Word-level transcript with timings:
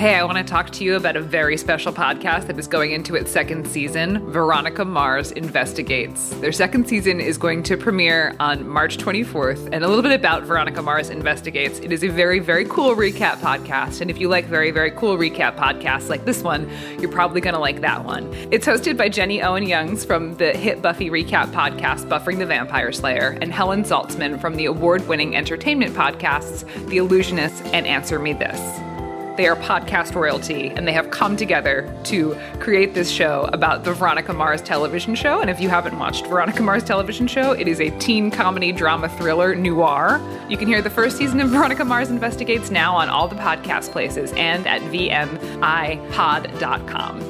Hey, 0.00 0.14
I 0.14 0.24
want 0.24 0.38
to 0.38 0.44
talk 0.44 0.70
to 0.70 0.82
you 0.82 0.96
about 0.96 1.16
a 1.16 1.20
very 1.20 1.58
special 1.58 1.92
podcast 1.92 2.46
that 2.46 2.58
is 2.58 2.66
going 2.66 2.92
into 2.92 3.16
its 3.16 3.30
second 3.30 3.68
season 3.68 4.32
Veronica 4.32 4.82
Mars 4.82 5.30
Investigates. 5.30 6.30
Their 6.36 6.52
second 6.52 6.88
season 6.88 7.20
is 7.20 7.36
going 7.36 7.62
to 7.64 7.76
premiere 7.76 8.34
on 8.40 8.66
March 8.66 8.96
24th. 8.96 9.68
And 9.72 9.84
a 9.84 9.88
little 9.88 10.00
bit 10.00 10.12
about 10.12 10.44
Veronica 10.44 10.80
Mars 10.80 11.10
Investigates 11.10 11.80
it 11.80 11.92
is 11.92 12.02
a 12.02 12.08
very, 12.08 12.38
very 12.38 12.64
cool 12.64 12.96
recap 12.96 13.40
podcast. 13.40 14.00
And 14.00 14.10
if 14.10 14.18
you 14.18 14.30
like 14.30 14.46
very, 14.46 14.70
very 14.70 14.90
cool 14.92 15.18
recap 15.18 15.56
podcasts 15.56 16.08
like 16.08 16.24
this 16.24 16.42
one, 16.42 16.66
you're 16.98 17.12
probably 17.12 17.42
going 17.42 17.52
to 17.52 17.60
like 17.60 17.82
that 17.82 18.02
one. 18.02 18.32
It's 18.50 18.66
hosted 18.66 18.96
by 18.96 19.10
Jenny 19.10 19.42
Owen 19.42 19.64
Youngs 19.64 20.06
from 20.06 20.34
the 20.36 20.52
hit 20.52 20.80
Buffy 20.80 21.10
recap 21.10 21.52
podcast 21.52 22.08
Buffering 22.08 22.38
the 22.38 22.46
Vampire 22.46 22.90
Slayer 22.92 23.36
and 23.42 23.52
Helen 23.52 23.82
Zaltzman 23.82 24.40
from 24.40 24.56
the 24.56 24.64
award 24.64 25.06
winning 25.08 25.36
entertainment 25.36 25.94
podcasts 25.94 26.64
The 26.88 26.96
Allusionist 26.96 27.74
and 27.74 27.86
Answer 27.86 28.18
Me 28.18 28.32
This. 28.32 28.89
They 29.36 29.46
are 29.48 29.56
podcast 29.56 30.14
royalty, 30.14 30.68
and 30.68 30.86
they 30.86 30.92
have 30.92 31.10
come 31.10 31.36
together 31.36 31.92
to 32.04 32.36
create 32.58 32.94
this 32.94 33.10
show 33.10 33.48
about 33.52 33.84
the 33.84 33.94
Veronica 33.94 34.32
Mars 34.32 34.60
television 34.60 35.14
show. 35.14 35.40
And 35.40 35.48
if 35.48 35.60
you 35.60 35.68
haven't 35.68 35.98
watched 35.98 36.26
Veronica 36.26 36.62
Mars 36.62 36.84
television 36.84 37.26
show, 37.26 37.52
it 37.52 37.66
is 37.68 37.80
a 37.80 37.90
teen 37.98 38.30
comedy 38.30 38.72
drama 38.72 39.08
thriller 39.08 39.54
noir. 39.54 40.20
You 40.48 40.56
can 40.56 40.68
hear 40.68 40.82
the 40.82 40.90
first 40.90 41.16
season 41.16 41.40
of 41.40 41.50
Veronica 41.50 41.84
Mars 41.84 42.10
Investigates 42.10 42.70
now 42.70 42.94
on 42.96 43.08
all 43.08 43.28
the 43.28 43.36
podcast 43.36 43.92
places 43.92 44.32
and 44.32 44.66
at 44.66 44.82
VMIPod.com. 44.82 45.70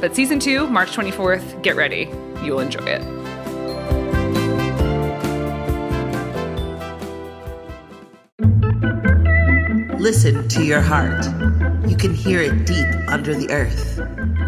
But 0.01 0.16
season 0.16 0.40
two, 0.40 0.66
March 0.68 0.90
24th, 0.90 1.62
get 1.62 1.76
ready. 1.76 2.09
You'll 2.42 2.60
enjoy 2.60 2.84
it. 2.84 3.20
Listen 10.00 10.48
to 10.48 10.64
your 10.64 10.80
heart. 10.80 11.27
You 11.86 11.95
can 11.95 12.14
hear 12.14 12.40
it 12.40 12.64
deep 12.64 12.86
under 13.09 13.34
the 13.34 13.50
earth. 13.50 14.00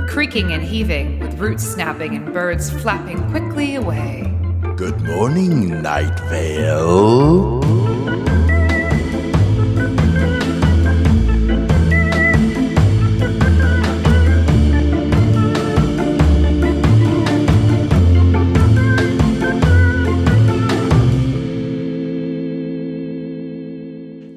Creaking 0.09 0.51
and 0.55 0.63
heaving, 0.63 1.21
with 1.21 1.39
roots 1.39 1.63
snapping 1.63 2.17
and 2.17 2.33
birds 2.33 2.71
flapping 2.71 3.23
quickly 3.31 3.75
away. 3.75 4.35
Good 4.77 4.99
morning, 5.03 5.83
Night 5.83 6.19
Vale. 6.31 7.61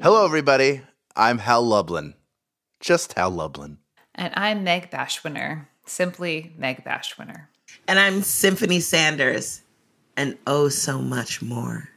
Hello, 0.02 0.26
everybody. 0.26 0.82
I'm 1.18 1.38
Hal 1.38 1.62
Lublin. 1.62 2.12
Just 2.78 3.14
Hal 3.14 3.30
Lublin. 3.30 3.78
And 4.14 4.34
I'm 4.36 4.64
Meg 4.64 4.90
Bashwiner, 4.90 5.66
simply 5.86 6.52
Meg 6.58 6.84
Bashwiner. 6.84 7.46
And 7.88 7.98
I'm 7.98 8.20
Symphony 8.20 8.80
Sanders, 8.80 9.62
and 10.18 10.36
oh, 10.46 10.68
so 10.68 10.98
much 10.98 11.40
more. 11.40 11.88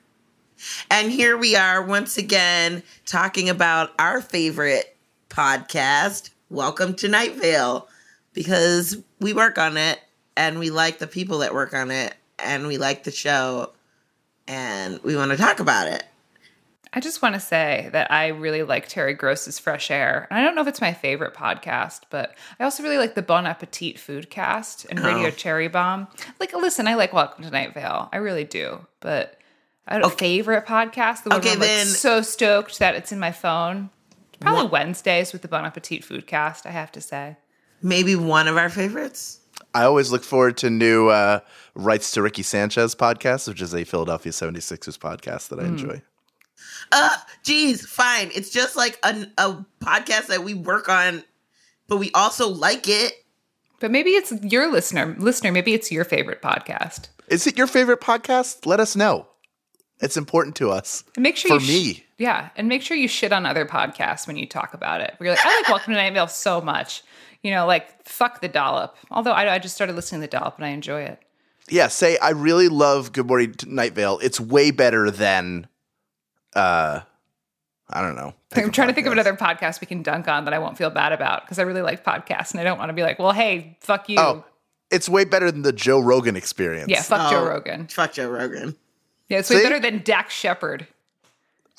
And 0.90 1.12
here 1.12 1.36
we 1.36 1.58
are 1.58 1.86
once 1.86 2.18
again 2.18 2.82
talking 3.06 3.50
about 3.50 3.92
our 4.00 4.22
favorite 4.22 4.96
podcast, 5.28 6.30
Welcome 6.50 6.96
to 6.96 7.10
Night 7.10 7.36
Vale, 7.36 7.90
because 8.32 9.04
we 9.20 9.34
work 9.34 9.58
on 9.58 9.76
it 9.76 10.00
and 10.38 10.60
we 10.60 10.70
like 10.70 11.00
the 11.00 11.08
people 11.08 11.40
that 11.40 11.54
work 11.54 11.74
on 11.74 11.92
it 11.92 12.16
and 12.42 12.68
we 12.68 12.78
like 12.78 13.04
the 13.04 13.12
show 13.12 13.74
and 14.48 15.04
we 15.04 15.18
want 15.18 15.32
to 15.32 15.38
talk 15.38 15.60
about 15.60 15.90
it. 15.90 16.06
I 16.92 17.00
just 17.00 17.22
want 17.22 17.36
to 17.36 17.40
say 17.40 17.90
that 17.92 18.12
I 18.12 18.28
really 18.30 18.64
like 18.64 18.88
Terry 18.88 19.14
Gross's 19.14 19.60
Fresh 19.60 19.92
Air. 19.92 20.28
And 20.32 20.40
I 20.40 20.42
don't 20.44 20.56
know 20.56 20.62
if 20.62 20.68
it's 20.68 20.82
my 20.82 20.94
favorite 20.94 21.36
podcast, 21.36 22.02
but 22.10 22.34
I 22.60 22.64
also 22.64 22.82
really 22.82 22.98
like 22.98 23.14
the 23.14 23.22
Bon 23.22 23.46
Appetit 23.46 24.00
Food 24.00 24.30
Cast 24.32 24.86
and 24.86 25.00
Radio 25.00 25.28
Oh. 25.28 25.32
Cherry 25.32 25.68
Bomb. 25.68 26.08
Like, 26.40 26.52
listen, 26.54 26.88
I 26.88 26.96
like 26.96 27.14
Welcome 27.14 27.44
to 27.44 27.52
Night 27.52 27.76
Vale. 27.76 28.10
I 28.12 28.18
really 28.18 28.44
do. 28.44 28.86
But 29.02 29.38
I 29.88 30.00
don't 30.00 30.18
favorite 30.18 30.66
podcast. 30.66 31.24
The 31.24 31.30
one 31.30 31.40
Okay, 31.40 31.54
I'm 31.54 31.60
like 31.60 31.70
so 31.86 32.22
stoked 32.22 32.80
that 32.80 32.96
it's 32.96 33.12
in 33.12 33.20
my 33.20 33.32
phone. 33.32 33.92
Probably 34.40 34.68
Wednesdays 34.68 35.32
with 35.34 35.42
the 35.44 35.48
Bon 35.48 35.66
Appetit 35.66 36.04
Food 36.04 36.26
Cast, 36.26 36.66
I 36.66 36.72
have 36.72 36.92
to 36.94 37.02
say. 37.02 37.38
Maybe 37.84 38.16
one 38.16 38.48
of 38.48 38.58
our 38.58 38.70
favorites. 38.70 39.42
I 39.76 39.84
always 39.84 40.12
look 40.12 40.24
forward 40.24 40.58
to 40.58 40.70
new 40.70 41.10
uh, 41.10 41.42
Rights 41.76 42.12
to 42.12 42.22
Ricky 42.24 42.42
Sanchez 42.44 42.96
podcast, 42.96 43.48
which 43.48 43.62
is 43.62 43.76
a 43.76 43.84
Philadelphia 43.84 44.32
76ers 44.32 44.98
podcast 44.98 45.50
that 45.50 45.60
I 45.60 45.66
enjoy. 45.66 46.02
Uh, 46.92 47.16
geez, 47.44 47.86
fine. 47.86 48.32
It's 48.34 48.50
just 48.50 48.76
like 48.76 49.00
a, 49.04 49.28
a 49.38 49.66
podcast 49.82 50.28
that 50.28 50.44
we 50.44 50.54
work 50.54 50.90
on, 50.90 51.24
but 51.88 51.98
we 51.98 52.12
also 52.14 52.48
like 52.50 52.88
it. 52.88 53.14
But 53.80 53.92
maybe 53.92 54.12
it's 54.12 54.32
your 54.44 54.72
listener, 54.72 55.16
listener, 55.20 55.52
maybe 55.52 55.74
it's 55.74 55.92
your 55.92 56.04
favorite 56.04 56.42
podcast. 56.42 57.08
Is 57.30 57.48
it 57.48 57.58
your 57.58 57.68
favorite 57.68 58.02
podcast? 58.02 58.66
Let 58.66 58.80
us 58.80 58.96
know. 58.96 59.28
It's 60.02 60.18
important 60.18 60.56
to 60.58 60.70
us. 60.72 61.04
And 61.16 61.24
make 61.24 61.38
sure 61.38 61.60
For 61.60 61.64
you 61.66 61.94
sh- 61.94 61.98
me. 62.00 62.06
yeah, 62.18 62.50
and 62.56 62.68
make 62.68 62.82
sure 62.82 62.96
you 62.98 63.08
shit 63.08 63.32
on 63.34 63.46
other 63.46 63.66
podcasts 63.66 64.28
when 64.28 64.38
you 64.38 64.48
talk 64.48 64.74
about 64.74 65.02
it. 65.02 65.14
We're 65.20 65.32
like, 65.32 65.46
I 65.46 65.56
like 65.60 65.70
Welcome 65.70 65.94
to 65.94 66.00
Night 66.00 66.14
Vale 66.14 66.28
so 66.28 66.62
much. 66.62 67.04
You 67.44 67.52
know, 67.52 67.66
like 67.66 68.06
fuck 68.06 68.42
the 68.42 68.48
dollop. 68.50 68.98
Although 69.12 69.32
I, 69.32 69.54
I 69.56 69.60
just 69.60 69.76
started 69.76 69.96
listening 69.96 70.22
to 70.22 70.28
the 70.28 70.32
dollop 70.38 70.56
and 70.58 70.66
I 70.66 70.70
enjoy 70.70 71.02
it. 71.04 71.20
Yeah, 71.70 71.88
say 71.88 72.18
I 72.18 72.32
really 72.32 72.68
love 72.68 73.12
Good 73.14 73.28
Morning 73.28 73.54
to 73.56 73.74
Night 73.74 73.94
Vale. 73.94 74.20
It's 74.24 74.40
way 74.40 74.72
better 74.72 75.12
than 75.12 75.68
uh 76.60 77.02
I 77.92 78.02
don't 78.02 78.16
know. 78.16 78.34
I'm 78.56 78.70
a 78.70 78.72
trying 78.72 78.90
to 78.90 78.94
think 78.94 79.08
of 79.08 79.14
another 79.14 79.34
podcast 79.34 79.82
we 79.82 79.88
can 79.88 80.04
dunk 80.04 80.28
on 80.28 80.46
that 80.46 80.54
I 80.54 80.60
won't 80.60 80.78
feel 80.78 80.92
bad 80.92 81.12
about 81.12 81.42
because 81.44 81.58
I 81.58 81.64
really 81.64 81.82
like 81.82 82.04
podcasts 82.06 82.52
and 82.52 82.60
I 82.60 82.64
don't 82.64 82.78
want 82.78 82.90
to 82.90 82.94
be 82.94 83.02
like, 83.02 83.18
well, 83.18 83.32
hey, 83.32 83.78
fuck 83.82 84.08
you. 84.10 84.18
Oh, 84.20 84.44
it's 84.92 85.10
way 85.10 85.26
better 85.26 85.52
than 85.52 85.64
the 85.64 85.74
Joe 85.74 86.00
Rogan 86.00 86.36
experience. 86.36 86.90
yeah, 86.90 87.02
fuck 87.02 87.32
Joe 87.32 87.40
Oh, 87.42 87.48
Rogan. 87.48 87.88
Fuck 87.88 88.14
Joe 88.14 88.30
Rogan. 88.30 88.76
Yeah, 89.28 89.40
it's 89.40 89.50
way 89.50 89.58
See? 89.58 89.64
better 89.64 89.80
than 89.80 90.04
Dax 90.04 90.34
Shepard. 90.36 90.86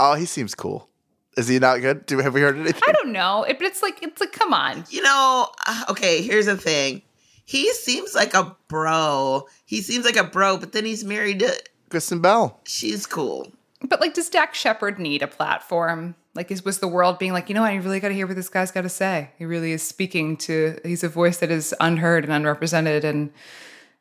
Oh, 0.00 0.14
he 0.14 0.24
seems 0.26 0.54
cool. 0.54 0.88
Is 1.36 1.46
he 1.46 1.58
not 1.60 1.80
good? 1.80 2.06
Do 2.06 2.18
have 2.18 2.34
we 2.34 2.40
heard 2.40 2.56
anything? 2.56 2.82
I 2.88 2.92
don't 2.92 3.12
know, 3.12 3.44
it, 3.44 3.58
but 3.58 3.66
it's 3.68 3.82
like 3.82 4.02
it's 4.02 4.20
like, 4.20 4.32
come 4.32 4.52
on. 4.52 4.84
You 4.90 5.02
know, 5.02 5.48
uh, 5.66 5.84
okay, 5.90 6.22
here's 6.22 6.46
the 6.46 6.56
thing. 6.56 7.02
He 7.44 7.72
seems 7.72 8.14
like 8.16 8.34
a 8.34 8.56
bro. 8.68 9.46
He 9.64 9.80
seems 9.80 10.04
like 10.04 10.16
a 10.16 10.24
bro, 10.24 10.56
but 10.56 10.72
then 10.72 10.84
he's 10.84 11.04
married 11.04 11.38
to. 11.40 11.52
Kristen 11.88 12.20
Bell. 12.20 12.60
She's 12.66 13.06
cool. 13.06 13.52
But 13.82 14.00
like, 14.00 14.14
does 14.14 14.28
Dax 14.28 14.58
Shepard 14.58 14.98
need 14.98 15.22
a 15.22 15.26
platform? 15.26 16.14
Like, 16.34 16.50
is 16.50 16.64
was 16.64 16.78
the 16.78 16.88
world 16.88 17.18
being 17.18 17.32
like, 17.32 17.48
you 17.48 17.54
know, 17.54 17.62
what, 17.62 17.70
I 17.70 17.76
really 17.76 17.98
got 17.98 18.08
to 18.08 18.14
hear 18.14 18.26
what 18.26 18.36
this 18.36 18.48
guy's 18.48 18.70
got 18.70 18.82
to 18.82 18.88
say. 18.88 19.30
He 19.38 19.44
really 19.44 19.72
is 19.72 19.82
speaking 19.82 20.36
to. 20.38 20.78
He's 20.84 21.02
a 21.02 21.08
voice 21.08 21.38
that 21.38 21.50
is 21.50 21.74
unheard 21.80 22.24
and 22.24 22.32
unrepresented, 22.32 23.04
and 23.04 23.32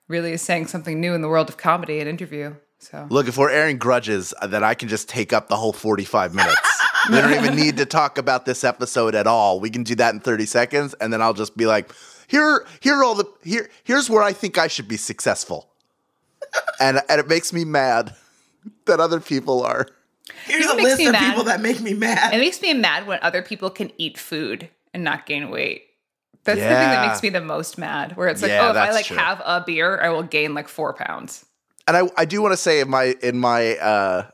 really 0.07 0.33
is 0.33 0.41
saying 0.41 0.67
something 0.67 0.99
new 0.99 1.13
in 1.13 1.21
the 1.21 1.29
world 1.29 1.49
of 1.49 1.57
comedy 1.57 1.99
and 1.99 2.09
interview. 2.09 2.55
So 2.79 3.07
Look, 3.09 3.27
if 3.27 3.37
we're 3.37 3.49
airing 3.49 3.77
grudges, 3.77 4.33
uh, 4.41 4.47
then 4.47 4.63
I 4.63 4.73
can 4.73 4.89
just 4.89 5.09
take 5.09 5.33
up 5.33 5.47
the 5.47 5.55
whole 5.55 5.73
45 5.73 6.33
minutes. 6.33 6.83
we 7.09 7.15
don't 7.15 7.33
even 7.33 7.55
need 7.55 7.77
to 7.77 7.85
talk 7.85 8.17
about 8.17 8.45
this 8.45 8.63
episode 8.63 9.15
at 9.15 9.27
all. 9.27 9.59
We 9.59 9.69
can 9.69 9.83
do 9.83 9.95
that 9.95 10.13
in 10.13 10.19
30 10.19 10.45
seconds, 10.45 10.93
and 10.95 11.11
then 11.11 11.21
I'll 11.21 11.33
just 11.33 11.57
be 11.57 11.65
like, 11.65 11.91
here, 12.27 12.65
here 12.79 12.95
are 12.95 13.03
all 13.03 13.15
the 13.15 13.25
here, 13.43 13.69
here's 13.83 14.09
where 14.09 14.23
I 14.23 14.33
think 14.33 14.57
I 14.57 14.67
should 14.67 14.87
be 14.87 14.97
successful. 14.97 15.69
and 16.79 17.01
and 17.09 17.19
it 17.19 17.27
makes 17.27 17.51
me 17.51 17.65
mad 17.65 18.15
that 18.85 18.99
other 18.99 19.19
people 19.19 19.63
are. 19.63 19.87
Here's 20.45 20.65
know 20.65 20.75
a 20.75 20.81
list 20.81 21.01
of 21.05 21.11
mad? 21.13 21.29
people 21.29 21.43
that 21.45 21.61
make 21.61 21.81
me 21.81 21.93
mad. 21.93 22.33
it 22.33 22.39
makes 22.39 22.61
me 22.61 22.73
mad 22.73 23.07
when 23.07 23.19
other 23.21 23.41
people 23.41 23.69
can 23.69 23.91
eat 23.97 24.17
food 24.17 24.69
and 24.93 25.03
not 25.03 25.25
gain 25.25 25.49
weight. 25.49 25.83
That's 26.43 26.59
the 26.59 26.67
thing 26.67 26.89
that 26.89 27.07
makes 27.07 27.21
me 27.21 27.29
the 27.29 27.41
most 27.41 27.77
mad. 27.77 28.15
Where 28.15 28.27
it's 28.27 28.41
like, 28.41 28.49
Yeah, 28.49 28.67
oh, 28.67 28.71
if 28.71 28.77
I 28.77 28.91
like 28.91 29.05
true. 29.05 29.17
have 29.17 29.41
a 29.45 29.63
beer, 29.65 29.99
I 30.01 30.09
will 30.09 30.23
gain 30.23 30.53
like 30.53 30.67
four 30.67 30.93
pounds. 30.93 31.45
And 31.87 31.97
I, 31.97 32.03
I 32.17 32.25
do 32.25 32.41
want 32.41 32.53
to 32.53 32.57
say 32.57 32.79
in 32.79 32.89
my 32.89 33.15
in 33.21 33.39
my 33.39 33.75
uh 33.77 34.29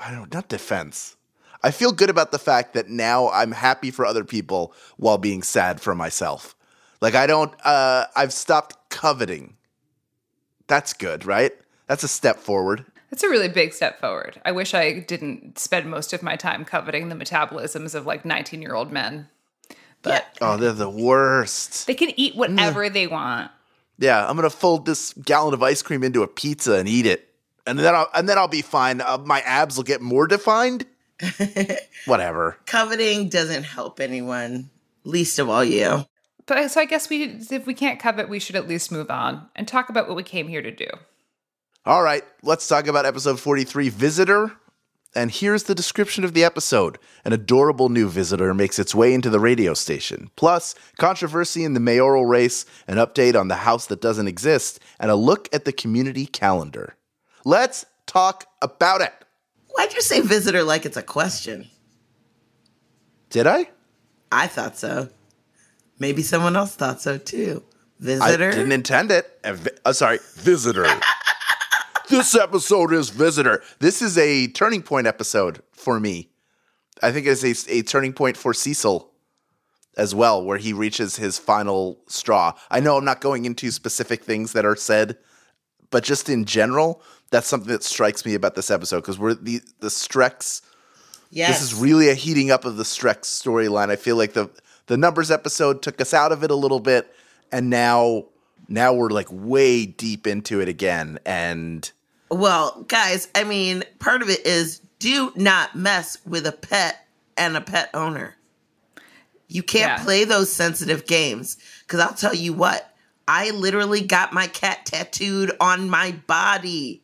I 0.00 0.10
don't 0.12 0.32
not 0.32 0.48
defense. 0.48 1.16
I 1.62 1.70
feel 1.72 1.92
good 1.92 2.10
about 2.10 2.32
the 2.32 2.38
fact 2.38 2.72
that 2.74 2.88
now 2.88 3.28
I'm 3.30 3.52
happy 3.52 3.90
for 3.90 4.06
other 4.06 4.24
people 4.24 4.72
while 4.96 5.18
being 5.18 5.42
sad 5.42 5.80
for 5.80 5.94
myself. 5.94 6.56
Like 7.00 7.14
I 7.14 7.26
don't 7.26 7.52
uh 7.64 8.06
I've 8.16 8.32
stopped 8.32 8.76
coveting. 8.88 9.56
That's 10.68 10.92
good, 10.92 11.26
right? 11.26 11.52
That's 11.86 12.04
a 12.04 12.08
step 12.08 12.38
forward. 12.38 12.86
That's 13.10 13.22
a 13.24 13.28
really 13.28 13.48
big 13.48 13.72
step 13.72 14.00
forward. 14.00 14.40
I 14.44 14.52
wish 14.52 14.72
I 14.72 15.00
didn't 15.00 15.58
spend 15.58 15.90
most 15.90 16.12
of 16.12 16.22
my 16.22 16.36
time 16.36 16.64
coveting 16.64 17.08
the 17.08 17.16
metabolisms 17.16 17.94
of 17.94 18.06
like 18.06 18.24
19 18.24 18.62
year 18.62 18.74
old 18.74 18.92
men. 18.92 19.28
But 20.02 20.26
Oh, 20.40 20.56
they're 20.56 20.72
the 20.72 20.88
worst. 20.88 21.86
they 21.86 21.94
can 21.94 22.12
eat 22.18 22.34
whatever 22.36 22.88
they 22.88 23.06
want. 23.06 23.50
Yeah, 23.98 24.26
I'm 24.26 24.36
gonna 24.36 24.48
fold 24.48 24.86
this 24.86 25.12
gallon 25.12 25.52
of 25.52 25.62
ice 25.62 25.82
cream 25.82 26.02
into 26.02 26.22
a 26.22 26.26
pizza 26.28 26.74
and 26.74 26.88
eat 26.88 27.04
it, 27.04 27.28
and 27.66 27.78
then 27.78 27.94
I'll 27.94 28.08
and 28.14 28.26
then 28.26 28.38
I'll 28.38 28.48
be 28.48 28.62
fine. 28.62 29.02
Uh, 29.02 29.18
my 29.18 29.40
abs 29.40 29.76
will 29.76 29.84
get 29.84 30.00
more 30.00 30.26
defined. 30.26 30.86
Whatever. 32.06 32.56
Coveting 32.66 33.28
doesn't 33.28 33.64
help 33.64 34.00
anyone, 34.00 34.70
least 35.04 35.38
of 35.38 35.50
all 35.50 35.64
you. 35.64 36.04
But 36.46 36.70
so 36.70 36.80
I 36.80 36.84
guess 36.86 37.10
we, 37.10 37.24
if 37.50 37.66
we 37.66 37.74
can't 37.74 38.00
covet, 38.00 38.28
we 38.28 38.38
should 38.38 38.56
at 38.56 38.66
least 38.66 38.90
move 38.90 39.10
on 39.10 39.46
and 39.54 39.68
talk 39.68 39.88
about 39.90 40.08
what 40.08 40.16
we 40.16 40.22
came 40.22 40.48
here 40.48 40.62
to 40.62 40.70
do. 40.70 40.86
All 41.86 42.02
right, 42.02 42.22
let's 42.42 42.68
talk 42.68 42.86
about 42.86 43.06
episode 43.06 43.40
43, 43.40 43.88
Visitor. 43.88 44.52
And 45.14 45.30
here's 45.30 45.62
the 45.62 45.74
description 45.74 46.24
of 46.24 46.34
the 46.34 46.44
episode. 46.44 46.98
An 47.24 47.32
adorable 47.32 47.88
new 47.88 48.08
visitor 48.08 48.52
makes 48.52 48.78
its 48.78 48.94
way 48.94 49.14
into 49.14 49.30
the 49.30 49.40
radio 49.40 49.72
station. 49.72 50.30
Plus, 50.36 50.74
controversy 50.98 51.64
in 51.64 51.72
the 51.72 51.80
mayoral 51.80 52.26
race, 52.26 52.66
an 52.86 52.98
update 52.98 53.34
on 53.34 53.48
the 53.48 53.56
house 53.56 53.86
that 53.86 54.02
doesn't 54.02 54.28
exist, 54.28 54.78
and 55.00 55.10
a 55.10 55.16
look 55.16 55.48
at 55.54 55.64
the 55.64 55.72
community 55.72 56.26
calendar. 56.26 56.96
Let's 57.44 57.86
talk 58.06 58.44
about 58.60 59.00
it. 59.00 59.14
Why'd 59.70 59.94
you 59.94 60.02
say 60.02 60.20
visitor 60.20 60.62
like 60.62 60.84
it's 60.84 60.98
a 60.98 61.02
question? 61.02 61.68
Did 63.30 63.46
I? 63.46 63.70
I 64.30 64.48
thought 64.48 64.76
so. 64.76 65.08
Maybe 65.98 66.22
someone 66.22 66.56
else 66.56 66.76
thought 66.76 67.00
so 67.00 67.16
too. 67.16 67.64
Visitor? 67.98 68.48
I 68.48 68.50
didn't 68.52 68.72
intend 68.72 69.10
it. 69.10 69.40
Uh, 69.84 69.92
sorry, 69.92 70.18
visitor. 70.36 70.86
this 72.10 72.34
episode 72.34 72.92
is 72.92 73.08
visitor. 73.10 73.62
This 73.78 74.02
is 74.02 74.18
a 74.18 74.48
turning 74.48 74.82
point 74.82 75.06
episode 75.06 75.62
for 75.72 75.98
me. 75.98 76.28
I 77.02 77.12
think 77.12 77.26
it's 77.26 77.44
a, 77.44 77.72
a 77.72 77.82
turning 77.82 78.12
point 78.12 78.36
for 78.36 78.52
Cecil 78.52 79.10
as 79.96 80.14
well, 80.14 80.44
where 80.44 80.58
he 80.58 80.72
reaches 80.72 81.16
his 81.16 81.38
final 81.38 81.98
straw. 82.06 82.52
I 82.70 82.80
know 82.80 82.96
I'm 82.96 83.04
not 83.04 83.20
going 83.20 83.44
into 83.44 83.70
specific 83.70 84.22
things 84.22 84.52
that 84.52 84.64
are 84.64 84.76
said, 84.76 85.16
but 85.90 86.04
just 86.04 86.28
in 86.28 86.44
general, 86.44 87.02
that's 87.30 87.46
something 87.46 87.70
that 87.70 87.82
strikes 87.82 88.24
me 88.26 88.34
about 88.34 88.54
this 88.54 88.70
episode 88.70 89.00
because 89.00 89.18
we're 89.18 89.34
the 89.34 89.60
the 89.78 89.88
Strex. 89.88 90.62
yes. 91.30 91.60
This 91.60 91.72
is 91.72 91.74
really 91.74 92.10
a 92.10 92.14
heating 92.14 92.50
up 92.50 92.64
of 92.64 92.76
the 92.76 92.82
Strex 92.82 93.22
storyline. 93.22 93.88
I 93.88 93.96
feel 93.96 94.16
like 94.16 94.32
the 94.32 94.50
the 94.86 94.96
numbers 94.96 95.30
episode 95.30 95.82
took 95.82 96.00
us 96.00 96.12
out 96.12 96.32
of 96.32 96.42
it 96.42 96.50
a 96.50 96.56
little 96.56 96.80
bit, 96.80 97.14
and 97.52 97.70
now 97.70 98.26
now 98.68 98.92
we're 98.92 99.10
like 99.10 99.28
way 99.30 99.86
deep 99.86 100.26
into 100.26 100.60
it 100.60 100.68
again. 100.68 101.18
And 101.24 101.90
Well, 102.30 102.84
guys, 102.88 103.28
I 103.34 103.44
mean, 103.44 103.82
part 103.98 104.22
of 104.22 104.30
it 104.30 104.46
is 104.46 104.80
do 104.98 105.32
not 105.34 105.74
mess 105.74 106.18
with 106.24 106.46
a 106.46 106.52
pet 106.52 107.06
and 107.36 107.56
a 107.56 107.60
pet 107.60 107.90
owner. 107.94 108.36
You 109.48 109.62
can't 109.62 109.98
Yeah. 109.98 110.04
play 110.04 110.24
those 110.24 110.52
sensitive 110.52 111.06
games 111.06 111.56
because 111.80 112.00
I'll 112.00 112.14
tell 112.14 112.34
you 112.34 112.52
what, 112.52 112.94
I 113.26 113.50
literally 113.50 114.00
got 114.02 114.32
my 114.32 114.46
cat 114.46 114.86
tattooed 114.86 115.56
on 115.60 115.90
my 115.90 116.12
body 116.12 117.02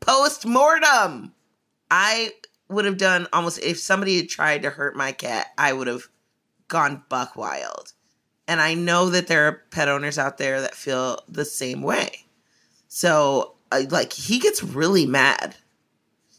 post 0.00 0.46
mortem. 0.46 1.34
I 1.90 2.32
would 2.68 2.84
have 2.84 2.98
done 2.98 3.26
almost 3.32 3.58
if 3.60 3.78
somebody 3.78 4.16
had 4.16 4.28
tried 4.28 4.62
to 4.62 4.70
hurt 4.70 4.96
my 4.96 5.12
cat, 5.12 5.48
I 5.58 5.72
would 5.72 5.86
have 5.86 6.08
gone 6.68 7.04
buck 7.08 7.36
wild. 7.36 7.92
And 8.46 8.60
I 8.60 8.74
know 8.74 9.10
that 9.10 9.26
there 9.26 9.46
are 9.46 9.62
pet 9.70 9.88
owners 9.88 10.18
out 10.18 10.38
there 10.38 10.60
that 10.62 10.74
feel 10.74 11.22
the 11.28 11.44
same 11.44 11.82
way. 11.82 12.24
So, 12.88 13.54
I, 13.70 13.80
like, 13.82 14.12
he 14.12 14.38
gets 14.38 14.62
really 14.62 15.06
mad. 15.06 15.56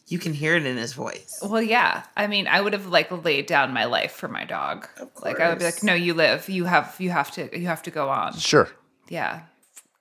You 0.07 0.17
can 0.17 0.33
hear 0.33 0.55
it 0.55 0.65
in 0.65 0.77
his 0.77 0.93
voice. 0.93 1.39
Well, 1.43 1.61
yeah. 1.61 2.03
I 2.17 2.25
mean, 2.25 2.47
I 2.47 2.61
would 2.61 2.73
have 2.73 2.87
like 2.87 3.11
laid 3.23 3.45
down 3.45 3.73
my 3.73 3.85
life 3.85 4.11
for 4.13 4.27
my 4.27 4.43
dog. 4.43 4.87
Of 4.99 5.09
Like 5.21 5.39
I 5.39 5.49
would 5.49 5.59
be 5.59 5.65
like, 5.65 5.83
"No, 5.83 5.93
you 5.93 6.15
live. 6.15 6.49
You 6.49 6.65
have 6.65 6.95
you 6.97 7.11
have 7.11 7.29
to 7.33 7.55
you 7.55 7.67
have 7.67 7.83
to 7.83 7.91
go 7.91 8.09
on." 8.09 8.33
sure, 8.35 8.69
Yeah. 9.07 9.41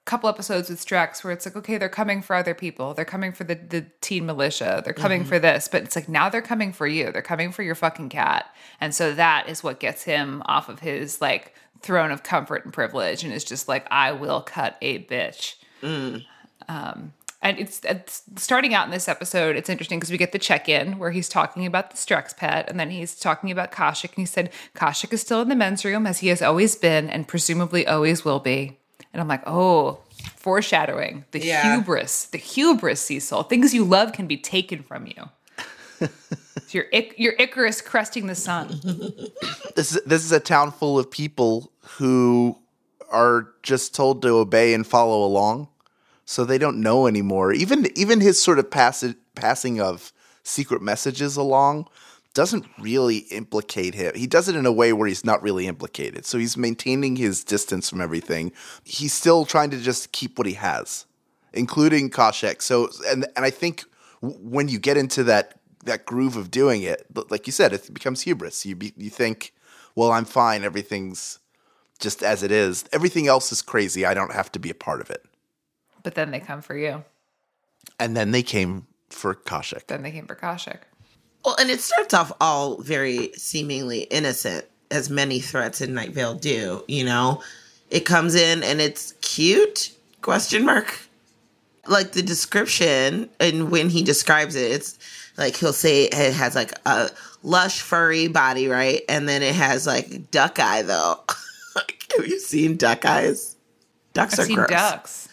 Couple 0.06 0.30
episodes 0.30 0.70
with 0.70 0.80
Strex 0.82 1.22
where 1.22 1.34
it's 1.34 1.44
like, 1.44 1.54
okay, 1.56 1.76
they're 1.76 1.90
coming 1.90 2.22
for 2.22 2.34
other 2.34 2.54
people. 2.54 2.94
They're 2.94 3.04
coming 3.04 3.30
for 3.32 3.44
the, 3.44 3.56
the 3.56 3.84
teen 4.00 4.24
militia. 4.24 4.80
They're 4.82 4.94
coming 4.94 5.20
Mm-hmm. 5.20 5.28
for 5.28 5.38
this. 5.38 5.68
But 5.68 5.82
it's 5.82 5.94
like 5.94 6.08
now 6.08 6.30
they're 6.30 6.40
coming 6.40 6.72
for 6.72 6.86
you. 6.86 7.12
They're 7.12 7.20
coming 7.20 7.52
for 7.52 7.62
your 7.62 7.74
fucking 7.74 8.08
cat. 8.08 8.46
And 8.80 8.94
so 8.94 9.12
that 9.12 9.50
is 9.50 9.62
what 9.62 9.78
gets 9.80 10.04
him 10.04 10.42
off 10.46 10.70
of 10.70 10.80
his 10.80 11.20
like 11.20 11.52
throne 11.82 12.10
of 12.10 12.22
comfort 12.22 12.64
and 12.64 12.72
privilege 12.72 13.22
and 13.22 13.34
is 13.34 13.44
just 13.44 13.68
like, 13.68 13.86
I 13.90 14.12
will 14.12 14.40
cut 14.40 14.78
a 14.80 15.04
bitch. 15.04 15.56
Mm. 15.82 16.24
Um, 16.70 17.12
and 17.40 17.58
it's, 17.58 17.80
it's 17.84 18.22
starting 18.36 18.74
out 18.74 18.86
in 18.86 18.90
this 18.90 19.08
episode. 19.08 19.54
It's 19.56 19.68
interesting 19.70 19.98
because 19.98 20.10
we 20.10 20.18
get 20.18 20.32
the 20.32 20.38
check 20.38 20.68
in 20.68 20.98
where 20.98 21.10
he's 21.12 21.28
talking 21.28 21.66
about 21.66 21.90
the 21.90 21.96
Strex 21.96 22.36
pet, 22.36 22.68
and 22.68 22.78
then 22.80 22.90
he's 22.90 23.14
talking 23.14 23.50
about 23.50 23.70
Khoshekh, 23.72 24.10
and 24.10 24.16
he 24.16 24.26
said 24.26 24.50
Khoshekh 24.74 25.12
is 25.12 25.20
still 25.20 25.40
in 25.42 25.48
the 25.48 25.54
men's 25.56 25.84
room 25.84 26.06
as 26.06 26.18
he 26.18 26.28
has 26.28 26.42
always 26.42 26.74
been, 26.76 27.08
and 27.08 27.28
presumably 27.28 27.86
always 27.86 28.24
will 28.24 28.40
be. 28.40 28.78
And 29.12 29.20
I'm 29.22 29.28
like, 29.28 29.42
oh, 29.46 30.00
foreshadowing 30.36 31.24
the 31.30 31.40
Yeah. 31.40 31.76
hubris, 31.76 32.24
the 32.26 32.38
hubris, 32.38 33.00
Cecil. 33.00 33.44
Things 33.44 33.72
you 33.72 33.84
love 33.84 34.12
can 34.12 34.26
be 34.26 34.36
taken 34.36 34.82
from 34.82 35.06
you. 35.06 35.28
It's 36.00 36.74
your 36.74 36.84
Ic- 36.92 37.14
your 37.18 37.34
Icarus 37.38 37.80
cresting 37.80 38.26
the 38.26 38.34
sun. 38.34 38.80
this 39.76 39.94
is 39.94 40.02
this 40.04 40.24
is 40.24 40.32
a 40.32 40.40
town 40.40 40.70
full 40.72 40.98
of 40.98 41.10
people 41.10 41.72
who 41.96 42.58
are 43.10 43.48
just 43.62 43.94
told 43.94 44.22
to 44.22 44.28
obey 44.28 44.74
and 44.74 44.86
follow 44.86 45.24
along, 45.24 45.68
so 46.28 46.44
they 46.44 46.58
don't 46.58 46.78
know 46.78 47.06
anymore. 47.06 47.54
Even 47.54 47.88
even 47.98 48.20
his 48.20 48.40
sort 48.40 48.58
of 48.58 48.70
passage 48.70 49.16
passing 49.34 49.80
of 49.80 50.12
secret 50.42 50.82
messages 50.82 51.38
along 51.38 51.88
doesn't 52.34 52.66
really 52.78 53.20
implicate 53.30 53.94
him. 53.94 54.12
He 54.14 54.26
does 54.26 54.46
it 54.46 54.54
in 54.54 54.66
a 54.66 54.72
way 54.72 54.92
where 54.92 55.08
he's 55.08 55.24
not 55.24 55.42
really 55.42 55.66
implicated. 55.66 56.26
So 56.26 56.36
he's 56.36 56.54
maintaining 56.54 57.16
his 57.16 57.42
distance 57.44 57.88
from 57.88 58.02
everything. 58.02 58.52
He's 58.84 59.14
still 59.14 59.46
trying 59.46 59.70
to 59.70 59.80
just 59.80 60.12
keep 60.12 60.36
what 60.36 60.46
he 60.46 60.52
has, 60.52 61.06
including 61.54 62.10
Khoshekh. 62.10 62.60
So 62.60 62.90
and 63.06 63.26
and 63.34 63.46
I 63.46 63.50
think 63.50 63.84
when 64.20 64.68
you 64.68 64.78
get 64.78 64.98
into 64.98 65.24
that 65.24 65.54
that 65.84 66.04
groove 66.04 66.36
of 66.36 66.50
doing 66.50 66.82
it, 66.82 67.06
like 67.30 67.46
you 67.46 67.54
said, 67.54 67.72
it 67.72 67.94
becomes 67.94 68.20
hubris. 68.20 68.66
You 68.66 68.76
be, 68.76 68.92
you 68.98 69.08
think, 69.08 69.54
well, 69.94 70.12
I'm 70.12 70.26
fine. 70.26 70.62
Everything's 70.62 71.38
just 71.98 72.22
as 72.22 72.42
it 72.42 72.52
is. 72.52 72.84
Everything 72.92 73.28
else 73.28 73.50
is 73.50 73.62
crazy. 73.62 74.04
I 74.04 74.12
don't 74.12 74.34
have 74.34 74.52
to 74.52 74.58
be 74.58 74.68
a 74.68 74.74
part 74.74 75.00
of 75.00 75.08
it. 75.08 75.24
But 76.02 76.14
then 76.14 76.30
they 76.30 76.40
come 76.40 76.62
for 76.62 76.76
you. 76.76 77.04
And 77.98 78.16
then 78.16 78.30
they 78.30 78.42
came 78.42 78.86
for 79.10 79.34
Khoshekh. 79.34 79.86
Then 79.86 80.02
they 80.02 80.10
came 80.10 80.26
for 80.26 80.34
Khoshekh. 80.34 80.80
Well, 81.44 81.56
and 81.58 81.70
it 81.70 81.80
starts 81.80 82.14
off 82.14 82.32
all 82.40 82.76
very 82.82 83.32
seemingly 83.34 84.00
innocent, 84.02 84.66
as 84.90 85.08
many 85.08 85.40
threats 85.40 85.80
in 85.80 85.94
Night 85.94 86.10
Vale 86.10 86.34
do. 86.34 86.84
You 86.88 87.04
know, 87.04 87.42
it 87.90 88.00
comes 88.00 88.34
in 88.34 88.62
and 88.62 88.80
it's 88.80 89.12
cute? 89.20 89.92
Question 90.20 90.64
mark. 90.64 91.00
Like 91.86 92.12
the 92.12 92.22
description, 92.22 93.30
and 93.40 93.70
when 93.70 93.88
he 93.88 94.02
describes 94.02 94.56
it, 94.56 94.72
it's 94.72 94.98
like 95.38 95.56
he'll 95.56 95.72
say 95.72 96.04
it 96.04 96.34
has 96.34 96.54
like 96.54 96.72
a 96.84 97.08
lush, 97.42 97.80
furry 97.80 98.28
body, 98.28 98.68
right? 98.68 99.02
And 99.08 99.28
then 99.28 99.42
it 99.42 99.54
has 99.54 99.86
like 99.86 100.30
duck 100.30 100.58
eye, 100.58 100.82
though. 100.82 101.20
Have 102.16 102.26
you 102.26 102.40
seen 102.40 102.76
duck 102.76 103.04
eyes? 103.04 103.56
Ducks 104.12 104.34
I've 104.34 104.40
are 104.40 104.46
seen 104.46 104.56
gross. 104.56 104.68
ducks. 104.70 105.27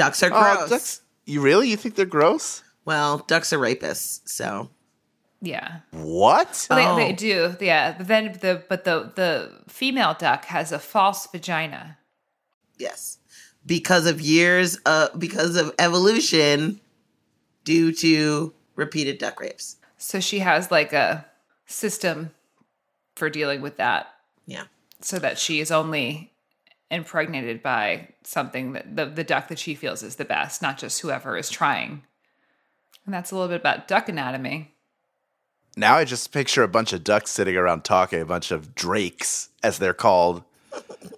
Ducks 0.00 0.22
are 0.22 0.30
Oh, 0.32 0.56
gross. 0.56 0.70
ducks. 0.70 1.00
You 1.26 1.40
really? 1.42 1.68
You 1.68 1.76
think 1.76 1.94
they're 1.94 2.06
gross? 2.06 2.62
Well, 2.86 3.18
ducks 3.18 3.52
are 3.52 3.58
rapists, 3.58 4.20
so 4.24 4.70
Yeah. 5.42 5.80
What? 5.90 6.66
Well, 6.70 6.78
they, 6.96 7.04
Oh. 7.04 7.06
they 7.08 7.12
do, 7.12 7.56
yeah. 7.60 7.94
But 7.98 8.06
then 8.08 8.38
the 8.40 8.62
but 8.68 8.84
the 8.84 9.12
the 9.14 9.62
female 9.68 10.14
duck 10.18 10.46
has 10.46 10.72
a 10.72 10.78
false 10.78 11.26
vagina. 11.26 11.98
Yes. 12.78 13.18
Because 13.66 14.06
of 14.06 14.20
years 14.20 14.78
uh 14.86 15.08
because 15.18 15.56
of 15.56 15.74
evolution 15.78 16.80
due 17.64 17.92
to 17.92 18.54
repeated 18.74 19.18
duck 19.18 19.38
rapes. 19.40 19.76
So 19.98 20.18
she 20.20 20.38
has 20.38 20.70
like 20.70 20.92
a 20.94 21.26
system 21.66 22.30
for 23.16 23.28
dealing 23.28 23.60
with 23.60 23.76
that 23.76 24.08
Yeah. 24.46 24.64
so 25.02 25.18
that 25.18 25.38
she 25.38 25.60
is 25.60 25.70
only 25.70 26.32
impregnated 26.90 27.62
by 27.62 28.08
something 28.22 28.72
that 28.72 28.96
the, 28.96 29.06
the 29.06 29.24
duck 29.24 29.48
that 29.48 29.58
she 29.58 29.74
feels 29.74 30.02
is 30.02 30.16
the 30.16 30.24
best, 30.24 30.60
not 30.60 30.78
just 30.78 31.00
whoever 31.00 31.36
is 31.36 31.50
trying. 31.50 32.02
And 33.04 33.14
that's 33.14 33.30
a 33.30 33.34
little 33.34 33.48
bit 33.48 33.60
about 33.60 33.88
duck 33.88 34.08
anatomy. 34.08 34.72
Now 35.76 35.96
I 35.96 36.04
just 36.04 36.32
picture 36.32 36.62
a 36.62 36.68
bunch 36.68 36.92
of 36.92 37.04
ducks 37.04 37.30
sitting 37.30 37.56
around 37.56 37.84
talking, 37.84 38.20
a 38.20 38.26
bunch 38.26 38.50
of 38.50 38.74
drakes, 38.74 39.50
as 39.62 39.78
they're 39.78 39.94
called, 39.94 40.42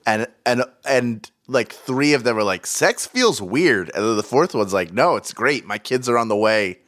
and 0.06 0.26
and 0.44 0.64
and 0.84 1.30
like 1.46 1.72
three 1.72 2.12
of 2.12 2.24
them 2.24 2.36
are 2.36 2.42
like, 2.42 2.66
"Sex 2.66 3.06
feels 3.06 3.40
weird," 3.40 3.90
and 3.94 4.04
then 4.04 4.16
the 4.16 4.22
fourth 4.22 4.54
one's 4.54 4.74
like, 4.74 4.92
"No, 4.92 5.16
it's 5.16 5.32
great. 5.32 5.64
My 5.64 5.78
kids 5.78 6.08
are 6.08 6.18
on 6.18 6.28
the 6.28 6.36
way. 6.36 6.78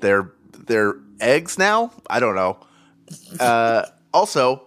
They're 0.00 0.30
they're 0.66 0.96
eggs 1.20 1.58
now. 1.58 1.92
I 2.08 2.20
don't 2.20 2.36
know." 2.36 2.58
Uh, 3.40 3.86
also, 4.12 4.62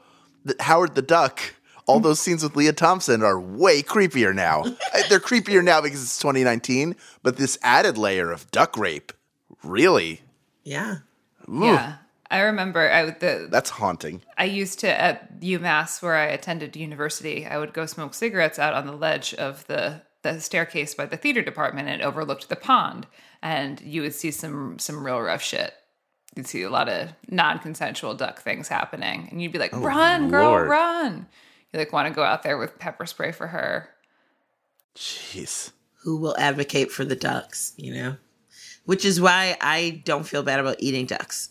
Howard 0.60 0.96
the 0.96 1.01
Duck. 1.01 1.56
All 1.88 2.00
those 2.00 2.20
scenes 2.20 2.44
with 2.44 2.56
Lea 2.56 2.72
Thompson 2.74 3.24
are 3.24 3.39
way 3.39 3.82
creepier 3.82 4.36
now. 4.36 4.63
Uh, 4.63 5.03
They're 5.10 5.20
creepier 5.20 5.63
now 5.63 5.82
because 5.82 6.03
it's 6.03 6.20
2019, 6.20 6.96
but 7.24 7.38
this 7.38 7.58
added 7.63 7.98
layer 7.98 8.32
of 8.32 8.50
duck 8.51 8.77
rape, 8.77 9.13
really, 9.63 10.22
Yeah. 10.63 10.98
Yeah. 11.50 11.96
I 12.29 12.41
remember 12.41 12.91
I 12.91 13.06
would 13.06 13.22
the 13.22 13.48
that's 13.50 13.70
haunting. 13.70 14.22
I 14.38 14.44
used 14.46 14.79
to 14.79 15.01
at 15.01 15.39
UMass 15.39 16.01
where 16.01 16.15
I 16.15 16.25
attended 16.25 16.75
university, 16.75 17.46
I 17.46 17.58
would 17.58 17.74
go 17.74 17.86
smoke 17.86 18.13
cigarettes 18.13 18.60
out 18.60 18.74
on 18.74 18.86
the 18.86 18.91
ledge 18.91 19.34
of 19.36 19.65
the 19.67 20.01
the 20.24 20.41
staircase 20.41 20.94
by 20.94 21.06
the 21.06 21.15
theater 21.15 21.41
department 21.41 21.88
and 21.88 22.01
it 22.01 22.06
overlooked 22.06 22.50
the 22.50 22.58
pond. 22.58 23.08
And 23.41 23.79
you 23.79 24.01
would 24.01 24.13
see 24.13 24.32
some 24.32 24.77
some 24.77 25.06
real 25.06 25.22
rough 25.22 25.41
shit. 25.41 25.74
You'd 26.36 26.48
see 26.48 26.63
a 26.63 26.70
lot 26.70 26.89
of 26.89 27.13
non-consensual 27.29 28.15
duck 28.15 28.41
things 28.41 28.67
happening. 28.67 29.27
And 29.32 29.41
you'd 29.41 29.53
be 29.53 29.60
like, 29.60 29.74
run, 29.74 30.29
girl, 30.29 30.53
run. 30.58 31.27
You 31.74 31.80
like 31.80 31.94
want 31.94 32.08
to 32.08 32.14
go 32.14 32.24
out 32.24 32.44
there 32.44 32.58
with 32.58 32.80
pepper 32.80 33.06
spray 33.06 33.32
for 33.32 33.48
her. 33.48 33.90
Jeez. 34.96 35.72
Who 36.04 36.18
will 36.18 36.36
advocate 36.38 36.92
for 36.92 37.06
the 37.06 37.16
ducks, 37.16 37.74
you 37.78 37.94
know? 37.94 38.16
which 38.88 39.04
is 39.04 39.20
why 39.20 39.58
I 39.60 40.02
don't 40.06 40.26
feel 40.26 40.44
bad 40.44 40.62
about 40.62 40.78
eating 40.80 41.06
ducks. 41.06 41.50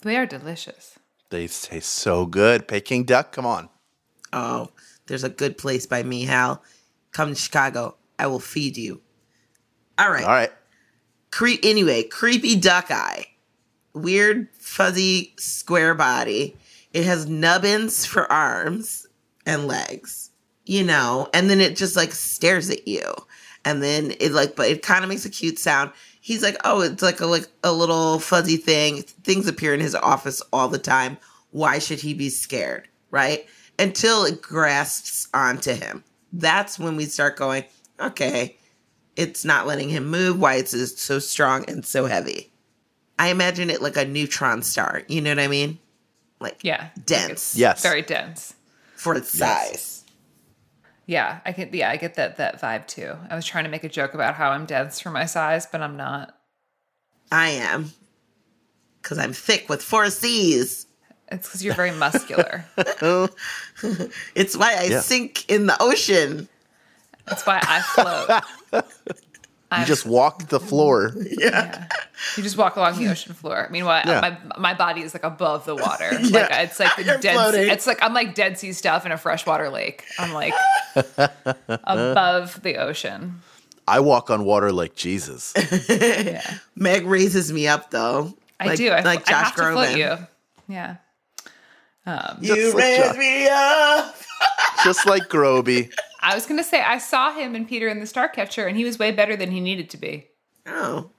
They 0.00 0.16
are 0.16 0.24
delicious. 0.24 0.98
They 1.28 1.46
taste 1.48 1.90
so 1.90 2.24
good. 2.24 2.66
Peking 2.66 3.04
duck, 3.04 3.30
come 3.30 3.44
on. 3.44 3.68
Oh, 4.32 4.70
there's 5.06 5.22
a 5.22 5.28
good 5.28 5.58
place 5.58 5.84
by 5.84 6.02
me, 6.02 6.24
Hal. 6.24 6.62
Come 7.12 7.28
to 7.28 7.34
Chicago. 7.34 7.96
I 8.18 8.26
will 8.28 8.40
feed 8.40 8.78
you. 8.78 9.02
All 9.98 10.10
right. 10.10 10.24
All 10.24 10.30
right. 10.30 10.52
Cre- 11.30 11.60
anyway, 11.62 12.04
creepy 12.04 12.56
duck 12.56 12.90
eye. 12.90 13.26
Weird, 13.92 14.48
fuzzy, 14.54 15.34
square 15.36 15.94
body. 15.94 16.56
It 16.94 17.04
has 17.04 17.26
nubbins 17.26 18.06
for 18.06 18.30
arms 18.32 19.05
and 19.46 19.66
legs, 19.66 20.30
you 20.64 20.84
know, 20.84 21.28
and 21.32 21.48
then 21.48 21.60
it 21.60 21.76
just 21.76 21.96
like 21.96 22.12
stares 22.12 22.68
at 22.68 22.86
you. 22.86 23.02
And 23.64 23.82
then 23.82 24.12
it 24.20 24.32
like, 24.32 24.54
but 24.54 24.68
it 24.68 24.82
kind 24.82 25.02
of 25.02 25.08
makes 25.08 25.24
a 25.24 25.30
cute 25.30 25.58
sound. 25.58 25.90
He's 26.20 26.42
like, 26.42 26.56
oh, 26.64 26.82
it's 26.82 27.02
like 27.02 27.20
a 27.20 27.26
like 27.26 27.46
a 27.64 27.72
little 27.72 28.18
fuzzy 28.18 28.56
thing. 28.56 29.02
Things 29.02 29.48
appear 29.48 29.72
in 29.74 29.80
his 29.80 29.94
office 29.94 30.42
all 30.52 30.68
the 30.68 30.78
time. 30.78 31.16
Why 31.50 31.78
should 31.78 32.00
he 32.00 32.14
be 32.14 32.28
scared, 32.28 32.88
right? 33.10 33.46
Until 33.78 34.24
it 34.24 34.42
grasps 34.42 35.28
onto 35.32 35.72
him. 35.72 36.04
That's 36.32 36.78
when 36.78 36.96
we 36.96 37.06
start 37.06 37.36
going, 37.36 37.64
okay, 38.00 38.56
it's 39.16 39.44
not 39.44 39.66
letting 39.66 39.88
him 39.88 40.06
move. 40.06 40.38
Why 40.38 40.56
it's 40.56 41.00
so 41.00 41.18
strong 41.18 41.64
and 41.68 41.84
so 41.84 42.06
heavy? 42.06 42.52
I 43.18 43.28
imagine 43.28 43.70
it 43.70 43.80
like 43.80 43.96
a 43.96 44.04
neutron 44.04 44.62
star. 44.62 45.02
You 45.08 45.20
know 45.22 45.30
what 45.30 45.38
I 45.38 45.48
mean? 45.48 45.78
Like 46.40 46.58
Yeah. 46.62 46.88
dense 47.04 47.56
Yes. 47.56 47.82
Very 47.82 48.02
dense. 48.02 48.54
For 49.06 49.14
its 49.14 49.32
Yes. 49.38 49.68
size. 49.70 50.04
Yeah, 51.06 51.38
I 51.44 51.52
get 51.52 51.72
yeah, 51.72 51.88
I 51.90 51.96
get 51.96 52.14
that 52.16 52.38
that 52.38 52.60
vibe 52.60 52.88
too. 52.88 53.14
I 53.30 53.36
was 53.36 53.44
trying 53.46 53.62
to 53.62 53.70
make 53.70 53.84
a 53.84 53.88
joke 53.88 54.14
about 54.14 54.34
how 54.34 54.50
I'm 54.50 54.66
dense 54.66 54.98
for 54.98 55.10
my 55.10 55.24
size, 55.24 55.64
but 55.64 55.80
I'm 55.80 55.96
not. 55.96 56.36
I 57.30 57.50
am 57.50 57.92
because 59.00 59.16
I'm 59.18 59.32
thick 59.32 59.68
with 59.68 59.80
four 59.82 60.10
C's. 60.10 60.88
It's 61.30 61.46
because 61.46 61.64
you're 61.64 61.74
very 61.74 61.92
muscular. 61.92 62.64
It's 64.34 64.56
why 64.56 64.74
I 64.74 64.84
Yeah. 64.86 65.00
sink 65.00 65.48
in 65.48 65.66
the 65.66 65.76
ocean. 65.80 66.48
That's 67.26 67.46
why 67.46 67.60
I 67.62 67.82
float. 67.82 68.84
You 69.78 69.84
just 69.84 70.06
walk 70.06 70.48
the 70.48 70.60
floor. 70.60 71.12
Yeah. 71.38 71.88
You 72.36 72.42
just 72.42 72.56
walk 72.56 72.76
along 72.76 72.98
the 72.98 73.10
ocean 73.10 73.34
floor. 73.34 73.68
Meanwhile, 73.70 74.02
Yeah. 74.06 74.20
my 74.20 74.38
my 74.58 74.74
body 74.74 75.02
is 75.02 75.12
like 75.12 75.24
above 75.24 75.64
the 75.64 75.74
water. 75.74 76.10
Like 76.22 76.32
Yeah. 76.50 76.62
it's 76.62 76.78
like 76.80 76.94
the 76.96 77.04
You're 77.04 77.18
dead. 77.18 77.34
floating. 77.34 77.68
It's 77.68 77.86
like 77.86 77.98
I'm 78.02 78.14
like 78.14 78.34
Dead 78.34 78.58
Sea 78.58 78.72
stuff 78.72 79.04
in 79.04 79.12
a 79.12 79.18
freshwater 79.18 79.68
lake. 79.70 80.04
I'm 80.18 80.32
like 80.32 80.54
above 81.68 82.62
the 82.62 82.76
ocean. 82.76 83.42
I 83.88 84.00
walk 84.00 84.30
on 84.30 84.44
water 84.44 84.72
like 84.72 84.94
Jesus. 84.94 85.52
Yeah, 85.88 86.42
Meg 86.74 87.06
raises 87.06 87.52
me 87.52 87.68
up 87.68 87.90
though. 87.90 88.34
I 88.58 88.66
Like- 88.68 88.78
do. 88.78 88.88
I, 88.90 89.00
like 89.02 89.28
I 89.28 89.30
Josh 89.30 89.44
have 89.44 89.54
to 89.56 89.62
float 89.72 89.88
Groban. 89.88 89.96
you. 89.98 90.26
Yeah. 90.74 90.96
Um, 92.06 92.38
you 92.40 92.54
Just 92.54 92.74
like 92.74 92.82
raise 92.84 93.16
me 93.16 93.48
up. 93.50 94.16
Just 94.84 95.06
like 95.06 95.28
Groby. 95.28 95.90
I 96.26 96.34
was 96.34 96.44
gonna 96.46 96.64
say 96.64 96.80
I 96.80 96.98
saw 96.98 97.32
him 97.32 97.54
in 97.54 97.66
Peter 97.66 97.88
and 97.88 98.02
the 98.02 98.06
Starcatcher, 98.06 98.66
and 98.66 98.76
he 98.76 98.84
was 98.84 98.98
way 98.98 99.12
better 99.12 99.36
than 99.36 99.50
he 99.50 99.60
needed 99.60 99.88
to 99.90 99.96
be. 99.96 100.26
Oh, 100.66 101.10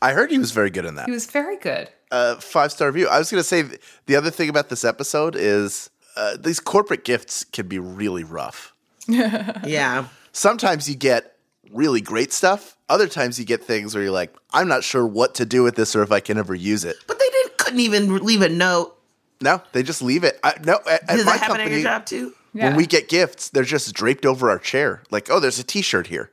I 0.00 0.12
heard 0.12 0.30
he 0.30 0.38
was 0.38 0.50
very 0.50 0.70
good 0.70 0.84
in 0.84 0.96
that. 0.96 1.06
He 1.06 1.12
was 1.12 1.26
very 1.26 1.56
good. 1.56 1.88
uh, 2.10 2.36
five 2.36 2.72
star 2.72 2.88
review. 2.88 3.08
I 3.08 3.18
was 3.18 3.30
going 3.30 3.40
to 3.40 3.48
say 3.48 3.64
the 4.06 4.16
other 4.16 4.30
thing 4.30 4.48
about 4.48 4.68
this 4.68 4.84
episode 4.84 5.36
is 5.36 5.88
uh, 6.16 6.36
these 6.38 6.58
corporate 6.60 7.04
gifts 7.04 7.44
can 7.44 7.68
be 7.68 7.78
really 7.78 8.24
rough. 8.24 8.74
yeah. 9.08 10.06
Sometimes 10.32 10.88
you 10.88 10.96
get 10.96 11.36
really 11.70 12.00
great 12.00 12.32
stuff. 12.32 12.76
Other 12.88 13.06
times 13.06 13.38
you 13.38 13.44
get 13.46 13.62
things 13.64 13.94
where 13.94 14.02
you're 14.04 14.12
like, 14.12 14.34
I'm 14.52 14.68
not 14.68 14.84
sure 14.84 15.06
what 15.06 15.34
to 15.36 15.46
do 15.46 15.62
with 15.62 15.76
this 15.76 15.94
or 15.96 16.02
if 16.02 16.12
I 16.12 16.20
can 16.20 16.36
ever 16.36 16.54
use 16.54 16.84
it. 16.84 16.96
But 17.06 17.18
they 17.18 17.30
didn't 17.30 17.58
couldn't 17.58 17.80
even 17.80 18.16
leave 18.18 18.42
a 18.42 18.48
note. 18.48 18.98
No, 19.40 19.62
they 19.72 19.82
just 19.82 20.02
leave 20.02 20.24
it. 20.24 20.38
I, 20.44 20.54
no, 20.64 20.80
at, 20.90 21.02
at 21.08 21.16
Does 21.16 21.24
my 21.24 21.32
that 21.32 21.40
happen 21.40 21.60
at 21.60 21.70
your 21.70 21.82
job 21.82 22.04
too? 22.06 22.34
Yeah. 22.54 22.66
when 22.68 22.76
we 22.76 22.86
get 22.86 23.08
gifts, 23.08 23.48
they're 23.48 23.62
just 23.64 23.92
draped 23.94 24.26
over 24.26 24.50
our 24.50 24.58
chair. 24.58 25.02
Like, 25.10 25.30
oh, 25.30 25.40
there's 25.40 25.58
a 25.58 25.64
T-shirt 25.64 26.08
here. 26.08 26.30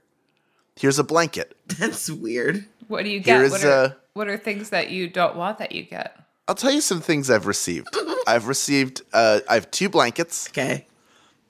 Here's 0.75 0.99
a 0.99 1.03
blanket. 1.03 1.55
That's 1.79 2.09
weird. 2.09 2.65
What 2.87 3.03
do 3.03 3.09
you 3.09 3.19
get? 3.19 3.37
Here's, 3.39 3.51
what, 3.51 3.63
are, 3.63 3.71
uh, 3.85 3.91
what 4.13 4.27
are 4.27 4.37
things 4.37 4.69
that 4.71 4.89
you 4.89 5.07
don't 5.09 5.35
want 5.35 5.59
that 5.59 5.71
you 5.71 5.83
get? 5.83 6.17
I'll 6.47 6.55
tell 6.55 6.71
you 6.71 6.81
some 6.81 6.99
things 7.01 7.29
I've 7.29 7.45
received. 7.45 7.95
I've 8.27 8.47
received. 8.47 9.01
Uh, 9.13 9.39
I 9.49 9.53
have 9.53 9.69
two 9.71 9.87
blankets. 9.89 10.49
Okay. 10.49 10.87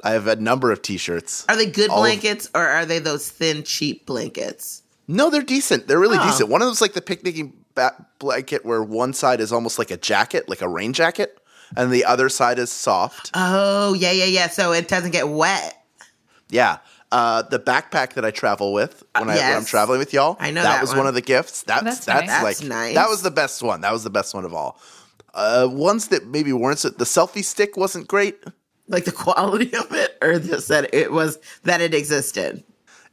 I 0.03 0.11
have 0.11 0.27
a 0.27 0.35
number 0.35 0.71
of 0.71 0.81
T-shirts. 0.81 1.45
Are 1.49 1.55
they 1.55 1.65
good 1.65 1.89
All 1.89 1.97
of- 1.97 2.01
blankets 2.03 2.49
or 2.53 2.61
are 2.65 2.85
they 2.85 2.99
those 2.99 3.29
thin, 3.29 3.63
cheap 3.63 4.05
blankets? 4.05 4.83
No, 5.07 5.29
they're 5.29 5.41
decent. 5.41 5.87
They're 5.87 5.99
really 5.99 6.17
Oh. 6.19 6.23
decent. 6.25 6.49
One 6.49 6.61
of 6.61 6.67
them's 6.67 6.81
like 6.81 6.93
the 6.93 7.01
picnicking 7.01 7.53
ba- 7.75 8.05
blanket, 8.19 8.63
where 8.65 8.83
one 8.83 9.13
side 9.13 9.39
is 9.41 9.51
almost 9.51 9.79
like 9.79 9.89
a 9.91 9.97
jacket, 9.97 10.47
like 10.47 10.61
a 10.61 10.67
rain 10.69 10.93
jacket, 10.93 11.37
and 11.77 11.91
the 11.91 12.05
other 12.05 12.29
side 12.29 12.59
is 12.59 12.71
soft. 12.71 13.31
Oh, 13.33 13.93
yeah, 13.93 14.11
yeah, 14.11 14.25
yeah. 14.25 14.49
So 14.49 14.71
it 14.73 14.87
doesn't 14.87 15.11
get 15.11 15.29
wet. 15.29 15.75
Yeah. 16.49 16.77
Uh, 17.11 17.41
the 17.41 17.59
backpack 17.59 18.13
that 18.13 18.23
I 18.23 18.29
travel 18.31 18.71
with 18.71 19.03
when, 19.17 19.29
I, 19.29 19.35
when 19.35 19.57
I'm 19.57 19.65
traveling 19.65 19.97
with 19.97 20.13
y'all, 20.13 20.37
I 20.39 20.51
know 20.51 20.61
that, 20.61 20.75
that 20.75 20.81
was 20.81 20.91
one. 20.91 20.99
one 20.99 21.07
of 21.07 21.15
the 21.15 21.21
gifts. 21.21 21.63
That's 21.63 21.83
That's 21.83 22.05
that's, 22.05 22.27
nice. 22.27 22.43
like 22.43 22.57
That's 22.57 22.63
nice. 22.69 22.95
that 22.95 23.09
was 23.09 23.23
the 23.23 23.31
best 23.31 23.63
one. 23.63 23.81
That 23.81 23.91
was 23.91 24.03
the 24.03 24.11
best 24.11 24.35
one 24.35 24.45
of 24.45 24.53
all. 24.53 24.79
Uh, 25.33 25.67
ones 25.71 26.09
that 26.09 26.27
maybe 26.27 26.53
weren't 26.53 26.77
so, 26.79 26.89
the 26.89 27.05
selfie 27.05 27.43
stick 27.43 27.75
wasn't 27.77 28.07
great. 28.07 28.43
Like 28.87 29.05
the 29.05 29.11
quality 29.11 29.73
of 29.75 29.91
it, 29.91 30.17
or 30.21 30.39
just 30.39 30.67
that 30.67 30.93
it 30.93 31.11
was 31.11 31.39
that 31.63 31.81
it 31.81 31.93
existed. 31.95 32.63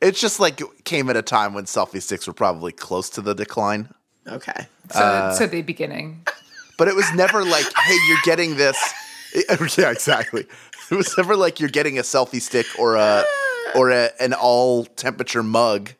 It's 0.02 0.20
just 0.20 0.40
like 0.40 0.60
it 0.60 0.84
came 0.84 1.08
at 1.08 1.16
a 1.16 1.22
time 1.22 1.54
when 1.54 1.64
selfie 1.64 2.02
sticks 2.02 2.26
were 2.26 2.32
probably 2.34 2.72
close 2.72 3.08
to 3.10 3.22
the 3.22 3.34
decline. 3.34 3.88
Okay. 4.28 4.66
So, 4.92 4.98
Uh, 5.00 5.32
so 5.32 5.46
the 5.46 5.62
beginning. 5.62 6.26
But 6.76 6.88
it 6.88 6.94
was 6.94 7.10
never 7.14 7.44
like, 7.44 7.66
hey, 7.76 7.96
you're 8.08 8.18
getting 8.24 8.56
this. 8.56 8.76
yeah, 9.78 9.90
exactly. 9.90 10.46
It 10.90 10.94
was 10.94 11.16
never 11.16 11.36
like 11.36 11.60
you're 11.60 11.68
getting 11.70 11.98
a 11.98 12.02
selfie 12.02 12.40
stick 12.40 12.66
or 12.78 12.96
a 12.96 13.24
or 13.74 13.90
a, 13.90 14.10
an 14.20 14.32
all 14.34 14.84
temperature 14.84 15.42
mug. 15.42 15.90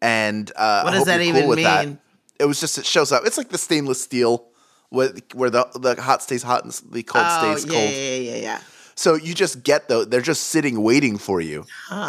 And 0.00 0.50
uh, 0.56 0.82
What 0.82 0.92
does 0.92 1.04
that 1.04 1.20
even 1.20 1.42
cool 1.42 1.48
with 1.50 1.62
that. 1.62 1.86
mean? 1.86 1.98
It 2.38 2.44
was 2.44 2.60
just 2.60 2.78
it 2.78 2.86
shows 2.86 3.12
up. 3.12 3.22
It's 3.26 3.38
like 3.38 3.48
the 3.48 3.58
stainless 3.58 4.02
steel 4.02 4.46
where, 4.90 5.10
where 5.34 5.50
the 5.50 5.66
the 5.74 6.00
hot 6.00 6.22
stays 6.22 6.42
hot 6.42 6.64
and 6.64 6.72
the 6.92 7.02
cold 7.02 7.24
Oh, 7.28 7.54
stays 7.56 7.66
yeah, 7.66 7.72
cold. 7.78 7.90
yeah, 7.90 7.96
yeah, 7.96 8.30
yeah. 8.30 8.36
Yeah. 8.42 8.60
So 8.94 9.14
you 9.14 9.34
just 9.34 9.62
get 9.62 9.88
those. 9.88 10.08
They're 10.08 10.20
just 10.22 10.44
sitting 10.44 10.82
waiting 10.82 11.18
for 11.18 11.40
you, 11.40 11.66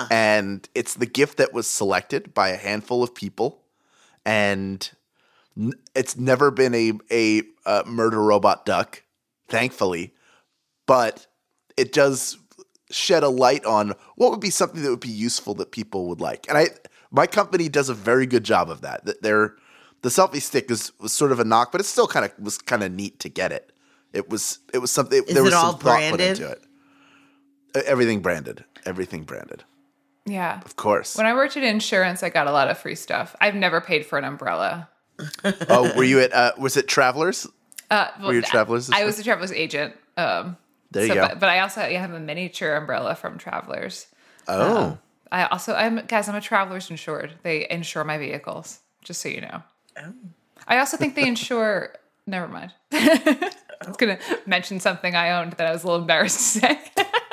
and 0.10 0.68
it's 0.74 0.94
the 0.94 1.06
gift 1.06 1.38
that 1.38 1.51
was 1.54 1.68
selected 1.68 2.34
by 2.34 2.50
a 2.50 2.56
handful 2.58 3.04
of 3.04 3.13
people, 3.13 3.62
and 4.25 4.89
it's 5.96 6.18
never 6.18 6.52
been 6.52 6.74
a 6.74 6.94
a 7.12 7.44
uh, 7.66 7.84
murder 7.86 8.22
robot 8.22 8.66
duck, 8.66 9.04
thankfully, 9.50 10.14
but 10.86 11.28
it 11.76 11.94
does 11.94 12.38
shed 12.90 13.24
a 13.24 13.30
light 13.30 13.66
on 13.66 13.94
what 14.16 14.32
would 14.32 14.40
be 14.40 14.50
something 14.50 14.82
that 14.82 14.90
would 14.90 15.00
be 15.00 15.10
useful 15.10 15.54
that 15.56 15.72
people 15.72 16.08
would 16.08 16.22
like, 16.22 16.48
and 16.48 16.58
I 16.58 16.70
my 17.12 17.28
company 17.28 17.70
does 17.70 17.90
a 17.90 17.94
very 17.94 18.26
good 18.26 18.44
job 18.44 18.70
of 18.70 18.82
that. 18.82 19.06
That 19.06 19.22
they're 19.22 19.56
the 20.02 20.10
selfie 20.10 20.42
stick 20.42 20.70
is 20.70 20.92
was 21.00 21.14
sort 21.14 21.32
of 21.32 21.40
a 21.40 21.46
knock, 21.46 21.72
but 21.72 21.82
it 21.82 21.86
still 21.86 22.08
kind 22.08 22.26
of 22.26 22.34
was 22.40 22.58
kind 22.58 22.84
of 22.84 22.92
neat 22.92 23.20
to 23.22 23.30
get 23.30 23.52
it. 23.52 23.72
It 24.14 24.30
was 24.30 24.60
it 24.74 24.80
was 24.80 24.92
something. 24.92 25.24
Is 25.28 25.34
there 25.34 25.44
was 25.44 25.54
it 25.54 25.56
all 25.56 25.72
some 25.72 25.80
thought 25.80 26.00
put 26.00 26.18
branded? 26.18 26.40
into 26.40 26.52
it. 26.52 26.64
Everything 27.86 28.22
branded. 28.22 28.64
Everything 28.86 29.24
branded. 29.24 29.64
Yeah. 30.26 30.62
Of 30.66 30.76
course. 30.76 31.16
When 31.16 31.26
I 31.26 31.34
worked 31.34 31.56
in 31.58 31.64
insurance, 31.64 32.24
I 32.24 32.30
got 32.30 32.48
a 32.48 32.52
lot 32.52 32.70
of 32.70 32.78
free 32.78 32.96
stuff. 32.96 33.36
I've 33.40 33.56
never 33.56 33.80
paid 33.82 34.06
for 34.06 34.18
an 34.18 34.26
umbrella. 34.26 34.90
oh, 35.70 35.92
were 35.96 36.04
you 36.04 36.20
at? 36.20 36.34
Uh, 36.34 36.52
was 36.58 36.78
it 36.78 36.88
Travelers? 36.88 37.48
Uh, 37.90 38.08
well, 38.22 38.34
you 38.34 38.40
a 38.40 38.42
Travelers? 38.44 38.90
I 38.92 39.06
was 39.06 39.18
a 39.20 39.24
Travelers 39.24 39.52
agent. 39.52 39.94
Um, 40.18 40.58
There 40.92 41.04
you 41.04 41.10
so- 41.10 41.16
go. 41.16 41.28
But, 41.30 41.40
but 41.40 41.50
I 41.50 41.60
also 41.60 41.82
have 41.82 42.12
a 42.14 42.20
miniature 42.20 42.76
umbrella 42.76 43.16
from 43.16 43.38
Travelers. 43.38 44.08
Oh, 44.48 44.98
I 45.32 45.46
also, 45.46 45.74
I'm 45.74 46.06
guys, 46.08 46.30
I'm 46.30 46.36
a 46.36 46.42
Travelers 46.42 46.90
insured. 46.90 47.34
They 47.44 47.68
insure 47.70 48.04
my 48.04 48.18
vehicles, 48.18 48.80
just 49.04 49.22
so 49.22 49.30
you 49.30 49.42
know. 49.42 49.64
Oh. 50.02 50.14
I 50.68 50.80
also 50.80 50.98
think 50.98 51.16
they 51.16 51.28
insure. 51.28 51.94
never 52.28 52.48
mind. 52.48 52.74
I 52.92 53.52
was 53.88 53.98
gonna 53.98 54.20
mention 54.46 54.80
something 54.80 55.16
I 55.16 55.32
owned 55.40 55.54
that 55.54 55.68
I 55.68 55.72
was 55.72 55.84
a 55.84 55.88
little 55.88 56.02
embarrassed 56.02 56.38
to 56.56 56.60
say. 56.60 56.80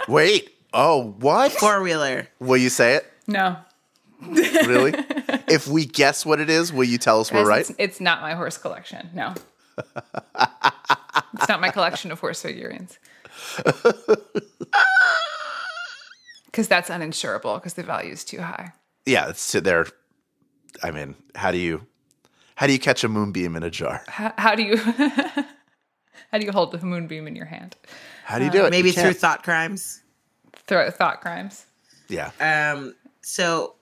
wait. 0.08 0.50
Oh, 0.72 1.14
what? 1.20 1.52
Four 1.52 1.82
wheeler. 1.82 2.26
will 2.40 2.56
you 2.56 2.68
say 2.68 2.94
it? 2.96 3.06
no, 3.28 3.56
Really? 4.20 4.92
If 5.48 5.66
we 5.66 5.84
guess 5.86 6.24
what 6.26 6.40
it 6.40 6.50
is, 6.50 6.72
will 6.72 6.84
you 6.84 6.98
tell 6.98 7.20
us 7.20 7.32
we're 7.32 7.44
right? 7.44 7.60
It's, 7.68 7.72
it's 7.78 8.00
not 8.00 8.20
my 8.22 8.34
horse 8.34 8.58
collection. 8.58 9.10
No. 9.14 9.34
it's 9.78 11.48
not 11.48 11.60
my 11.60 11.70
collection 11.70 12.12
of 12.12 12.20
horse 12.20 12.42
figurines. 12.42 12.98
Because 16.46 16.68
that's 16.68 16.88
uninsurable 16.88 17.56
because 17.56 17.74
the 17.74 17.82
value 17.82 18.12
is 18.12 18.22
too 18.24 18.40
high. 18.40 18.74
Yeah, 19.06 19.28
it's 19.28 19.50
there. 19.50 19.86
I 20.84 20.92
mean, 20.92 21.16
how 21.34 21.50
do 21.50 21.58
you 21.58 21.84
how 22.54 22.68
do 22.68 22.72
you 22.72 22.78
catch 22.78 23.02
a 23.02 23.08
moonbeam 23.08 23.56
in 23.56 23.64
a 23.64 23.70
jar? 23.70 24.04
How, 24.06 24.32
how 24.38 24.54
do 24.54 24.62
you 24.62 24.76
how 26.30 26.38
do 26.38 26.46
you 26.46 26.52
hold 26.52 26.70
the 26.70 26.78
moonbeam 26.86 27.26
in 27.26 27.34
your 27.34 27.46
hand? 27.46 27.74
How 28.24 28.38
do 28.38 28.44
you 28.44 28.52
do 28.52 28.64
it? 28.66 28.70
Maybe 28.70 28.90
You 28.90 28.94
through 28.94 29.02
can't. 29.02 29.16
thought 29.16 29.42
crimes. 29.42 30.04
Throw 30.68 30.88
thought 30.92 31.20
crimes. 31.20 31.66
Yeah. 32.08 32.30
Um, 32.38 32.94
so 33.22 33.74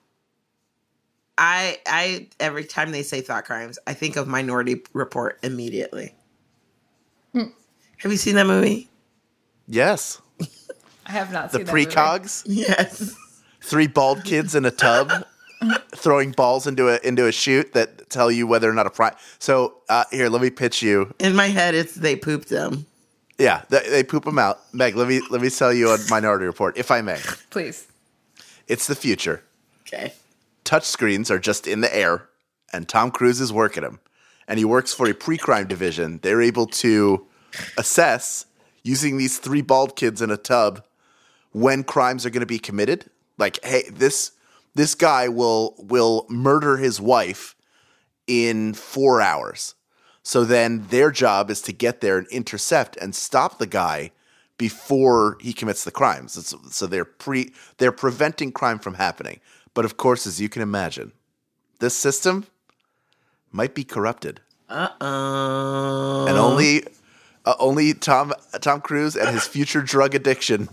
I 1.37 1.79
I 1.87 2.27
every 2.39 2.65
time 2.65 2.91
they 2.91 3.03
say 3.03 3.21
thought 3.21 3.45
crimes, 3.45 3.79
I 3.87 3.93
think 3.93 4.15
of 4.15 4.27
Minority 4.27 4.83
Report 4.93 5.39
immediately. 5.43 6.15
Have 7.33 8.11
you 8.11 8.17
seen 8.17 8.35
that 8.35 8.47
movie? 8.47 8.89
Yes. 9.67 10.21
I 11.05 11.11
have 11.11 11.31
not 11.31 11.51
The 11.51 11.59
seen 11.59 11.65
that 11.67 11.73
movie. 11.73 11.85
precogs, 11.85 12.43
Yes. 12.45 13.15
three 13.61 13.87
bald 13.87 14.25
kids 14.25 14.55
in 14.55 14.65
a 14.65 14.71
tub 14.71 15.09
throwing 15.95 16.31
balls 16.31 16.67
into 16.67 16.89
a 16.89 16.99
into 17.07 17.25
a 17.27 17.31
chute 17.31 17.71
that 17.73 18.09
tell 18.09 18.29
you 18.29 18.45
whether 18.45 18.69
or 18.69 18.73
not 18.73 18.85
a 18.87 18.89
pri 18.89 19.11
So 19.39 19.75
uh, 19.89 20.03
here, 20.11 20.27
let 20.29 20.41
me 20.41 20.49
pitch 20.49 20.81
you. 20.81 21.13
In 21.19 21.33
my 21.35 21.47
head, 21.47 21.75
it's 21.75 21.95
they 21.95 22.15
pooped 22.17 22.49
them. 22.49 22.85
Yeah, 23.39 23.63
they, 23.69 23.87
they 23.89 24.03
poop 24.03 24.25
them 24.25 24.37
out. 24.37 24.59
Meg, 24.73 24.95
let 24.95 25.07
me 25.07 25.21
let 25.29 25.41
me 25.41 25.49
tell 25.49 25.73
you 25.73 25.89
a 25.91 25.97
Minority 26.09 26.45
Report, 26.45 26.77
if 26.77 26.91
I 26.91 27.01
may. 27.01 27.19
Please. 27.49 27.87
It's 28.67 28.85
the 28.87 28.95
future. 28.95 29.43
Okay. 29.87 30.13
Touch 30.73 30.85
screens 30.85 31.29
are 31.29 31.37
just 31.37 31.67
in 31.67 31.81
the 31.81 31.95
air, 31.95 32.29
and 32.73 32.89
Tom 32.89 33.11
Cruise 33.11 33.39
is 33.39 33.53
working 33.53 33.83
them. 33.83 33.99
And 34.47 34.57
he 34.57 34.65
works 34.65 34.91
for 34.91 35.07
a 35.07 35.13
pre 35.13 35.37
crime 35.37 35.67
division. 35.67 36.19
They're 36.23 36.41
able 36.41 36.65
to 36.65 37.27
assess 37.77 38.47
using 38.81 39.17
these 39.17 39.37
three 39.37 39.61
bald 39.61 39.95
kids 39.95 40.19
in 40.19 40.31
a 40.31 40.37
tub 40.37 40.83
when 41.51 41.83
crimes 41.83 42.25
are 42.25 42.31
going 42.31 42.39
to 42.39 42.47
be 42.47 42.57
committed. 42.57 43.11
Like, 43.37 43.63
hey, 43.63 43.83
this 43.91 44.31
this 44.73 44.95
guy 44.95 45.29
will 45.29 45.75
will 45.77 46.25
murder 46.27 46.77
his 46.77 46.99
wife 46.99 47.55
in 48.25 48.73
four 48.73 49.21
hours. 49.21 49.75
So 50.23 50.43
then 50.43 50.87
their 50.87 51.11
job 51.11 51.51
is 51.51 51.61
to 51.63 51.71
get 51.71 52.01
there 52.01 52.17
and 52.17 52.25
intercept 52.29 52.97
and 52.97 53.13
stop 53.13 53.59
the 53.59 53.67
guy 53.67 54.09
before 54.57 55.37
he 55.39 55.53
commits 55.53 55.83
the 55.83 55.91
crimes. 55.91 56.55
So 56.71 56.87
they're 56.87 57.05
pre 57.05 57.53
they're 57.77 57.91
preventing 57.91 58.51
crime 58.51 58.79
from 58.79 58.95
happening. 58.95 59.39
But 59.73 59.85
of 59.85 59.97
course, 59.97 60.27
as 60.27 60.39
you 60.39 60.49
can 60.49 60.61
imagine, 60.61 61.11
this 61.79 61.95
system 61.95 62.45
might 63.51 63.73
be 63.75 63.83
corrupted, 63.83 64.39
Uh 64.69 64.89
oh. 65.01 66.25
and 66.27 66.37
only 66.37 66.83
uh, 67.45 67.55
only 67.59 67.93
Tom 67.93 68.33
Tom 68.61 68.81
Cruise 68.81 69.15
and 69.15 69.29
his 69.29 69.47
future 69.47 69.81
drug 69.81 70.13
addiction, 70.15 70.69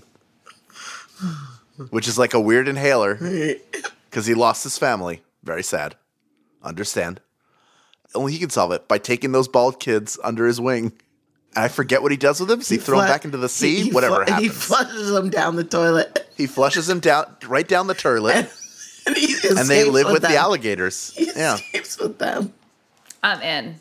which 1.90 2.06
is 2.08 2.18
like 2.18 2.34
a 2.34 2.40
weird 2.40 2.68
inhaler, 2.68 3.14
because 4.10 4.26
he 4.26 4.34
lost 4.34 4.64
his 4.64 4.78
family. 4.78 5.22
Very 5.42 5.62
sad. 5.62 5.96
Understand. 6.62 7.20
Only 8.14 8.32
he 8.32 8.38
can 8.38 8.50
solve 8.50 8.72
it 8.72 8.86
by 8.88 8.98
taking 8.98 9.32
those 9.32 9.48
bald 9.48 9.80
kids 9.80 10.18
under 10.22 10.46
his 10.46 10.60
wing. 10.60 10.92
And 11.56 11.64
I 11.64 11.68
forget 11.68 12.02
what 12.02 12.10
he 12.12 12.16
does 12.16 12.38
with 12.40 12.48
them. 12.48 12.58
Does 12.60 12.68
he, 12.68 12.76
throw 12.76 12.98
them 12.98 13.08
back 13.08 13.24
into 13.24 13.38
the 13.38 13.48
sea? 13.48 13.76
He- 13.76 13.82
he 13.84 13.90
Whatever 13.92 14.24
fl- 14.26 14.34
He 14.34 14.48
flushes 14.48 15.10
them 15.10 15.30
down 15.30 15.56
the 15.56 15.64
toilet. 15.64 16.28
he 16.36 16.46
flushes 16.46 16.86
them 16.86 17.00
down 17.00 17.24
right 17.46 17.66
down 17.66 17.86
the 17.86 17.94
toilet, 17.94 18.50
And, 19.10 19.16
he 19.16 19.34
and 19.48 19.68
they 19.68 19.84
live 19.84 20.10
with 20.10 20.22
the 20.22 20.36
alligators. 20.36 21.12
He 21.16 21.26
Yeah. 21.36 21.54
escapes 21.54 21.98
with 21.98 22.18
them. 22.18 22.52
I'm 23.22 23.40
in. 23.42 23.80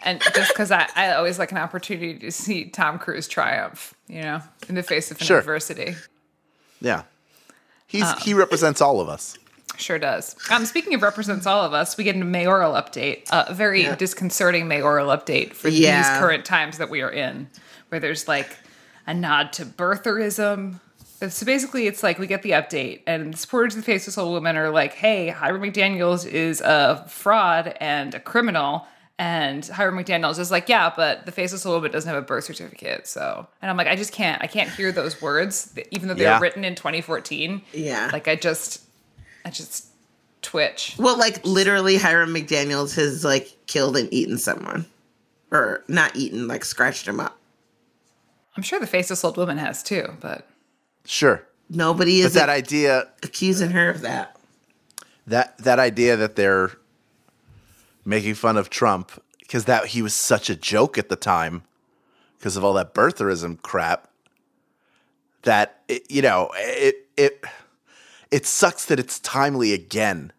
And 0.00 0.20
just 0.34 0.48
because 0.52 0.70
I, 0.70 0.88
I 0.94 1.12
always 1.14 1.38
like 1.38 1.50
an 1.52 1.58
opportunity 1.58 2.18
to 2.18 2.30
see 2.30 2.66
Tom 2.66 2.98
Cruise 2.98 3.26
triumph, 3.26 3.94
you 4.08 4.22
know, 4.22 4.40
in 4.68 4.74
the 4.74 4.82
face 4.82 5.10
of 5.10 5.20
an 5.20 5.26
Sure. 5.26 5.38
adversity. 5.38 5.96
Yeah. 6.80 7.02
He's 7.86 8.02
Um, 8.04 8.18
he 8.18 8.34
represents 8.34 8.80
all 8.80 9.00
of 9.00 9.08
us. 9.08 9.36
Sure 9.78 9.98
does. 9.98 10.36
Um, 10.50 10.64
speaking 10.66 10.94
of 10.94 11.02
represents 11.02 11.46
all 11.46 11.62
of 11.64 11.72
us, 11.74 11.96
we 11.96 12.04
get 12.04 12.14
a 12.16 12.18
mayoral 12.24 12.74
update, 12.74 13.24
uh, 13.30 13.46
a 13.48 13.54
very 13.54 13.82
Yeah. 13.82 13.94
disconcerting 13.94 14.68
mayoral 14.68 15.08
update 15.08 15.54
for 15.54 15.68
Yeah. 15.68 15.98
these 15.98 16.18
current 16.20 16.44
times 16.44 16.78
that 16.78 16.88
we 16.90 17.02
are 17.02 17.10
in, 17.10 17.48
where 17.88 18.00
there's 18.00 18.26
like 18.28 18.48
a 19.06 19.14
nod 19.14 19.52
to 19.54 19.64
birtherism. 19.66 20.80
So 21.20 21.46
basically, 21.46 21.86
it's 21.86 22.02
like 22.02 22.18
we 22.18 22.26
get 22.26 22.42
the 22.42 22.50
update, 22.50 23.00
and 23.06 23.32
the 23.32 23.38
supporters 23.38 23.74
of 23.74 23.80
the 23.80 23.86
Faceless 23.86 24.18
Old 24.18 24.32
Woman 24.32 24.56
are 24.56 24.70
like, 24.70 24.92
"Hey, 24.92 25.28
Hiram 25.28 25.62
McDaniel's 25.62 26.24
is 26.26 26.60
a 26.60 27.04
fraud 27.08 27.74
and 27.80 28.14
a 28.14 28.20
criminal." 28.20 28.86
And 29.18 29.64
Hiram 29.64 29.96
McDaniel's 29.96 30.38
is 30.38 30.50
like, 30.50 30.68
"Yeah, 30.68 30.92
but 30.94 31.24
the 31.24 31.32
Faceless 31.32 31.64
Old 31.64 31.76
Woman 31.76 31.90
doesn't 31.90 32.08
have 32.12 32.22
a 32.22 32.26
birth 32.26 32.44
certificate." 32.44 33.06
So, 33.06 33.46
and 33.62 33.70
I'm 33.70 33.78
like, 33.78 33.86
I 33.86 33.96
just 33.96 34.12
can't, 34.12 34.42
I 34.42 34.46
can't 34.46 34.68
hear 34.68 34.92
those 34.92 35.22
words, 35.22 35.72
even 35.90 36.08
though 36.08 36.14
they 36.14 36.24
Yeah. 36.24 36.36
were 36.38 36.42
written 36.42 36.64
in 36.64 36.74
2014. 36.74 37.62
Yeah. 37.72 38.10
Like 38.12 38.28
I 38.28 38.36
just, 38.36 38.82
I 39.46 39.48
just 39.50 39.86
twitch. 40.42 40.96
Well, 40.98 41.16
like 41.18 41.42
literally, 41.46 41.96
Hiram 41.96 42.34
McDaniels 42.34 42.94
has 42.96 43.24
like 43.24 43.56
killed 43.66 43.96
and 43.96 44.12
eaten 44.12 44.36
someone, 44.36 44.84
or 45.50 45.82
not 45.88 46.14
eaten, 46.14 46.46
like 46.46 46.62
scratched 46.66 47.08
him 47.08 47.18
up. 47.20 47.38
I'm 48.54 48.62
sure 48.62 48.78
the 48.78 48.86
faceless 48.86 49.24
old 49.24 49.38
woman 49.38 49.56
has 49.56 49.82
too, 49.82 50.12
but 50.20 50.46
Sure. 51.06 51.46
Nobody 51.68 52.20
is 52.20 52.34
that 52.34 52.48
idea 52.48 53.08
accusing 53.22 53.70
her 53.70 53.90
of 53.90 54.00
that. 54.02 54.36
that 55.26 55.56
that 55.58 55.78
idea 55.78 56.16
that 56.16 56.36
they're 56.36 56.72
making 58.04 58.34
fun 58.34 58.56
of 58.56 58.70
Trump 58.70 59.10
because 59.40 59.64
that 59.64 59.86
he 59.88 60.02
was 60.02 60.14
such 60.14 60.48
a 60.50 60.54
joke 60.56 60.96
at 60.98 61.08
the 61.08 61.16
time 61.16 61.62
because 62.38 62.56
of 62.56 62.64
all 62.64 62.74
that 62.74 62.94
birtherism 62.94 63.60
crap 63.62 64.08
that 65.42 65.80
it, 65.88 66.08
you 66.10 66.22
know 66.22 66.50
it 66.56 67.06
it 67.16 67.44
it 68.30 68.46
sucks 68.46 68.84
that 68.86 68.98
it's 69.00 69.18
timely 69.20 69.72
again 69.72 70.32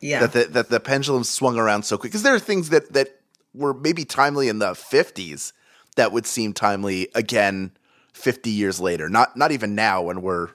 Yeah. 0.00 0.20
that 0.26 0.32
the, 0.32 0.44
that 0.52 0.68
the 0.70 0.80
pendulum 0.80 1.24
swung 1.24 1.56
around 1.58 1.84
so 1.84 1.96
quick 1.98 2.12
because 2.12 2.22
there 2.22 2.34
are 2.34 2.38
things 2.40 2.68
that 2.70 2.92
that 2.92 3.20
were 3.54 3.74
maybe 3.74 4.04
timely 4.04 4.48
in 4.48 4.58
the 4.60 4.72
50s 4.72 5.52
that 5.96 6.10
would 6.12 6.26
seem 6.26 6.52
timely 6.52 7.08
again 7.14 7.72
50 8.12 8.50
years 8.50 8.80
later 8.80 9.08
not 9.08 9.36
not 9.36 9.52
even 9.52 9.74
now 9.74 10.02
when 10.02 10.22
we're 10.22 10.48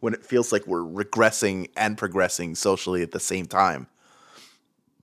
when 0.00 0.14
it 0.14 0.24
feels 0.24 0.52
like 0.52 0.66
we're 0.66 0.80
regressing 0.80 1.68
and 1.76 1.98
progressing 1.98 2.54
socially 2.54 3.02
at 3.02 3.10
the 3.12 3.20
same 3.20 3.46
time 3.46 3.86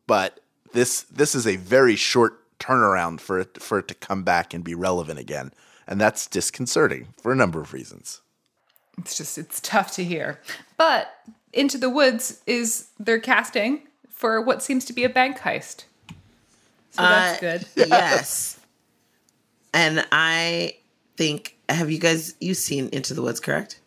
but 0.07 0.39
this 0.73 1.03
this 1.03 1.35
is 1.35 1.45
a 1.45 1.55
very 1.57 1.95
short 1.95 2.43
turnaround 2.59 3.19
for 3.19 3.39
it 3.39 3.61
for 3.61 3.79
it 3.79 3.87
to 3.87 3.93
come 3.93 4.23
back 4.23 4.53
and 4.53 4.63
be 4.63 4.73
relevant 4.73 5.19
again 5.19 5.51
and 5.87 6.01
that's 6.01 6.25
disconcerting 6.27 7.07
for 7.21 7.31
a 7.31 7.35
number 7.35 7.61
of 7.61 7.73
reasons 7.73 8.21
it's 8.97 9.15
just 9.15 9.37
it's 9.37 9.61
tough 9.61 9.91
to 9.91 10.03
hear. 10.03 10.41
But 10.75 11.13
Into 11.53 11.77
the 11.77 11.87
Woods 11.87 12.41
is 12.47 12.87
their 12.99 13.19
casting 13.19 13.83
for 14.09 14.41
what 14.41 14.63
seems 14.63 14.85
to 14.85 14.93
be 14.93 15.03
a 15.03 15.09
bank 15.09 15.37
heist. 15.37 15.83
So 16.89 17.03
that's 17.03 17.37
Uh, 17.37 17.39
good. 17.39 17.65
yes. 17.75 18.59
And 19.71 20.03
I 20.11 20.77
think 21.15 21.56
have 21.69 21.89
you 21.91 21.99
guys 21.99 22.35
you 22.39 22.53
seen 22.53 22.89
Into 22.89 23.13
the 23.13 23.21
Woods, 23.21 23.39
correct? 23.39 23.79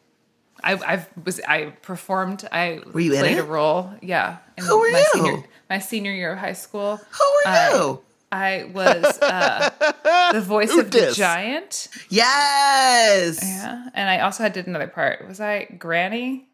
I 0.63 0.75
I 0.75 1.07
was 1.25 1.41
I 1.49 1.67
performed. 1.83 2.47
I 2.53 2.81
Were 2.93 3.01
you 3.01 3.13
in 3.15 3.21
played 3.21 3.39
it? 3.39 3.41
a 3.41 3.45
role. 3.45 3.91
Yeah. 4.03 4.39
In 4.59 4.65
Who 4.65 4.79
were 4.79 4.91
my 4.93 4.99
you? 4.99 5.05
Senior, 5.13 5.45
my 5.71 5.79
senior 5.79 6.13
year 6.13 6.33
of 6.33 6.39
high 6.39 6.53
school. 6.53 6.97
Who 6.97 7.25
are 7.51 7.53
I- 7.53 7.71
you? 7.73 8.01
I 8.33 8.71
was 8.73 9.19
uh, 9.21 10.31
the 10.33 10.41
voice 10.41 10.73
of 10.77 10.93
the 10.93 11.11
giant. 11.13 11.89
Yes. 12.11 13.41
Yeah, 13.43 13.89
and 13.93 14.09
I 14.09 14.21
also 14.21 14.49
did 14.49 14.69
another 14.69 14.87
part. 14.87 15.27
Was 15.27 15.41
I 15.41 15.65
Granny? 15.65 16.47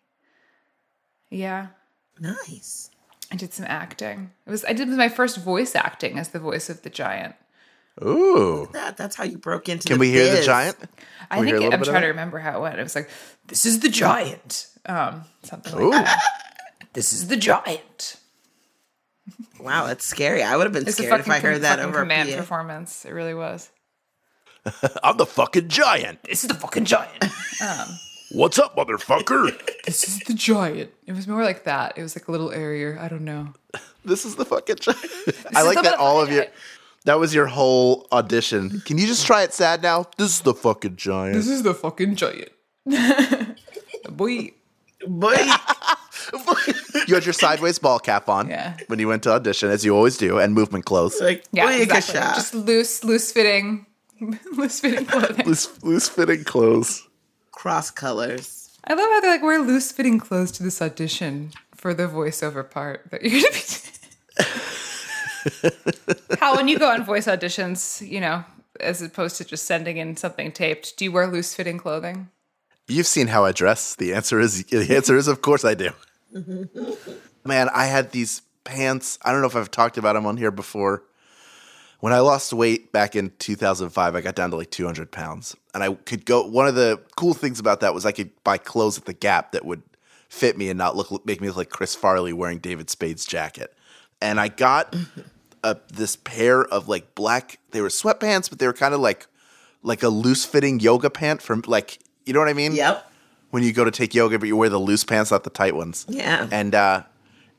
Yeah, 1.31 1.67
Nice. 2.19 2.91
I 3.31 3.37
did 3.37 3.53
some 3.53 3.67
acting. 3.69 4.31
It 4.47 4.51
was 4.51 4.65
I 4.65 4.73
did 4.73 4.89
my 4.89 5.09
first 5.11 5.39
voice 5.39 5.75
acting 5.75 6.19
as 6.19 6.29
the 6.29 6.39
voice 6.39 6.71
of 6.71 6.81
the 6.83 6.89
giant. 6.91 7.35
Ooh 8.05 8.69
That 8.73 8.97
that's 8.97 9.17
how 9.17 9.25
you 9.25 9.39
broke 9.39 9.69
into 9.69 9.89
can 9.89 9.97
the 9.97 10.01
we 10.01 10.11
hear 10.11 10.25
the 10.31 10.37
biz. 10.39 10.47
giant 10.47 10.77
I 11.31 11.41
we 11.41 11.47
think 11.47 11.59
little 11.61 11.73
I'm 11.75 11.83
trying 11.83 12.03
to 12.03 12.09
remember 12.09 12.39
how 12.39 12.59
it 12.59 12.61
went. 12.61 12.79
It 12.79 12.83
was 12.83 12.95
like, 12.95 13.09
"This 13.49 13.67
is 13.67 13.81
the 13.81 13.89
giant," 13.89 14.69
um, 14.87 15.25
something 15.43 15.75
like 15.75 16.05
that. 16.05 16.21
This 16.93 17.13
is 17.13 17.27
the 17.29 17.37
giant. 17.37 18.17
Wow, 19.59 19.87
that's 19.87 20.05
scary. 20.05 20.43
I 20.45 20.57
would 20.57 20.65
have 20.65 20.73
been 20.73 20.87
It's 20.87 20.97
scared 20.97 21.19
if 21.21 21.29
I 21.29 21.41
heard 21.41 21.63
that 21.63 21.81
over 21.81 21.99
a 21.99 22.03
command 22.03 22.31
PA. 22.31 22.37
performance. 22.37 23.05
It 23.05 23.11
really 23.11 23.35
was. 23.35 23.71
i'm 25.05 25.17
the 25.17 25.27
fucking 25.27 25.69
giant 25.69 26.21
This 26.25 26.43
is 26.43 26.49
the 26.49 26.55
fucking 26.55 26.85
giant. 26.87 27.25
what's 28.33 28.59
up 28.59 28.77
motherfucker 28.77 29.53
this 29.85 30.07
is 30.09 30.19
the 30.21 30.35
giant. 30.35 30.91
It 31.07 31.13
was 31.13 31.27
more 31.29 31.43
like 31.45 31.65
that. 31.65 31.97
It 31.97 32.03
was 32.03 32.17
like 32.17 32.29
a 32.29 32.33
little 32.33 32.51
airier. 32.53 32.99
I 33.01 33.09
don't 33.09 33.25
know. 33.25 33.53
This 34.05 34.25
is 34.25 34.37
the 34.37 34.45
fucking 34.45 34.77
giant. 34.77 35.05
I 35.57 35.63
like 35.63 35.83
that 35.83 35.95
all 35.99 36.21
of 36.21 36.29
motherfucking 36.29 36.35
your 36.37 36.45
giant. 36.45 36.55
That 37.07 37.19
was 37.19 37.35
your 37.35 37.47
whole 37.47 38.07
audition. 38.13 38.81
Can 38.83 38.99
you 38.99 39.07
just 39.07 39.27
try 39.27 39.43
it 39.43 39.53
sad 39.55 39.83
now? 39.83 40.05
This 40.19 40.31
is 40.35 40.41
the 40.43 40.55
fucking 40.55 40.97
giant. 40.97 41.35
This 41.35 41.49
is 41.49 41.63
the 41.63 41.75
fucking 41.75 42.15
giant. 42.17 42.51
Boy. 44.11 44.53
Boy, 45.07 45.37
you 47.07 47.15
had 47.15 47.25
your 47.25 47.33
sideways 47.33 47.79
ball 47.79 47.99
cap 48.01 48.29
on 48.29 48.49
Yeah. 48.49 48.77
when 48.89 48.99
you 48.99 49.07
went 49.09 49.23
to 49.25 49.31
audition, 49.33 49.71
as 49.71 49.85
you 49.85 49.95
always 49.95 50.17
do, 50.17 50.39
and 50.39 50.55
movement 50.55 50.85
clothes. 50.85 51.21
like 51.21 51.45
Yeah, 51.53 51.67
boy, 51.67 51.75
exactly. 51.83 52.15
shot. 52.15 52.35
Just 52.35 52.55
loose, 52.55 53.05
loose 53.05 53.31
fitting, 53.31 53.87
loose 54.57 54.81
fitting 54.81 55.05
clothing. 55.07 55.47
Loose, 55.47 55.83
loose 55.85 56.09
fitting 56.09 56.43
clothes. 56.45 57.07
cross 57.53 57.91
colors. 57.91 58.71
I 58.85 58.95
love 58.95 59.01
how 59.09 59.21
they're 59.21 59.31
like 59.33 59.43
wear 59.43 59.61
loose 59.61 59.93
fitting 59.93 60.19
clothes 60.19 60.51
to 60.53 60.63
this 60.63 60.81
audition 60.83 61.53
for 61.75 61.93
the 61.95 62.09
voiceover 62.09 62.69
part 62.69 63.11
that 63.11 63.23
you're 63.23 63.33
gonna 63.43 63.53
be. 63.53 63.59
How 66.39 66.57
when 66.57 66.69
you 66.69 66.79
go 66.79 66.91
on 66.91 67.05
voice 67.05 67.27
auditions, 67.27 68.07
you 68.07 68.21
know, 68.21 68.45
as 68.81 69.03
opposed 69.03 69.37
to 69.39 69.45
just 69.45 69.65
sending 69.65 69.97
in 69.97 70.17
something 70.17 70.53
taped, 70.53 70.97
do 70.97 71.05
you 71.05 71.13
wear 71.13 71.27
loose 71.27 71.55
fitting 71.55 71.79
clothing? 71.79 72.29
You've 72.89 73.07
seen 73.07 73.27
how 73.27 73.45
I 73.45 73.53
dress. 73.53 73.97
The 73.97 74.15
answer 74.15 74.39
is 74.41 74.65
the 74.65 74.95
answer 74.95 75.17
is 75.17 75.29
of 75.29 75.43
course 75.43 75.65
I 75.65 75.75
do. 75.75 75.91
Man, 77.45 77.69
I 77.73 77.87
had 77.87 78.13
these 78.13 78.43
pants. 78.65 79.19
I 79.23 79.33
don't 79.33 79.41
know 79.41 79.47
if 79.47 79.57
I've 79.57 79.71
talked 79.71 79.99
about 79.99 80.15
them 80.15 80.27
on 80.27 80.37
here 80.37 80.51
before. 80.51 81.03
When 82.01 82.13
I 82.13 82.19
lost 82.21 82.53
weight 82.53 82.93
back 82.93 83.17
in 83.17 83.33
2005, 83.39 84.15
I 84.15 84.21
got 84.21 84.35
down 84.35 84.51
to 84.51 84.57
like 84.57 84.71
200 84.71 85.11
pounds. 85.11 85.57
And 85.73 85.83
I 85.83 85.95
could 85.95 86.27
go, 86.27 86.47
one 86.47 86.69
of 86.69 86.75
the 86.75 87.01
cool 87.17 87.33
things 87.33 87.59
about 87.59 87.81
that 87.81 87.95
was 87.95 88.05
I 88.05 88.13
could 88.13 88.31
buy 88.45 88.59
clothes 88.59 88.99
at 88.99 89.07
the 89.07 89.15
Gap 89.15 89.53
that 89.53 89.65
would 89.65 89.83
fit 90.29 90.59
me 90.59 90.69
and 90.69 90.77
not 90.77 90.97
look 90.97 91.25
make 91.25 91.41
me 91.41 91.49
look 91.49 91.57
like 91.57 91.71
Chris 91.71 91.95
Farley 91.95 92.33
wearing 92.33 92.59
David 92.59 92.91
Spade's 92.91 93.25
jacket. 93.25 93.73
And 94.21 94.41
I 94.41 94.49
got 94.49 94.95
a, 95.65 95.77
this 95.93 96.17
pair 96.17 96.63
of 96.65 96.89
like 96.89 97.15
black, 97.15 97.59
they 97.73 97.81
were 97.81 97.89
sweatpants, 97.89 98.49
but 98.51 98.59
they 98.59 98.67
were 98.67 98.73
kind 98.73 98.95
of 98.95 99.01
like 99.01 99.27
like 99.83 100.03
a 100.03 100.09
loose 100.09 100.45
fitting 100.45 100.81
yoga 100.81 101.11
pant 101.11 101.41
from 101.43 101.63
like, 101.67 101.99
you 102.25 102.33
know 102.33 102.41
what 102.41 102.49
I 102.49 102.55
mean? 102.55 102.75
Yep. 102.75 103.11
when 103.51 103.63
you 103.63 103.73
go 103.73 103.85
to 103.85 103.91
take 103.91 104.15
yoga, 104.15 104.39
but 104.39 104.47
you 104.49 104.57
wear 104.57 104.69
the 104.69 104.79
loose 104.81 105.05
pants, 105.05 105.31
not 105.31 105.45
the 105.45 105.51
tight 105.51 105.77
ones. 105.77 106.05
Yeah. 106.09 106.49
And 106.51 106.75
uh, 106.75 107.03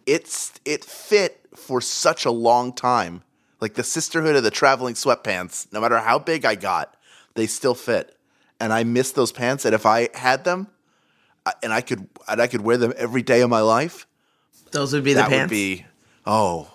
it's 0.06 0.52
it 0.66 0.84
fit 0.84 1.40
for 1.56 1.80
such 1.82 2.26
a 2.26 2.32
long 2.32 2.74
time. 2.74 3.24
Like 3.62 3.74
the 3.74 3.84
sisterhood 3.84 4.36
of 4.36 4.44
the 4.44 4.52
traveling 4.52 4.94
sweatpants, 4.96 5.72
no 5.74 5.82
matter 5.82 5.98
how 6.00 6.20
big 6.20 6.46
I 6.46 6.56
got, 6.56 6.96
they 7.34 7.48
still 7.48 7.74
fit. 7.76 8.16
And 8.60 8.72
I 8.74 8.84
miss 8.84 9.12
those 9.12 9.32
pants. 9.32 9.66
And 9.66 9.74
if 9.74 9.86
I 9.86 10.10
had 10.14 10.44
them, 10.44 10.68
and 11.64 11.72
I 11.74 11.82
could 11.82 12.08
and 12.28 12.42
I 12.42 12.48
could 12.48 12.62
wear 12.62 12.78
them 12.78 12.94
every 12.98 13.22
day 13.22 13.42
of 13.42 13.50
my 13.50 13.62
life, 13.62 14.06
Those 14.72 14.94
would 14.94 15.04
be 15.04 15.14
the 15.14 15.22
that 15.22 15.30
pants. 15.30 15.44
would 15.50 15.56
be 15.56 15.86
oh 16.26 16.70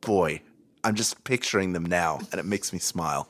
boy. 0.00 0.40
I'm 0.84 0.94
just 0.94 1.24
picturing 1.24 1.72
them 1.72 1.84
now, 1.86 2.20
and 2.30 2.38
it 2.38 2.44
makes 2.44 2.72
me 2.72 2.78
smile. 2.78 3.26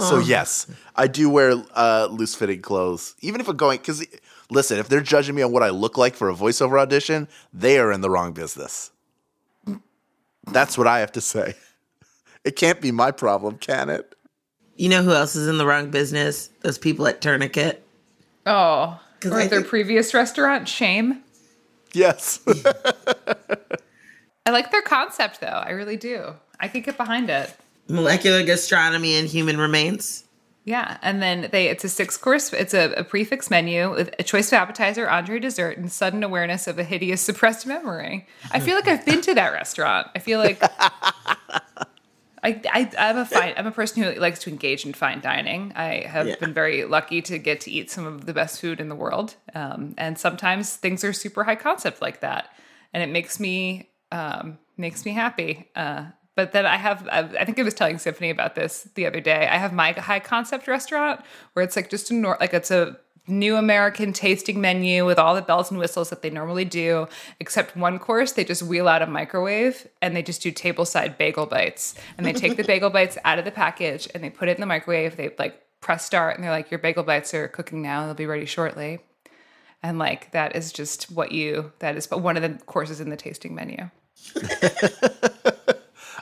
So 0.00 0.18
yes, 0.18 0.66
I 0.96 1.06
do 1.06 1.28
wear 1.28 1.62
uh, 1.74 2.08
loose 2.10 2.34
fitting 2.34 2.62
clothes, 2.62 3.14
even 3.20 3.40
if 3.40 3.48
I'm 3.48 3.56
going. 3.56 3.78
Because 3.78 4.04
listen, 4.50 4.78
if 4.78 4.88
they're 4.88 5.02
judging 5.02 5.34
me 5.34 5.42
on 5.42 5.52
what 5.52 5.62
I 5.62 5.68
look 5.68 5.98
like 5.98 6.14
for 6.14 6.30
a 6.30 6.34
voiceover 6.34 6.80
audition, 6.80 7.28
they 7.52 7.78
are 7.78 7.92
in 7.92 8.00
the 8.00 8.08
wrong 8.08 8.32
business. 8.32 8.90
That's 10.50 10.78
what 10.78 10.86
I 10.86 11.00
have 11.00 11.12
to 11.12 11.20
say. 11.20 11.54
It 12.44 12.56
can't 12.56 12.80
be 12.80 12.92
my 12.92 13.10
problem, 13.10 13.58
can 13.58 13.88
it? 13.90 14.14
you 14.76 14.88
know 14.88 15.02
who 15.02 15.12
else 15.12 15.36
is 15.36 15.46
in 15.48 15.56
the 15.58 15.66
wrong 15.66 15.90
business? 15.90 16.50
Those 16.62 16.78
people 16.78 17.06
at 17.06 17.20
Tourniquet. 17.20 17.86
Oh, 18.46 19.00
or 19.24 19.32
I 19.34 19.46
their 19.46 19.60
think- 19.60 19.68
previous 19.68 20.12
restaurant, 20.14 20.66
Shame. 20.68 21.22
Yes. 21.92 22.40
I 24.46 24.50
like 24.50 24.70
their 24.70 24.82
concept 24.82 25.40
though. 25.40 25.46
I 25.46 25.70
really 25.70 25.96
do. 25.96 26.34
I 26.60 26.68
could 26.68 26.84
get 26.84 26.96
behind 26.96 27.30
it. 27.30 27.54
Molecular 27.88 28.42
gastronomy 28.42 29.14
and 29.14 29.28
human 29.28 29.58
remains. 29.58 30.24
Yeah, 30.66 30.96
and 31.02 31.20
then 31.22 31.48
they 31.52 31.68
it's 31.68 31.84
a 31.84 31.90
six 31.90 32.16
course 32.16 32.50
it's 32.54 32.72
a, 32.72 32.92
a 32.94 33.04
prefix 33.04 33.50
menu 33.50 33.90
with 33.90 34.14
a 34.18 34.22
choice 34.22 34.48
of 34.48 34.54
appetizer, 34.54 35.08
entree, 35.08 35.38
dessert, 35.38 35.76
and 35.76 35.92
sudden 35.92 36.22
awareness 36.22 36.66
of 36.66 36.78
a 36.78 36.84
hideous 36.84 37.20
suppressed 37.28 37.66
memory. 37.66 38.26
I 38.50 38.60
feel 38.60 38.74
like 38.74 38.88
I've 38.88 39.04
been 39.04 39.20
to 39.22 39.34
that 39.34 39.52
restaurant. 39.52 40.08
I 40.14 40.18
feel 40.20 40.38
like 40.38 40.62
I, 42.42 42.60
I 42.72 42.90
I'm 42.98 43.16
a 43.18 43.24
fine 43.24 43.54
I'm 43.56 43.66
a 43.66 43.70
person 43.72 44.02
who 44.02 44.12
likes 44.20 44.38
to 44.40 44.50
engage 44.50 44.84
in 44.86 44.92
fine 44.92 45.20
dining. 45.20 45.72
I 45.74 46.06
have 46.06 46.26
Yeah. 46.28 46.36
been 46.36 46.52
very 46.54 46.84
lucky 46.84 47.20
to 47.22 47.38
get 47.38 47.60
to 47.62 47.70
eat 47.70 47.90
some 47.90 48.06
of 48.06 48.26
the 48.26 48.32
best 48.34 48.60
food 48.60 48.80
in 48.80 48.88
the 48.88 48.94
world, 48.96 49.36
um, 49.54 49.94
and 49.98 50.18
sometimes 50.18 50.76
things 50.76 51.04
are 51.04 51.12
super 51.14 51.44
high 51.44 51.56
concept 51.56 52.00
like 52.02 52.20
that, 52.20 52.48
and 52.92 53.02
it 53.02 53.08
makes 53.10 53.40
me 53.40 53.90
um, 54.14 54.58
makes 54.76 55.04
me 55.04 55.12
happy. 55.12 55.68
Uh, 55.74 56.06
but 56.36 56.52
then 56.52 56.66
I 56.66 56.76
have 56.76 57.06
I 57.08 57.44
think 57.44 57.58
I 57.58 57.62
was 57.62 57.74
telling 57.74 57.98
Symphony 57.98 58.30
about 58.30 58.54
this 58.54 58.88
the 58.94 59.06
other 59.06 59.20
day. 59.20 59.46
I 59.48 59.56
have 59.56 59.72
my 59.72 59.92
high 59.92 60.20
concept 60.20 60.66
restaurant 60.66 61.20
where 61.52 61.64
it's 61.64 61.76
like 61.76 61.90
just 61.90 62.10
a 62.10 62.14
nor- 62.14 62.38
like 62.40 62.54
it's 62.54 62.70
a 62.70 62.98
new 63.26 63.56
American 63.56 64.12
tasting 64.12 64.60
menu 64.60 65.04
with 65.06 65.18
all 65.18 65.34
the 65.34 65.42
bells 65.42 65.70
and 65.70 65.80
whistles 65.80 66.10
that 66.10 66.22
they 66.22 66.30
normally 66.30 66.64
do, 66.64 67.06
except 67.40 67.76
one 67.76 67.98
course 67.98 68.32
they 68.32 68.44
just 68.44 68.62
wheel 68.62 68.86
out 68.86 69.00
a 69.00 69.06
microwave 69.06 69.88
and 70.02 70.14
they 70.14 70.22
just 70.22 70.42
do 70.42 70.52
tableside 70.52 71.16
bagel 71.16 71.46
bites. 71.46 71.94
And 72.18 72.26
they 72.26 72.32
take 72.32 72.56
the 72.56 72.64
bagel 72.72 72.90
bites 72.90 73.16
out 73.24 73.38
of 73.38 73.44
the 73.44 73.50
package 73.50 74.08
and 74.14 74.22
they 74.22 74.30
put 74.30 74.48
it 74.48 74.56
in 74.56 74.60
the 74.60 74.66
microwave. 74.66 75.16
They 75.16 75.34
like 75.38 75.60
press 75.80 76.04
start 76.04 76.34
and 76.34 76.44
they're 76.44 76.50
like, 76.50 76.70
Your 76.70 76.80
bagel 76.80 77.04
bites 77.04 77.32
are 77.32 77.48
cooking 77.48 77.80
now, 77.80 78.04
they'll 78.06 78.14
be 78.14 78.26
ready 78.26 78.46
shortly. 78.46 79.00
And 79.84 79.98
like 79.98 80.32
that 80.32 80.56
is 80.56 80.72
just 80.72 81.12
what 81.12 81.30
you 81.30 81.72
that 81.78 81.96
is 81.96 82.08
but 82.08 82.18
one 82.18 82.36
of 82.36 82.42
the 82.42 82.64
courses 82.64 83.00
in 83.00 83.10
the 83.10 83.16
tasting 83.16 83.54
menu. 83.54 83.90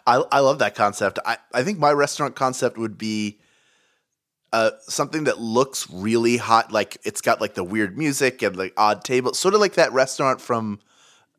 I, 0.07 0.17
I 0.33 0.41
love 0.41 0.59
that 0.59 0.75
concept. 0.75 1.19
I, 1.25 1.37
I 1.55 1.63
think 1.63 1.79
my 1.79 1.93
restaurant 1.93 2.35
concept 2.35 2.77
would 2.77 2.99
be 2.99 3.39
uh, 4.53 4.73
something 4.83 5.25
that 5.25 5.39
looks 5.41 5.89
really 5.91 6.37
hot. 6.37 6.73
Like 6.73 6.99
it's 7.05 7.21
got 7.21 7.41
like 7.41 7.55
the 7.55 7.65
weird 7.65 7.97
music 7.97 8.43
and 8.43 8.57
like 8.57 8.75
odd 8.77 9.05
tables, 9.05 9.39
sort 9.39 9.55
of 9.55 9.61
like 9.61 9.75
that 9.75 9.93
restaurant 9.93 10.41
from 10.41 10.81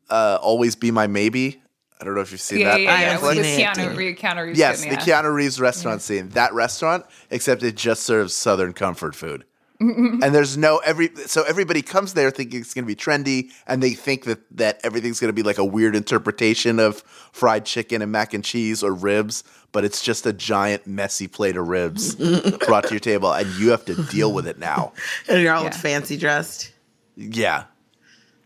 uh, 0.08 0.38
Always 0.40 0.76
Be 0.76 0.90
My 0.90 1.06
Maybe. 1.06 1.60
I 2.00 2.04
don't 2.04 2.14
know 2.14 2.22
if 2.22 2.32
you've 2.32 2.40
seen 2.40 2.60
Yeah, 2.60 2.70
that. 2.72 2.80
yeah, 2.80 2.94
I 2.94 3.00
yeah. 3.02 3.20
With. 3.22 3.36
Keanu, 3.38 4.16
Keanu 4.18 4.46
Reeves. 4.46 4.58
Yes, 4.58 4.82
getting 4.82 4.98
the 4.98 5.04
the- 5.04 5.10
Keanu 5.12 5.34
Reeves 5.34 5.60
restaurant 5.60 6.02
scene. 6.02 6.30
That 6.30 6.52
restaurant, 6.52 7.04
except 7.30 7.62
it 7.62 7.76
just 7.76 8.02
serves 8.02 8.34
Southern 8.34 8.72
comfort 8.72 9.14
food. 9.14 9.44
And 9.80 10.22
there's 10.34 10.56
no 10.56 10.78
every 10.78 11.10
so 11.26 11.42
everybody 11.44 11.82
comes 11.82 12.14
there 12.14 12.30
thinking 12.30 12.60
it's 12.60 12.72
going 12.74 12.84
to 12.84 12.86
be 12.86 12.94
trendy, 12.96 13.50
and 13.66 13.82
they 13.82 13.90
think 13.90 14.24
that 14.24 14.40
that 14.56 14.80
everything's 14.84 15.20
going 15.20 15.28
to 15.28 15.32
be 15.34 15.42
like 15.42 15.58
a 15.58 15.64
weird 15.64 15.96
interpretation 15.96 16.78
of 16.78 16.98
fried 17.32 17.64
chicken 17.64 18.00
and 18.00 18.10
mac 18.12 18.32
and 18.34 18.44
cheese 18.44 18.82
or 18.82 18.92
ribs, 18.94 19.42
but 19.72 19.84
it's 19.84 20.00
just 20.00 20.24
a 20.26 20.32
giant 20.32 20.86
messy 20.86 21.26
plate 21.26 21.56
of 21.56 21.66
ribs 21.68 22.14
brought 22.66 22.84
to 22.84 22.90
your 22.90 23.00
table, 23.00 23.32
and 23.32 23.48
you 23.58 23.70
have 23.70 23.84
to 23.86 23.94
deal 24.04 24.32
with 24.32 24.46
it 24.46 24.58
now. 24.58 24.92
And 25.28 25.42
you're 25.42 25.52
all 25.52 25.64
Yeah. 25.64 25.70
fancy 25.70 26.16
dressed. 26.16 26.70
Yeah. 27.16 27.64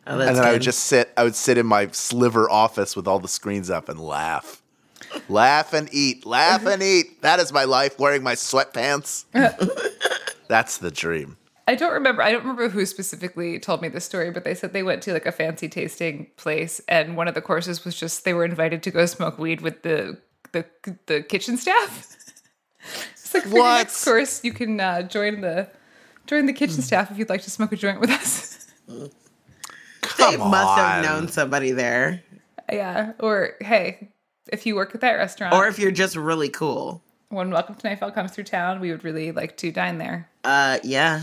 Oh, 0.06 0.16
that's 0.16 0.28
and 0.30 0.38
then 0.38 0.44
I 0.46 0.52
would 0.52 0.62
just 0.62 0.80
sit. 0.84 1.12
I 1.16 1.24
would 1.24 1.34
sit 1.36 1.58
in 1.58 1.66
my 1.66 1.88
sliver 1.92 2.50
office 2.50 2.96
with 2.96 3.06
all 3.06 3.18
the 3.18 3.28
screens 3.28 3.68
up 3.68 3.90
and 3.90 4.00
laugh, 4.00 4.62
laugh 5.28 5.74
and 5.74 5.88
eat, 5.92 6.24
laugh 6.24 6.64
and 6.64 6.82
eat. 6.82 7.20
That 7.20 7.38
is 7.40 7.52
my 7.52 7.64
life. 7.64 7.98
Wearing 7.98 8.22
my 8.22 8.34
sweatpants. 8.34 9.26
That's 10.48 10.78
the 10.78 10.90
dream. 10.90 11.36
I 11.66 11.74
don't 11.74 11.92
remember. 11.92 12.22
I 12.22 12.30
don't 12.32 12.40
remember 12.40 12.68
who 12.70 12.86
specifically 12.86 13.58
told 13.58 13.82
me 13.82 13.88
this 13.88 14.04
story, 14.04 14.30
but 14.30 14.44
they 14.44 14.54
said 14.54 14.72
they 14.72 14.82
went 14.82 15.02
to 15.02 15.12
like 15.12 15.26
a 15.26 15.32
fancy 15.32 15.68
tasting 15.68 16.28
place, 16.36 16.80
and 16.88 17.16
one 17.16 17.28
of 17.28 17.34
the 17.34 17.42
courses 17.42 17.84
was 17.84 17.94
just 17.98 18.24
they 18.24 18.32
were 18.32 18.44
invited 18.44 18.82
to 18.84 18.90
go 18.90 19.04
smoke 19.06 19.38
weed 19.38 19.60
with 19.60 19.82
the 19.82 20.18
the 20.52 20.64
the 21.06 21.22
kitchen 21.22 21.58
staff. 21.58 22.16
it's 23.12 23.34
like 23.34 23.44
for 23.44 23.60
your 23.60 23.64
What? 23.64 23.78
next 23.78 24.02
course, 24.02 24.42
you 24.42 24.52
can 24.54 24.80
uh, 24.80 25.02
join 25.02 25.42
the 25.42 25.68
join 26.26 26.46
the 26.46 26.54
kitchen 26.54 26.80
staff 26.82 27.10
if 27.10 27.18
you'd 27.18 27.28
like 27.28 27.42
to 27.42 27.50
smoke 27.50 27.72
a 27.72 27.76
joint 27.76 28.00
with 28.00 28.10
us. 28.10 28.66
they 28.88 29.10
Come 30.00 30.38
must 30.38 30.78
have 30.78 31.04
known 31.04 31.28
somebody 31.28 31.72
there. 31.72 32.22
yeah, 32.72 33.12
or 33.20 33.54
hey, 33.60 34.08
if 34.50 34.64
you 34.66 34.74
work 34.74 34.94
at 34.94 35.00
that 35.02 35.12
restaurant, 35.14 35.54
Or 35.54 35.66
if 35.68 35.78
you're 35.78 35.90
just 35.90 36.16
really 36.16 36.48
cool. 36.48 37.02
When 37.30 37.50
Welcome 37.50 37.74
to 37.74 37.86
Night 37.88 38.00
Vale 38.00 38.10
comes 38.10 38.32
through 38.32 38.44
town, 38.44 38.80
we 38.80 38.90
would 38.90 39.04
really 39.04 39.32
like 39.32 39.56
to 39.58 39.70
dine 39.70 39.98
there. 39.98 40.28
Uh 40.44 40.78
yeah. 40.82 41.22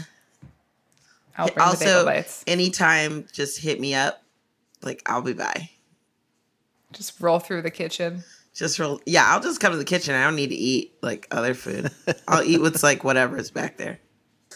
I'll 1.37 1.47
bring 1.47 1.67
the 1.69 1.77
bagel 1.79 1.93
Also, 1.95 2.05
bites. 2.05 2.43
anytime 2.47 3.25
just 3.33 3.59
hit 3.59 3.79
me 3.79 3.95
up. 3.95 4.21
Like 4.83 5.01
I'll 5.05 5.21
be 5.21 5.33
by. 5.33 5.69
Just 6.93 7.19
roll 7.19 7.39
through 7.39 7.63
the 7.63 7.71
kitchen. 7.71 8.23
Just 8.53 8.79
roll. 8.79 9.01
yeah, 9.05 9.25
I'll 9.27 9.41
just 9.41 9.59
come 9.59 9.71
to 9.73 9.77
the 9.77 9.83
kitchen. 9.83 10.15
I 10.15 10.23
don't 10.23 10.35
need 10.35 10.47
to 10.49 10.55
eat 10.55 10.93
like 11.01 11.27
other 11.31 11.53
food. 11.53 11.91
I'll 12.27 12.43
eat 12.43 12.61
what's 12.61 12.83
like 12.83 13.03
whatever's 13.03 13.51
back 13.51 13.77
there. 13.77 13.99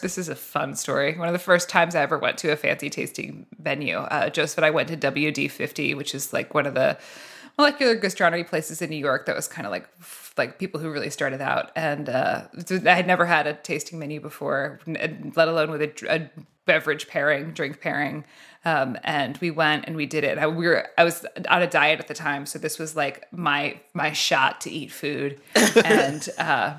This 0.00 0.16
is 0.16 0.30
a 0.30 0.36
fun 0.36 0.74
story. 0.76 1.18
One 1.18 1.28
of 1.28 1.34
the 1.34 1.38
first 1.38 1.68
times 1.68 1.94
I 1.94 2.00
ever 2.00 2.16
went 2.18 2.38
to 2.38 2.50
a 2.52 2.56
fancy 2.56 2.88
tasting 2.88 3.44
venue, 3.58 3.98
uh, 3.98 4.30
Joseph 4.30 4.56
and 4.56 4.64
I 4.64 4.70
went 4.70 4.88
to 4.88 4.96
WD50, 4.96 5.94
which 5.96 6.14
is 6.14 6.32
like 6.32 6.54
one 6.54 6.64
of 6.64 6.72
the 6.74 6.96
molecular 7.80 7.94
gastronomy 7.94 8.44
places 8.44 8.80
in 8.80 8.90
New 8.90 8.96
York 8.96 9.26
that 9.26 9.36
was 9.36 9.46
kind 9.46 9.66
of 9.66 9.70
like 9.70 9.88
like 10.36 10.58
people 10.58 10.80
who 10.80 10.90
really 10.90 11.10
started 11.10 11.40
out. 11.40 11.70
And 11.76 12.08
uh, 12.08 12.44
I 12.86 12.94
had 12.94 13.06
never 13.06 13.26
had 13.26 13.46
a 13.46 13.54
tasting 13.54 13.98
menu 13.98 14.20
before, 14.20 14.80
let 14.86 15.48
alone 15.48 15.70
with 15.70 15.82
a, 15.82 16.14
a 16.14 16.30
beverage 16.64 17.08
pairing, 17.08 17.52
drink 17.52 17.80
pairing. 17.80 18.24
Um, 18.64 18.96
and 19.04 19.36
we 19.38 19.50
went 19.50 19.84
and 19.86 19.96
we 19.96 20.06
did 20.06 20.24
it. 20.24 20.38
I, 20.38 20.46
we 20.46 20.66
were 20.66 20.88
I 20.98 21.04
was 21.04 21.26
on 21.48 21.62
a 21.62 21.66
diet 21.66 22.00
at 22.00 22.08
the 22.08 22.14
time, 22.14 22.46
so 22.46 22.58
this 22.58 22.78
was 22.78 22.96
like 22.96 23.26
my 23.32 23.80
my 23.94 24.12
shot 24.12 24.60
to 24.62 24.70
eat 24.70 24.92
food. 24.92 25.40
and 25.84 26.28
uh, 26.38 26.74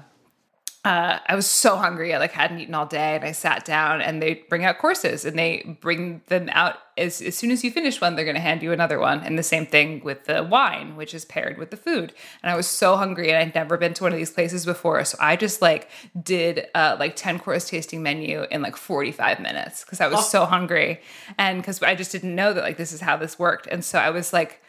uh, 0.83 1.19
I 1.27 1.35
was 1.35 1.45
so 1.45 1.75
hungry. 1.75 2.11
I 2.11 2.17
like 2.17 2.31
hadn't 2.31 2.59
eaten 2.59 2.73
all 2.73 2.87
day, 2.87 3.15
and 3.15 3.23
I 3.23 3.33
sat 3.33 3.65
down. 3.65 4.01
And 4.01 4.19
they 4.19 4.45
bring 4.49 4.65
out 4.65 4.79
courses, 4.79 5.25
and 5.25 5.37
they 5.37 5.77
bring 5.79 6.21
them 6.27 6.49
out 6.51 6.77
as 6.97 7.21
as 7.21 7.35
soon 7.35 7.51
as 7.51 7.63
you 7.63 7.69
finish 7.69 8.01
one, 8.01 8.15
they're 8.15 8.25
going 8.25 8.35
to 8.35 8.41
hand 8.41 8.63
you 8.63 8.71
another 8.71 8.99
one. 8.99 9.19
And 9.19 9.37
the 9.37 9.43
same 9.43 9.67
thing 9.67 10.03
with 10.03 10.25
the 10.25 10.43
wine, 10.43 10.95
which 10.95 11.13
is 11.13 11.23
paired 11.23 11.59
with 11.59 11.69
the 11.69 11.77
food. 11.77 12.13
And 12.41 12.51
I 12.51 12.55
was 12.55 12.65
so 12.65 12.97
hungry, 12.97 13.29
and 13.29 13.37
I'd 13.37 13.53
never 13.53 13.77
been 13.77 13.93
to 13.93 14.03
one 14.03 14.11
of 14.11 14.17
these 14.17 14.31
places 14.31 14.65
before, 14.65 15.05
so 15.05 15.17
I 15.21 15.35
just 15.35 15.61
like 15.61 15.87
did 16.19 16.67
uh, 16.73 16.97
like 16.99 17.15
ten 17.15 17.37
course 17.37 17.69
tasting 17.69 18.01
menu 18.01 18.45
in 18.49 18.63
like 18.63 18.75
forty 18.75 19.11
five 19.11 19.39
minutes 19.39 19.83
because 19.83 20.01
I 20.01 20.07
was 20.07 20.27
so 20.29 20.45
hungry, 20.45 20.99
and 21.37 21.61
because 21.61 21.83
I 21.83 21.93
just 21.93 22.11
didn't 22.11 22.33
know 22.33 22.53
that 22.53 22.63
like 22.63 22.77
this 22.77 22.91
is 22.91 23.01
how 23.01 23.17
this 23.17 23.37
worked. 23.37 23.67
And 23.67 23.85
so 23.85 23.99
I 23.99 24.09
was 24.09 24.33
like 24.33 24.61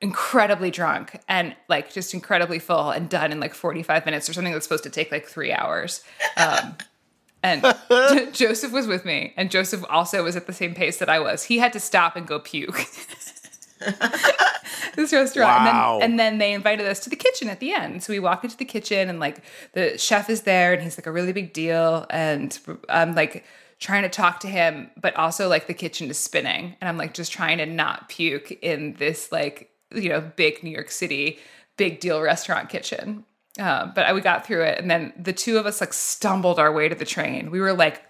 incredibly 0.00 0.70
drunk 0.70 1.20
and 1.28 1.56
like 1.68 1.92
just 1.92 2.12
incredibly 2.12 2.58
full 2.58 2.90
and 2.90 3.08
done 3.08 3.32
in 3.32 3.40
like 3.40 3.54
45 3.54 4.04
minutes 4.04 4.28
or 4.28 4.34
something 4.34 4.52
that's 4.52 4.66
supposed 4.66 4.84
to 4.84 4.90
take 4.90 5.10
like 5.10 5.26
three 5.26 5.52
hours. 5.52 6.02
Um, 6.36 6.76
And 7.42 7.62
Joseph 8.34 8.72
was 8.72 8.86
with 8.86 9.04
me, 9.04 9.32
and 9.36 9.50
Joseph 9.50 9.84
also 9.88 10.24
was 10.24 10.34
at 10.36 10.46
the 10.46 10.52
same 10.52 10.74
pace 10.74 10.98
that 10.98 11.08
I 11.08 11.20
was. 11.20 11.44
He 11.44 11.58
had 11.58 11.72
to 11.74 11.80
stop 11.80 12.16
and 12.16 12.26
go 12.26 12.40
puke. 12.40 12.74
this 14.96 15.12
restaurant. 15.12 15.64
Wow. 15.64 16.00
And, 16.02 16.02
then, 16.02 16.10
and 16.10 16.18
then 16.18 16.38
they 16.38 16.52
invited 16.52 16.86
us 16.86 17.00
to 17.00 17.10
the 17.10 17.16
kitchen 17.16 17.48
at 17.48 17.60
the 17.60 17.72
end. 17.72 18.02
So 18.02 18.12
we 18.12 18.18
walk 18.18 18.42
into 18.42 18.56
the 18.56 18.64
kitchen, 18.64 19.08
and 19.08 19.20
like 19.20 19.44
the 19.74 19.96
chef 19.96 20.28
is 20.28 20.42
there, 20.42 20.72
and 20.72 20.82
he's 20.82 20.98
like 20.98 21.06
a 21.06 21.12
really 21.12 21.32
big 21.32 21.52
deal. 21.52 22.06
And 22.10 22.58
I'm 22.88 23.14
like 23.14 23.44
trying 23.78 24.02
to 24.02 24.08
talk 24.08 24.40
to 24.40 24.48
him, 24.48 24.90
but 25.00 25.14
also 25.14 25.48
like 25.48 25.68
the 25.68 25.74
kitchen 25.74 26.10
is 26.10 26.18
spinning, 26.18 26.74
and 26.80 26.88
I'm 26.88 26.96
like 26.96 27.14
just 27.14 27.30
trying 27.32 27.58
to 27.58 27.66
not 27.66 28.08
puke 28.08 28.50
in 28.50 28.94
this 28.94 29.30
like 29.30 29.70
you 29.94 30.08
know 30.08 30.20
big 30.36 30.62
New 30.62 30.70
York 30.70 30.90
City 30.90 31.38
big 31.76 32.00
deal 32.00 32.20
restaurant 32.22 32.68
kitchen. 32.70 33.24
Uh, 33.60 33.86
but 33.94 34.06
I, 34.06 34.12
we 34.12 34.20
got 34.20 34.46
through 34.46 34.62
it, 34.64 34.78
and 34.78 34.90
then 34.90 35.12
the 35.18 35.32
two 35.32 35.56
of 35.58 35.66
us 35.66 35.80
like 35.80 35.92
stumbled 35.92 36.58
our 36.58 36.72
way 36.72 36.88
to 36.88 36.94
the 36.94 37.04
train. 37.06 37.50
We 37.50 37.60
were 37.60 37.72
like, 37.72 38.02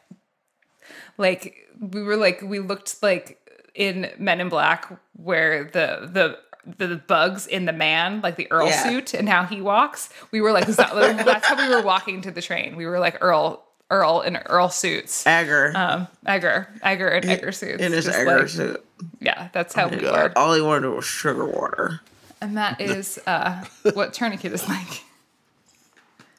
like 1.18 1.56
we 1.80 2.02
were 2.02 2.16
like 2.16 2.42
we 2.42 2.58
looked 2.58 3.02
like 3.02 3.38
in 3.74 4.10
Men 4.18 4.40
in 4.40 4.48
Black 4.48 4.90
where 5.14 5.64
the 5.64 6.08
the 6.12 6.38
the 6.78 6.96
bugs 6.96 7.46
in 7.46 7.64
the 7.64 7.72
man, 7.72 8.20
like 8.22 8.34
the 8.36 8.50
Earl 8.50 8.66
Yeah. 8.68 8.82
suit, 8.88 9.14
and 9.14 9.28
how 9.28 9.44
he 9.44 9.60
walks. 9.60 10.08
We 10.32 10.40
were 10.40 10.50
like, 10.50 10.66
that, 10.66 11.22
that's 11.24 11.46
how 11.46 11.56
we 11.56 11.72
were 11.72 11.82
walking 11.82 12.22
to 12.22 12.32
the 12.32 12.42
train. 12.42 12.74
We 12.74 12.86
were 12.86 12.98
like 12.98 13.18
Earl, 13.20 13.64
Earl 13.90 14.22
in 14.22 14.36
Earl 14.36 14.68
suits, 14.68 15.26
Edgar 15.26 15.72
um, 15.76 16.08
Edgar, 16.26 16.68
Edgar, 16.82 17.08
and 17.08 17.24
Edgar 17.24 17.52
suits. 17.52 17.80
in 17.82 17.92
his 17.92 18.04
Just 18.06 18.18
Edgar 18.18 18.40
like- 18.40 18.48
suit. 18.48 18.84
Yeah, 19.20 19.48
that's 19.52 19.74
how 19.74 19.88
we 19.88 19.98
God. 19.98 20.32
were. 20.34 20.38
All 20.38 20.54
he 20.54 20.60
wanted 20.62 20.88
was 20.88 21.04
sugar 21.04 21.44
water. 21.44 22.00
And 22.40 22.56
that 22.56 22.80
is 22.80 23.18
uh, 23.26 23.64
what 23.94 24.12
Tourniquet 24.14 24.52
is 24.52 24.66
like. 24.68 25.02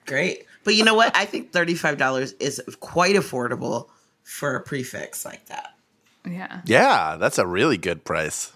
Great. 0.06 0.46
But 0.64 0.76
you 0.76 0.84
know 0.84 0.96
what? 0.96 1.16
I 1.16 1.26
think 1.26 1.52
$35 1.52 2.34
is 2.40 2.62
quite 2.80 3.16
affordable 3.16 3.90
for 4.24 4.56
a 4.56 4.62
prefix 4.62 5.24
like 5.26 5.46
that. 5.48 5.76
Yeah. 6.30 6.62
Yeah, 6.66 7.16
that's 7.18 7.38
a 7.38 7.48
really 7.48 7.78
good 7.78 8.04
price. 8.04 8.52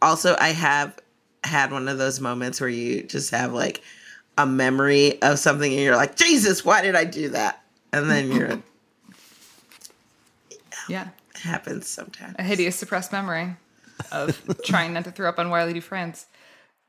Also, 0.00 0.34
I 0.40 0.48
have 0.48 0.98
had 1.44 1.70
one 1.72 1.88
of 1.88 1.98
those 1.98 2.20
moments 2.20 2.60
where 2.60 2.70
you 2.70 3.02
just 3.04 3.30
have 3.30 3.52
like 3.52 3.82
a 4.38 4.46
memory 4.46 5.20
of 5.22 5.38
something 5.38 5.70
and 5.72 5.80
you're 5.82 5.96
like, 5.96 6.16
Jesus, 6.16 6.64
why 6.64 6.82
did 6.82 6.96
I 6.96 7.04
do 7.04 7.28
that? 7.30 7.61
And 7.92 8.10
then 8.10 8.32
you're, 8.32 8.46
it 10.50 10.60
Yeah. 10.88 11.08
happens 11.42 11.88
sometimes. 11.88 12.34
a 12.38 12.42
hideous 12.42 12.76
suppressed 12.76 13.12
memory 13.12 13.56
of 14.10 14.40
trying 14.64 14.92
not 14.94 15.04
to 15.04 15.10
throw 15.10 15.28
up 15.28 15.38
on 15.38 15.50
Wylie 15.50 15.74
Dufresne's 15.74 16.26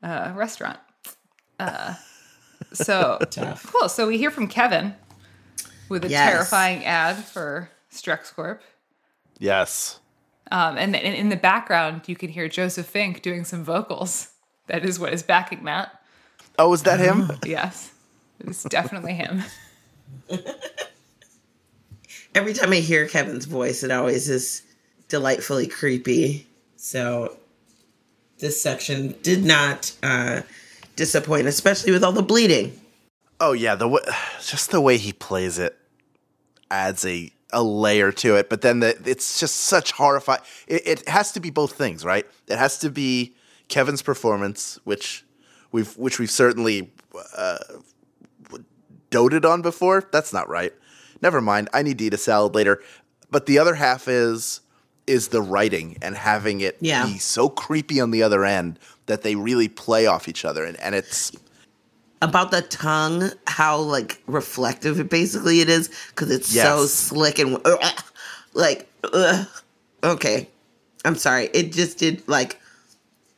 uh, 0.02 0.32
restaurant. 0.34 0.78
Uh, 1.60 1.94
so 2.72 3.18
Tough. 3.30 3.70
cool. 3.72 3.88
So 3.88 4.06
we 4.08 4.18
hear 4.18 4.30
from 4.30 4.48
Kevin 4.48 4.94
with 5.88 6.04
a 6.04 6.08
Yes. 6.08 6.30
terrifying 6.30 6.84
ad 6.84 7.16
for 7.24 7.70
Strexcorp. 7.92 8.60
Yes. 9.38 10.00
Um, 10.50 10.76
and, 10.76 10.94
and 10.96 11.14
in 11.14 11.28
the 11.28 11.36
background, 11.36 12.02
you 12.06 12.16
can 12.16 12.30
hear 12.30 12.48
Joseph 12.48 12.86
Fink 12.86 13.22
doing 13.22 13.44
some 13.44 13.64
vocals. 13.64 14.30
That 14.66 14.84
is 14.84 14.98
what 14.98 15.12
is 15.12 15.22
backing 15.22 15.64
that. 15.64 16.00
Oh, 16.58 16.72
is 16.72 16.82
that 16.84 17.00
him? 17.00 17.30
Yes, 17.44 17.92
it's 18.40 18.62
definitely 18.64 19.14
him. 19.14 19.42
Every 22.34 22.52
time 22.52 22.72
I 22.72 22.76
hear 22.76 23.06
Kevin's 23.06 23.44
voice, 23.44 23.82
it 23.82 23.90
always 23.90 24.28
is 24.28 24.62
delightfully 25.08 25.66
creepy. 25.66 26.46
So 26.76 27.36
this 28.38 28.60
section 28.60 29.14
did 29.22 29.44
not 29.44 29.92
uh, 30.02 30.42
disappoint, 30.96 31.46
especially 31.46 31.92
with 31.92 32.02
all 32.02 32.12
the 32.12 32.22
bleeding. 32.22 32.78
Oh 33.40 33.52
yeah, 33.52 33.74
the 33.74 33.86
w- 33.86 34.04
just 34.40 34.70
the 34.70 34.80
way 34.80 34.96
he 34.96 35.12
plays 35.12 35.58
it 35.58 35.76
adds 36.70 37.04
a 37.04 37.30
a 37.52 37.62
layer 37.62 38.10
to 38.10 38.36
it. 38.36 38.50
But 38.50 38.62
then 38.62 38.80
the, 38.80 39.00
it's 39.04 39.38
just 39.38 39.54
such 39.56 39.92
horrifying. 39.92 40.40
It, 40.66 40.86
it 40.86 41.08
has 41.08 41.32
to 41.32 41.40
be 41.40 41.50
both 41.50 41.72
things, 41.72 42.04
right? 42.04 42.26
It 42.48 42.58
has 42.58 42.78
to 42.78 42.90
be 42.90 43.34
Kevin's 43.68 44.02
performance, 44.02 44.78
which 44.84 45.24
we've 45.72 45.96
which 45.96 46.18
we've 46.18 46.30
certainly 46.30 46.92
uh, 47.36 47.58
doted 49.10 49.44
on 49.44 49.62
before. 49.62 50.08
That's 50.10 50.32
not 50.32 50.48
right. 50.48 50.72
Never 51.24 51.40
mind. 51.40 51.70
I 51.72 51.82
need 51.82 51.98
to 51.98 52.04
eat 52.04 52.14
a 52.14 52.18
salad 52.18 52.54
later. 52.54 52.80
But 53.30 53.46
the 53.46 53.58
other 53.58 53.74
half 53.74 54.06
is 54.06 54.60
is 55.06 55.28
the 55.28 55.42
writing 55.42 55.98
and 56.00 56.14
having 56.16 56.60
it 56.60 56.76
Yeah. 56.80 57.04
be 57.06 57.18
so 57.18 57.48
creepy 57.48 58.00
on 58.00 58.10
the 58.10 58.22
other 58.22 58.44
end 58.44 58.78
that 59.06 59.22
they 59.22 59.34
really 59.34 59.68
play 59.68 60.06
off 60.06 60.28
each 60.28 60.44
other 60.46 60.64
and, 60.64 60.80
and 60.80 60.94
it's 60.94 61.30
About 62.22 62.50
the 62.50 62.62
tongue, 62.62 63.30
how 63.46 63.78
like 63.78 64.22
reflective 64.26 64.98
it 65.00 65.10
basically 65.10 65.60
it 65.60 65.68
is, 65.68 65.90
because 66.08 66.30
it's 66.30 66.48
so 66.48 66.86
slick 66.86 67.38
and 67.38 67.58
uh, 67.66 67.76
like, 68.54 68.88
ugh. 69.12 69.46
okay. 70.02 70.48
I'm 71.04 71.16
sorry. 71.16 71.50
It 71.52 71.72
just 71.72 71.98
did 71.98 72.26
like 72.26 72.58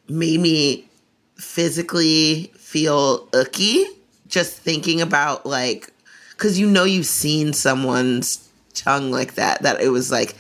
made 0.09 0.39
me 0.41 0.89
physically 1.37 2.53
feel 2.57 3.29
icky 3.35 3.87
just 4.29 4.57
thinking 4.57 5.01
about 5.01 5.45
like 5.47 5.93
because 6.37 6.59
you 6.59 6.69
know 6.69 6.85
you've 6.85 7.07
seen 7.07 7.53
someone's 7.53 8.49
tongue 8.75 9.11
like 9.11 9.35
that 9.35 9.63
that 9.63 9.81
it 9.81 9.89
was 9.89 10.11
like 10.11 10.37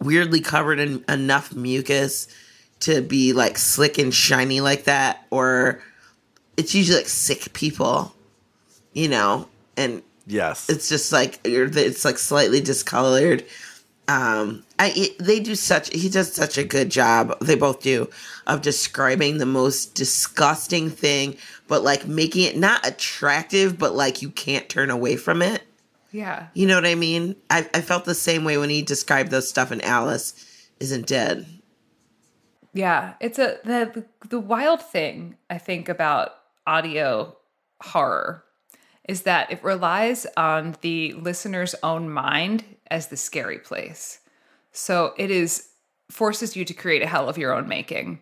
weirdly 0.00 0.40
covered 0.40 0.78
in 0.78 1.04
enough 1.08 1.54
mucus 1.54 2.28
to 2.80 3.00
be 3.00 3.32
like 3.32 3.58
slick 3.58 3.98
and 3.98 4.14
shiny 4.14 4.60
like 4.60 4.84
that 4.84 5.26
or 5.30 5.80
it's 6.56 6.74
usually 6.74 6.98
like 6.98 7.08
sick 7.08 7.52
people 7.52 8.14
you 8.92 9.08
know 9.08 9.48
and 9.76 10.02
yes. 10.26 10.68
it's 10.68 10.88
just 10.88 11.12
like 11.12 11.40
you're- 11.46 11.70
it's 11.74 12.04
like 12.04 12.18
slightly 12.18 12.60
discolored. 12.60 13.44
Um, 14.08 14.63
I 14.78 15.10
they 15.20 15.40
do 15.40 15.54
such 15.54 15.92
he 15.92 16.08
does 16.08 16.32
such 16.32 16.58
a 16.58 16.64
good 16.64 16.90
job. 16.90 17.38
They 17.40 17.54
both 17.54 17.80
do 17.80 18.10
of 18.46 18.62
describing 18.62 19.38
the 19.38 19.46
most 19.46 19.94
disgusting 19.94 20.90
thing, 20.90 21.36
but 21.68 21.82
like 21.82 22.06
making 22.06 22.44
it 22.44 22.56
not 22.56 22.86
attractive, 22.86 23.78
but 23.78 23.94
like 23.94 24.22
you 24.22 24.30
can't 24.30 24.68
turn 24.68 24.90
away 24.90 25.16
from 25.16 25.42
it. 25.42 25.62
Yeah. 26.10 26.48
You 26.54 26.66
know 26.66 26.76
what 26.76 26.86
I 26.86 26.94
mean? 26.94 27.36
I, 27.50 27.68
I 27.74 27.80
felt 27.80 28.04
the 28.04 28.14
same 28.14 28.44
way 28.44 28.56
when 28.56 28.70
he 28.70 28.82
described 28.82 29.30
those 29.30 29.48
stuff 29.48 29.72
in 29.72 29.80
Alice 29.80 30.34
isn't 30.78 31.06
dead. 31.06 31.46
Yeah, 32.72 33.14
it's 33.20 33.38
a 33.38 33.58
the 33.64 34.04
the 34.28 34.40
wild 34.40 34.82
thing 34.82 35.36
I 35.48 35.58
think 35.58 35.88
about 35.88 36.32
audio 36.66 37.36
horror 37.80 38.44
is 39.08 39.22
that 39.22 39.52
it 39.52 39.62
relies 39.62 40.26
on 40.36 40.76
the 40.80 41.12
listener's 41.12 41.74
own 41.82 42.10
mind 42.10 42.64
as 42.90 43.08
the 43.08 43.16
scary 43.16 43.58
place. 43.58 44.20
So 44.74 45.14
it 45.16 45.30
is 45.30 45.68
forces 46.10 46.54
you 46.56 46.64
to 46.66 46.74
create 46.74 47.00
a 47.02 47.06
hell 47.06 47.28
of 47.28 47.38
your 47.38 47.54
own 47.54 47.66
making. 47.66 48.20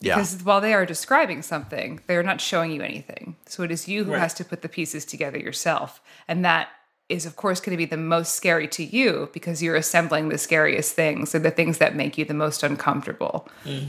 yeah. 0.00 0.14
Because 0.14 0.42
while 0.42 0.60
they 0.60 0.72
are 0.72 0.86
describing 0.86 1.42
something, 1.42 2.00
they're 2.06 2.22
not 2.22 2.40
showing 2.40 2.70
you 2.72 2.80
anything. 2.82 3.36
So 3.46 3.62
it 3.64 3.70
is 3.70 3.86
you 3.88 4.04
who 4.04 4.12
Right. 4.12 4.20
has 4.20 4.32
to 4.34 4.44
put 4.44 4.62
the 4.62 4.68
pieces 4.68 5.04
together 5.04 5.38
yourself. 5.38 6.00
And 6.28 6.44
that 6.44 6.68
is, 7.08 7.26
of 7.26 7.34
course, 7.36 7.58
going 7.60 7.72
to 7.72 7.76
be 7.76 7.84
the 7.84 7.96
most 7.96 8.34
scary 8.34 8.68
to 8.68 8.84
you 8.84 9.28
because 9.32 9.62
you're 9.62 9.74
assembling 9.76 10.28
the 10.28 10.38
scariest 10.38 10.94
things 10.94 11.34
and 11.34 11.44
the 11.44 11.50
things 11.50 11.78
that 11.78 11.96
make 11.96 12.16
you 12.16 12.24
the 12.24 12.34
most 12.34 12.62
uncomfortable. 12.62 13.48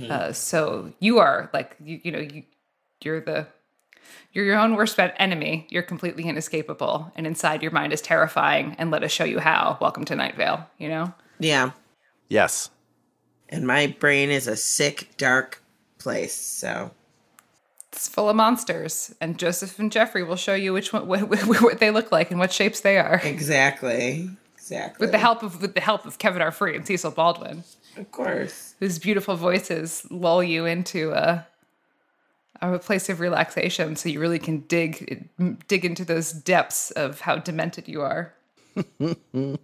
Uh, 0.09 0.31
so 0.33 0.91
you 0.99 1.19
are 1.19 1.49
like, 1.53 1.75
you, 1.83 1.99
you 2.03 2.11
know, 2.11 2.19
you, 2.19 2.43
you're 3.03 3.21
the. 3.21 3.47
You're 4.33 4.45
your 4.45 4.57
own 4.59 4.75
worst 4.75 4.97
enemy. 4.99 5.67
You're 5.69 5.83
completely 5.83 6.23
inescapable, 6.23 7.11
and 7.15 7.25
inside 7.27 7.61
your 7.61 7.71
mind 7.71 7.93
is 7.93 8.01
terrifying. 8.01 8.75
And 8.79 8.89
let 8.91 9.03
us 9.03 9.11
show 9.11 9.23
you 9.23 9.39
how. 9.39 9.77
Welcome 9.81 10.05
to 10.05 10.15
Night 10.15 10.35
Vale. 10.35 10.67
You 10.77 10.89
know. 10.89 11.13
Yeah. 11.39 11.71
Yes. 12.29 12.69
And 13.49 13.65
my 13.65 13.87
brain 13.99 14.29
is 14.29 14.47
a 14.47 14.55
sick, 14.55 15.09
dark 15.17 15.61
place. 15.97 16.33
So 16.35 16.91
It's 17.91 18.07
full 18.07 18.29
of 18.29 18.35
monsters, 18.35 19.13
and 19.19 19.37
Joseph 19.39 19.79
and 19.79 19.91
Jeffrey 19.91 20.23
will 20.23 20.35
show 20.35 20.53
you 20.53 20.71
which 20.73 20.93
one, 20.93 21.07
what, 21.11 21.27
what, 21.29 21.61
what 21.61 21.79
they 21.79 21.91
look 21.91 22.11
like 22.11 22.31
and 22.31 22.39
what 22.39 22.53
shapes 22.53 22.81
they 22.81 22.97
are, 22.97 23.19
exactly. 23.23 24.29
Exactly. 24.55 25.03
with 25.03 25.11
the 25.11 25.17
help 25.17 25.41
of 25.41 25.61
with 25.63 25.73
the 25.73 25.81
help 25.81 26.05
of 26.05 26.19
Kevin 26.19 26.43
R. 26.43 26.51
Free 26.51 26.75
and 26.75 26.85
Cecil 26.85 27.09
Baldwin, 27.11 27.63
of 27.97 28.11
course. 28.11 28.75
whose 28.79 28.99
beautiful 28.99 29.35
voices 29.35 30.05
lull 30.11 30.43
you 30.43 30.65
into 30.65 31.11
a 31.11 31.47
a 32.61 32.77
place 32.77 33.09
of 33.09 33.19
relaxation, 33.19 33.95
so 33.95 34.09
you 34.09 34.19
really 34.19 34.37
can 34.37 34.59
dig 34.67 35.27
dig 35.67 35.85
into 35.85 36.05
those 36.05 36.31
depths 36.31 36.91
of 36.91 37.21
how 37.21 37.37
demented 37.37 37.87
you 37.87 38.01
are. 38.01 38.33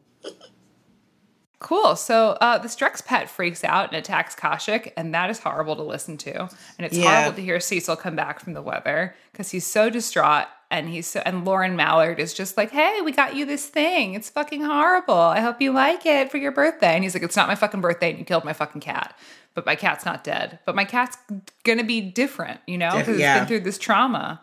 Cool. 1.66 1.96
So 1.96 2.38
uh, 2.42 2.60
the 2.60 2.68
Strex 2.68 3.04
pet 3.04 3.28
freaks 3.28 3.64
out 3.64 3.88
and 3.88 3.98
attacks 3.98 4.36
Khoshekh, 4.36 4.94
and 4.96 5.16
that 5.16 5.32
is 5.32 5.40
horrible 5.40 5.76
to 5.78 5.82
listen 5.82 6.16
to. 6.18 6.42
And 6.42 6.50
it's 6.86 6.96
Yeah. 6.96 7.22
horrible 7.22 7.38
to 7.38 7.42
hear 7.42 7.60
Cecil 7.60 7.96
come 7.96 8.16
back 8.16 8.40
from 8.40 8.54
the 8.54 8.62
weather 8.62 9.16
because 9.32 9.50
he's 9.50 9.66
so 9.66 9.90
distraught. 9.90 10.46
And 10.70 10.90
he's 10.90 11.08
so, 11.08 11.24
and 11.26 11.44
Lauren 11.44 11.76
Mallard 11.76 12.20
is 12.20 12.36
just 12.36 12.56
like, 12.56 12.70
"Hey, 12.70 13.02
we 13.02 13.12
got 13.12 13.36
you 13.36 13.48
this 13.48 13.66
thing. 13.66 14.14
It's 14.14 14.30
fucking 14.30 14.62
horrible. 14.62 15.16
I 15.16 15.40
hope 15.40 15.60
you 15.60 15.72
like 15.72 16.06
it 16.06 16.30
for 16.30 16.38
your 16.38 16.52
birthday." 16.52 16.94
And 16.94 17.04
he's 17.04 17.16
like, 17.16 17.24
"It's 17.24 17.36
not 17.36 17.48
my 17.48 17.56
fucking 17.56 17.82
birthday, 17.82 18.12
and 18.12 18.20
you 18.20 18.26
killed 18.26 18.46
my 18.46 18.54
fucking 18.54 18.82
cat. 18.82 19.18
But 19.56 19.66
my 19.66 19.76
cat's 19.76 20.06
not 20.06 20.24
dead. 20.24 20.60
But 20.66 20.76
my 20.76 20.86
cat's 20.86 21.18
gonna 21.64 21.84
be 21.84 22.00
different, 22.00 22.62
you 22.68 22.78
know, 22.78 22.96
because 22.96 23.18
yeah. 23.18 23.34
it's 23.34 23.40
been 23.40 23.48
through 23.48 23.60
this 23.62 23.80
trauma." 23.80 24.42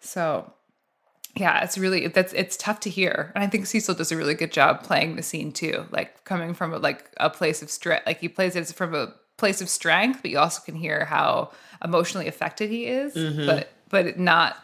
So 0.00 0.52
yeah, 1.34 1.62
it's 1.64 1.78
really 1.78 2.06
that's 2.08 2.32
it's 2.34 2.56
tough 2.56 2.80
to 2.80 2.90
hear, 2.90 3.32
and 3.34 3.42
I 3.42 3.46
think 3.46 3.66
Cecil 3.66 3.94
does 3.94 4.12
a 4.12 4.16
really 4.16 4.34
good 4.34 4.52
job 4.52 4.82
playing 4.82 5.16
the 5.16 5.22
scene 5.22 5.52
too, 5.52 5.86
like 5.90 6.24
coming 6.24 6.52
from 6.54 6.74
a, 6.74 6.78
like 6.78 7.10
a 7.18 7.30
place 7.30 7.62
of 7.62 7.70
strength. 7.70 8.06
Like 8.06 8.20
he 8.20 8.28
plays 8.28 8.54
it 8.56 8.66
from 8.68 8.94
a 8.94 9.14
place 9.38 9.60
of 9.62 9.68
strength, 9.68 10.20
but 10.22 10.30
you 10.30 10.38
also 10.38 10.62
can 10.62 10.74
hear 10.74 11.04
how 11.06 11.50
emotionally 11.82 12.28
affected 12.28 12.70
he 12.70 12.86
is, 12.86 13.14
Mm-hmm. 13.14 13.46
but 13.46 13.72
but 13.88 14.18
not 14.18 14.56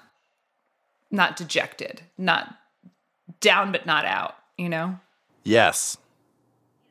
not 1.11 1.37
dejected, 1.37 2.03
not 2.19 2.55
down 3.41 3.73
but 3.73 3.87
not 3.87 4.05
out. 4.05 4.35
You 4.59 4.69
know? 4.69 4.99
Yes. 5.45 5.97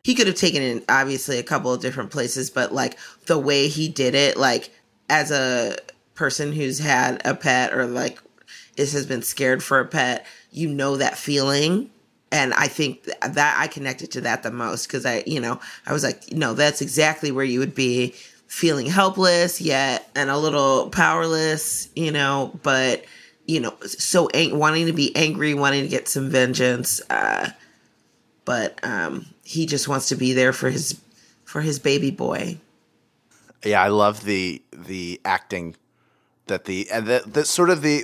he 0.04 0.16
could 0.16 0.26
have 0.28 0.36
taken 0.38 0.62
it 0.64 0.86
obviously 0.90 1.38
a 1.38 1.44
couple 1.44 1.72
of 1.74 1.82
different 1.82 2.12
places, 2.12 2.50
but 2.50 2.74
like 2.74 2.98
the 3.28 3.38
way 3.38 3.68
he 3.68 3.90
did 3.90 4.16
it, 4.16 4.38
like 4.38 4.72
as 5.10 5.30
a 5.32 5.76
person 6.16 6.52
who's 6.54 6.80
had 6.80 7.22
a 7.26 7.36
pet 7.36 7.74
or 7.74 7.86
like 7.86 8.18
is 8.78 8.94
has 8.94 9.06
been 9.06 9.22
scared 9.22 9.64
for 9.64 9.80
a 9.80 9.86
pet, 9.86 10.26
you 10.52 10.70
know 10.70 10.98
that 10.98 11.18
feeling. 11.18 11.90
And 12.32 12.54
I 12.54 12.68
think 12.68 13.04
that 13.04 13.58
I 13.58 13.68
connected 13.68 14.12
to 14.12 14.22
that 14.22 14.44
the 14.44 14.52
most 14.52 14.88
because 14.88 15.06
I, 15.06 15.24
you 15.26 15.40
know, 15.40 15.60
I 15.86 15.94
was 15.94 16.04
like, 16.04 16.32
no, 16.32 16.54
that's 16.54 16.82
exactly 16.82 17.32
where 17.32 17.46
you 17.46 17.60
would 17.60 17.76
be 17.76 18.16
feeling 18.48 18.86
helpless 18.86 19.62
yet 19.62 20.10
and 20.16 20.30
a 20.30 20.38
little 20.38 20.90
powerless, 20.90 21.90
you 21.96 22.12
know, 22.12 22.58
but 22.64 23.06
you 23.46 23.62
know, 23.62 23.76
so 23.86 24.28
ang- 24.34 24.60
wanting 24.60 24.88
to 24.88 24.94
be 24.94 25.16
angry, 25.16 25.54
wanting 25.54 25.84
to 25.84 25.88
get 25.88 26.08
some 26.08 26.30
vengeance. 26.30 27.02
Uh, 27.10 27.50
but 28.44 28.80
um, 28.84 29.26
he 29.44 29.66
just 29.66 29.88
wants 29.88 30.10
to 30.10 30.16
be 30.16 30.34
there 30.34 30.54
for 30.54 30.70
his 30.70 31.00
for 31.46 31.62
his 31.62 31.80
baby 31.80 32.12
boy. 32.12 32.58
Yeah, 33.64 33.82
I 33.82 33.88
love 33.88 34.24
the 34.26 34.62
the 34.72 35.20
acting 35.24 35.76
that 36.48 36.66
the 36.66 36.90
and 36.92 37.08
the, 37.08 37.24
the 37.26 37.46
sort 37.46 37.70
of 37.70 37.82
the 37.82 38.04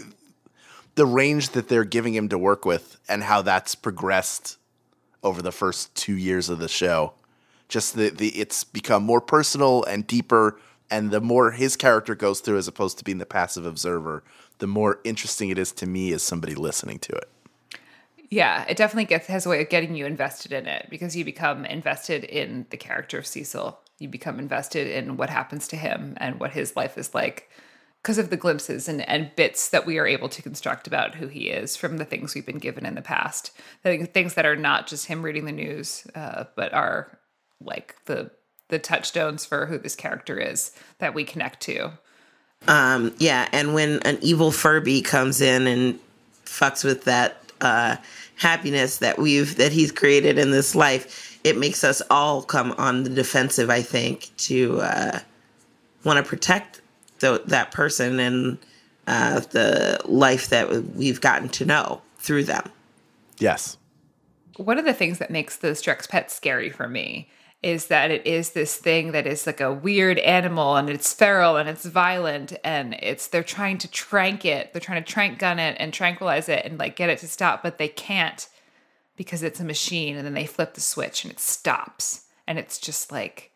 the 0.95 1.05
range 1.05 1.49
that 1.49 1.67
they're 1.67 1.83
giving 1.83 2.13
him 2.13 2.29
to 2.29 2.37
work 2.37 2.65
with 2.65 2.97
and 3.07 3.23
how 3.23 3.41
that's 3.41 3.75
progressed 3.75 4.57
over 5.23 5.41
the 5.41 5.51
first 5.51 5.93
two 5.95 6.15
years 6.15 6.49
of 6.49 6.59
the 6.59 6.67
show. 6.67 7.13
Just 7.69 7.95
the, 7.95 8.09
the 8.09 8.29
it's 8.29 8.63
become 8.63 9.03
more 9.03 9.21
personal 9.21 9.83
and 9.85 10.05
deeper, 10.05 10.59
and 10.91 11.09
the 11.09 11.21
more 11.21 11.51
his 11.51 11.75
character 11.75 12.13
goes 12.13 12.39
through 12.39 12.57
as 12.57 12.67
opposed 12.67 12.97
to 12.99 13.03
being 13.03 13.17
the 13.17 13.25
passive 13.25 13.65
observer, 13.65 14.23
the 14.59 14.67
more 14.67 14.99
interesting 15.03 15.49
it 15.49 15.57
is 15.57 15.71
to 15.71 15.87
me 15.87 16.13
as 16.13 16.21
somebody 16.21 16.53
listening 16.53 16.99
to 16.99 17.13
it. 17.13 17.29
Yeah, 18.29 18.65
it 18.67 18.77
definitely 18.77 19.05
gets 19.05 19.27
has 19.27 19.45
a 19.45 19.49
way 19.49 19.61
of 19.61 19.69
getting 19.69 19.95
you 19.95 20.05
invested 20.05 20.51
in 20.51 20.67
it 20.67 20.87
because 20.89 21.15
you 21.15 21.23
become 21.23 21.65
invested 21.65 22.23
in 22.23 22.65
the 22.69 22.77
character 22.77 23.17
of 23.17 23.27
Cecil. 23.27 23.79
You 23.99 24.07
become 24.07 24.39
invested 24.39 24.87
in 24.87 25.17
what 25.17 25.29
happens 25.29 25.67
to 25.69 25.75
him 25.75 26.15
and 26.17 26.39
what 26.39 26.51
his 26.51 26.75
life 26.75 26.97
is 26.97 27.13
like 27.13 27.49
because 28.03 28.17
of 28.17 28.29
the 28.29 28.37
glimpses 28.37 28.89
and, 28.89 29.07
and 29.09 29.33
bits 29.37 29.69
that 29.69 29.85
we 29.85 29.97
are 29.97 30.05
able 30.05 30.27
to 30.27 30.41
construct 30.41 30.87
about 30.87 31.15
who 31.15 31.27
he 31.27 31.49
is 31.49 31.77
from 31.77 31.97
the 31.97 32.05
things 32.05 32.35
we've 32.35 32.45
been 32.45 32.57
given 32.59 32.85
in 32.85 32.95
the 32.95 33.01
past. 33.01 33.51
Things 33.81 34.33
that 34.33 34.45
are 34.45 34.57
not 34.57 34.87
just 34.87 35.05
him 35.05 35.23
reading 35.23 35.45
the 35.45 35.53
news, 35.53 36.05
uh, 36.13 36.43
but 36.55 36.73
are 36.73 37.17
like 37.61 37.95
the 38.05 38.29
the 38.69 38.79
touchstones 38.79 39.45
for 39.45 39.67
who 39.67 39.77
this 39.77 39.95
character 39.95 40.39
is 40.39 40.71
that 40.97 41.13
we 41.13 41.23
connect 41.23 41.61
to. 41.61 41.91
Um, 42.67 43.13
yeah, 43.19 43.47
and 43.51 43.73
when 43.73 43.99
an 44.03 44.17
evil 44.21 44.51
Furby 44.51 45.01
comes 45.01 45.41
in 45.41 45.67
and 45.67 45.99
fucks 46.45 46.83
with 46.83 47.03
that 47.03 47.37
uh, 47.61 47.97
happiness 48.35 48.97
that 48.97 49.17
we've 49.17 49.55
that 49.57 49.71
he's 49.71 49.91
created 49.91 50.37
in 50.37 50.51
this 50.51 50.75
life, 50.75 51.39
it 51.45 51.57
makes 51.57 51.83
us 51.85 52.01
all 52.09 52.41
come 52.41 52.73
on 52.77 53.03
the 53.03 53.09
defensive. 53.09 53.69
I 53.69 53.81
think 53.81 54.31
to 54.37 54.81
uh, 54.81 55.19
want 56.03 56.23
to 56.23 56.29
protect 56.29 56.81
the, 57.23 57.41
that 57.47 57.71
person 57.71 58.19
and 58.19 58.57
uh, 59.07 59.39
the 59.39 59.99
life 60.05 60.49
that 60.49 60.69
we've 60.95 61.21
gotten 61.21 61.49
to 61.49 61.65
know 61.65 62.01
through 62.17 62.43
them. 62.43 62.69
Yes. 63.39 63.77
one 64.57 64.77
of 64.77 64.85
the 64.85 64.93
things 64.93 65.17
that 65.17 65.31
makes 65.31 65.57
the 65.57 65.69
Strex 65.69 66.07
pet 66.07 66.29
scary 66.29 66.69
for 66.69 66.87
me 66.87 67.27
is 67.63 67.87
that 67.87 68.11
it 68.11 68.27
is 68.27 68.51
this 68.51 68.75
thing 68.75 69.13
that 69.13 69.25
is 69.25 69.47
like 69.47 69.61
a 69.61 69.73
weird 69.73 70.19
animal 70.19 70.75
and 70.75 70.89
it's 70.89 71.13
feral 71.13 71.55
and 71.55 71.69
it's 71.69 71.85
violent 71.85 72.53
and 72.63 72.93
it's 73.01 73.27
they're 73.27 73.41
trying 73.41 73.77
to 73.77 73.89
trank 73.89 74.43
it 74.45 74.71
they're 74.73 74.81
trying 74.81 75.01
to 75.01 75.11
trank 75.11 75.39
gun 75.39 75.59
it 75.59 75.75
and 75.79 75.93
tranquilize 75.93 76.49
it 76.49 76.65
and 76.65 76.77
like 76.77 76.97
get 76.97 77.09
it 77.09 77.17
to 77.19 77.27
stop 77.27 77.63
but 77.63 77.77
they 77.77 77.87
can't 77.87 78.49
because 79.15 79.43
it's 79.43 79.61
a 79.61 79.65
machine 79.65 80.17
and 80.17 80.25
then 80.25 80.33
they 80.33 80.45
flip 80.45 80.73
the 80.73 80.81
switch 80.81 81.23
and 81.23 81.31
it 81.31 81.39
stops 81.39 82.25
and 82.47 82.59
it's 82.59 82.77
just 82.77 83.11
like 83.11 83.51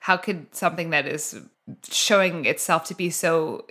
how 0.00 0.16
could 0.16 0.54
something 0.54 0.90
that 0.90 1.06
is 1.06 1.40
showing 1.88 2.44
itself 2.46 2.84
to 2.84 2.94
be 2.94 3.10
so 3.10 3.64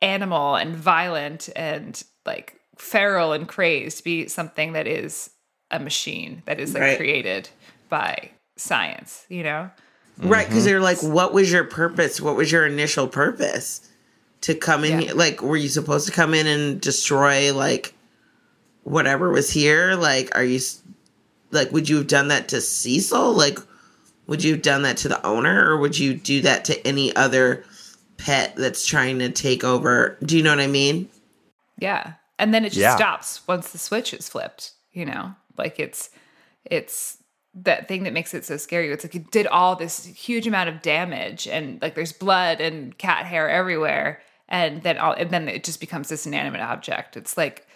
animal 0.00 0.54
and 0.56 0.74
violent 0.76 1.48
and 1.56 2.02
like 2.24 2.56
feral 2.76 3.32
and 3.32 3.48
crazed 3.48 4.04
be 4.04 4.26
something 4.28 4.72
that 4.74 4.86
is 4.86 5.30
a 5.70 5.78
machine 5.78 6.42
that 6.46 6.60
is 6.60 6.74
like 6.74 6.82
Right. 6.82 6.96
created 6.98 7.48
by 7.88 8.30
science 8.56 9.24
you 9.28 9.42
know 9.42 9.70
Right, 10.18 10.46
because 10.46 10.64
mm-hmm. 10.64 10.72
they're 10.72 10.80
like, 10.80 11.02
what 11.02 11.32
was 11.32 11.50
your 11.50 11.64
purpose? 11.64 12.20
What 12.20 12.36
was 12.36 12.52
your 12.52 12.66
initial 12.66 13.08
purpose 13.08 13.88
to 14.42 14.54
come 14.54 14.84
in? 14.84 14.90
Yeah. 14.92 15.00
here? 15.06 15.14
Like, 15.14 15.40
were 15.42 15.56
you 15.56 15.68
supposed 15.68 16.06
to 16.06 16.12
come 16.12 16.34
in 16.34 16.46
and 16.46 16.78
destroy 16.80 17.52
like 17.54 17.94
whatever 18.84 19.30
was 19.30 19.50
here? 19.50 19.94
Like, 19.94 20.30
are 20.36 20.44
you 20.44 20.56
s- 20.56 20.82
like, 21.50 21.72
would 21.72 21.88
you 21.88 21.96
have 21.96 22.08
done 22.08 22.28
that 22.28 22.48
to 22.48 22.60
Cecil? 22.60 23.32
Like, 23.32 23.58
would 24.26 24.42
you 24.44 24.52
have 24.52 24.62
done 24.62 24.82
that 24.82 24.96
to 24.98 25.08
the 25.08 25.24
owner, 25.26 25.68
or 25.68 25.76
would 25.78 25.98
you 25.98 26.14
do 26.14 26.40
that 26.42 26.64
to 26.66 26.86
any 26.86 27.14
other 27.16 27.64
pet 28.18 28.54
that's 28.56 28.86
trying 28.86 29.18
to 29.18 29.30
take 29.30 29.64
over? 29.64 30.16
Do 30.22 30.36
you 30.36 30.42
know 30.42 30.50
what 30.50 30.60
I 30.60 30.66
mean? 30.68 31.08
yeah 31.78 32.12
and 32.38 32.52
then 32.54 32.64
it 32.64 32.68
just 32.70 32.80
Yeah. 32.80 32.94
stops 32.96 33.40
once 33.48 33.72
the 33.72 33.78
switch 33.78 34.12
is 34.14 34.28
flipped 34.28 34.72
you 34.92 35.04
know 35.06 35.34
like 35.56 35.80
it's 35.80 36.10
it's 36.66 37.16
that 37.54 37.88
thing 37.88 38.04
that 38.04 38.12
makes 38.12 38.34
it 38.34 38.44
so 38.44 38.56
scary 38.58 38.92
it's 38.92 39.04
like 39.04 39.14
it 39.14 39.30
did 39.30 39.46
all 39.46 39.74
this 39.74 40.04
huge 40.04 40.46
amount 40.46 40.68
of 40.68 40.82
damage 40.82 41.48
and 41.48 41.80
like 41.82 41.94
there's 41.94 42.12
blood 42.12 42.60
and 42.60 42.96
cat 42.98 43.24
hair 43.26 43.48
everywhere 43.48 44.20
and 44.48 44.82
then 44.82 44.98
all 44.98 45.12
and 45.14 45.30
then 45.30 45.48
it 45.48 45.64
just 45.64 45.80
becomes 45.80 46.08
this 46.10 46.26
inanimate 46.26 46.60
object 46.60 47.16
it's 47.16 47.36
like 47.36 47.66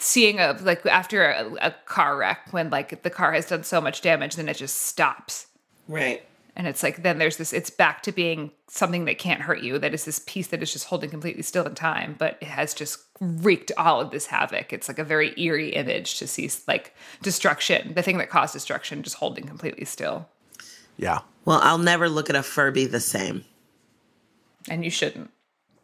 seeing 0.00 0.40
a 0.40 0.56
like 0.62 0.84
after 0.86 1.26
a, 1.30 1.54
a 1.60 1.74
car 1.84 2.16
wreck 2.16 2.48
when 2.52 2.70
like 2.70 3.02
the 3.02 3.10
car 3.10 3.32
has 3.32 3.46
done 3.46 3.62
so 3.62 3.80
much 3.80 4.00
damage 4.00 4.34
then 4.36 4.48
it 4.48 4.56
just 4.56 4.76
stops 4.82 5.46
Right. 5.88 6.24
and 6.56 6.66
it's 6.66 6.82
like 6.82 7.02
then 7.02 7.18
there's 7.18 7.36
this 7.38 7.52
it's 7.52 7.70
back 7.70 8.02
to 8.02 8.12
being 8.12 8.50
something 8.68 9.04
that 9.06 9.18
can't 9.18 9.40
hurt 9.42 9.60
you 9.62 9.78
that 9.78 9.92
is 9.94 10.04
this 10.04 10.20
piece 10.26 10.46
that 10.48 10.62
is 10.62 10.72
just 10.72 10.86
holding 10.86 11.10
completely 11.10 11.42
still 11.42 11.66
in 11.66 11.74
time 11.74 12.14
but 12.18 12.36
it 12.40 12.48
has 12.48 12.72
just 12.74 12.98
wreaked 13.20 13.72
all 13.76 14.00
of 14.00 14.10
this 14.10 14.26
havoc 14.26 14.72
it's 14.72 14.88
like 14.88 14.98
a 14.98 15.04
very 15.04 15.32
eerie 15.40 15.70
image 15.70 16.18
to 16.18 16.26
see 16.26 16.50
like 16.68 16.94
destruction 17.22 17.94
the 17.94 18.02
thing 18.02 18.18
that 18.18 18.28
caused 18.30 18.52
destruction 18.52 19.02
just 19.02 19.16
holding 19.16 19.46
completely 19.46 19.84
still 19.84 20.28
Yeah. 20.96 21.20
Well, 21.44 21.58
I'll 21.62 21.78
never 21.78 22.08
look 22.08 22.30
at 22.30 22.36
a 22.36 22.42
Furby 22.42 22.86
the 22.86 23.00
same. 23.00 23.44
and 24.68 24.84
you 24.84 24.90
shouldn't 24.90 25.30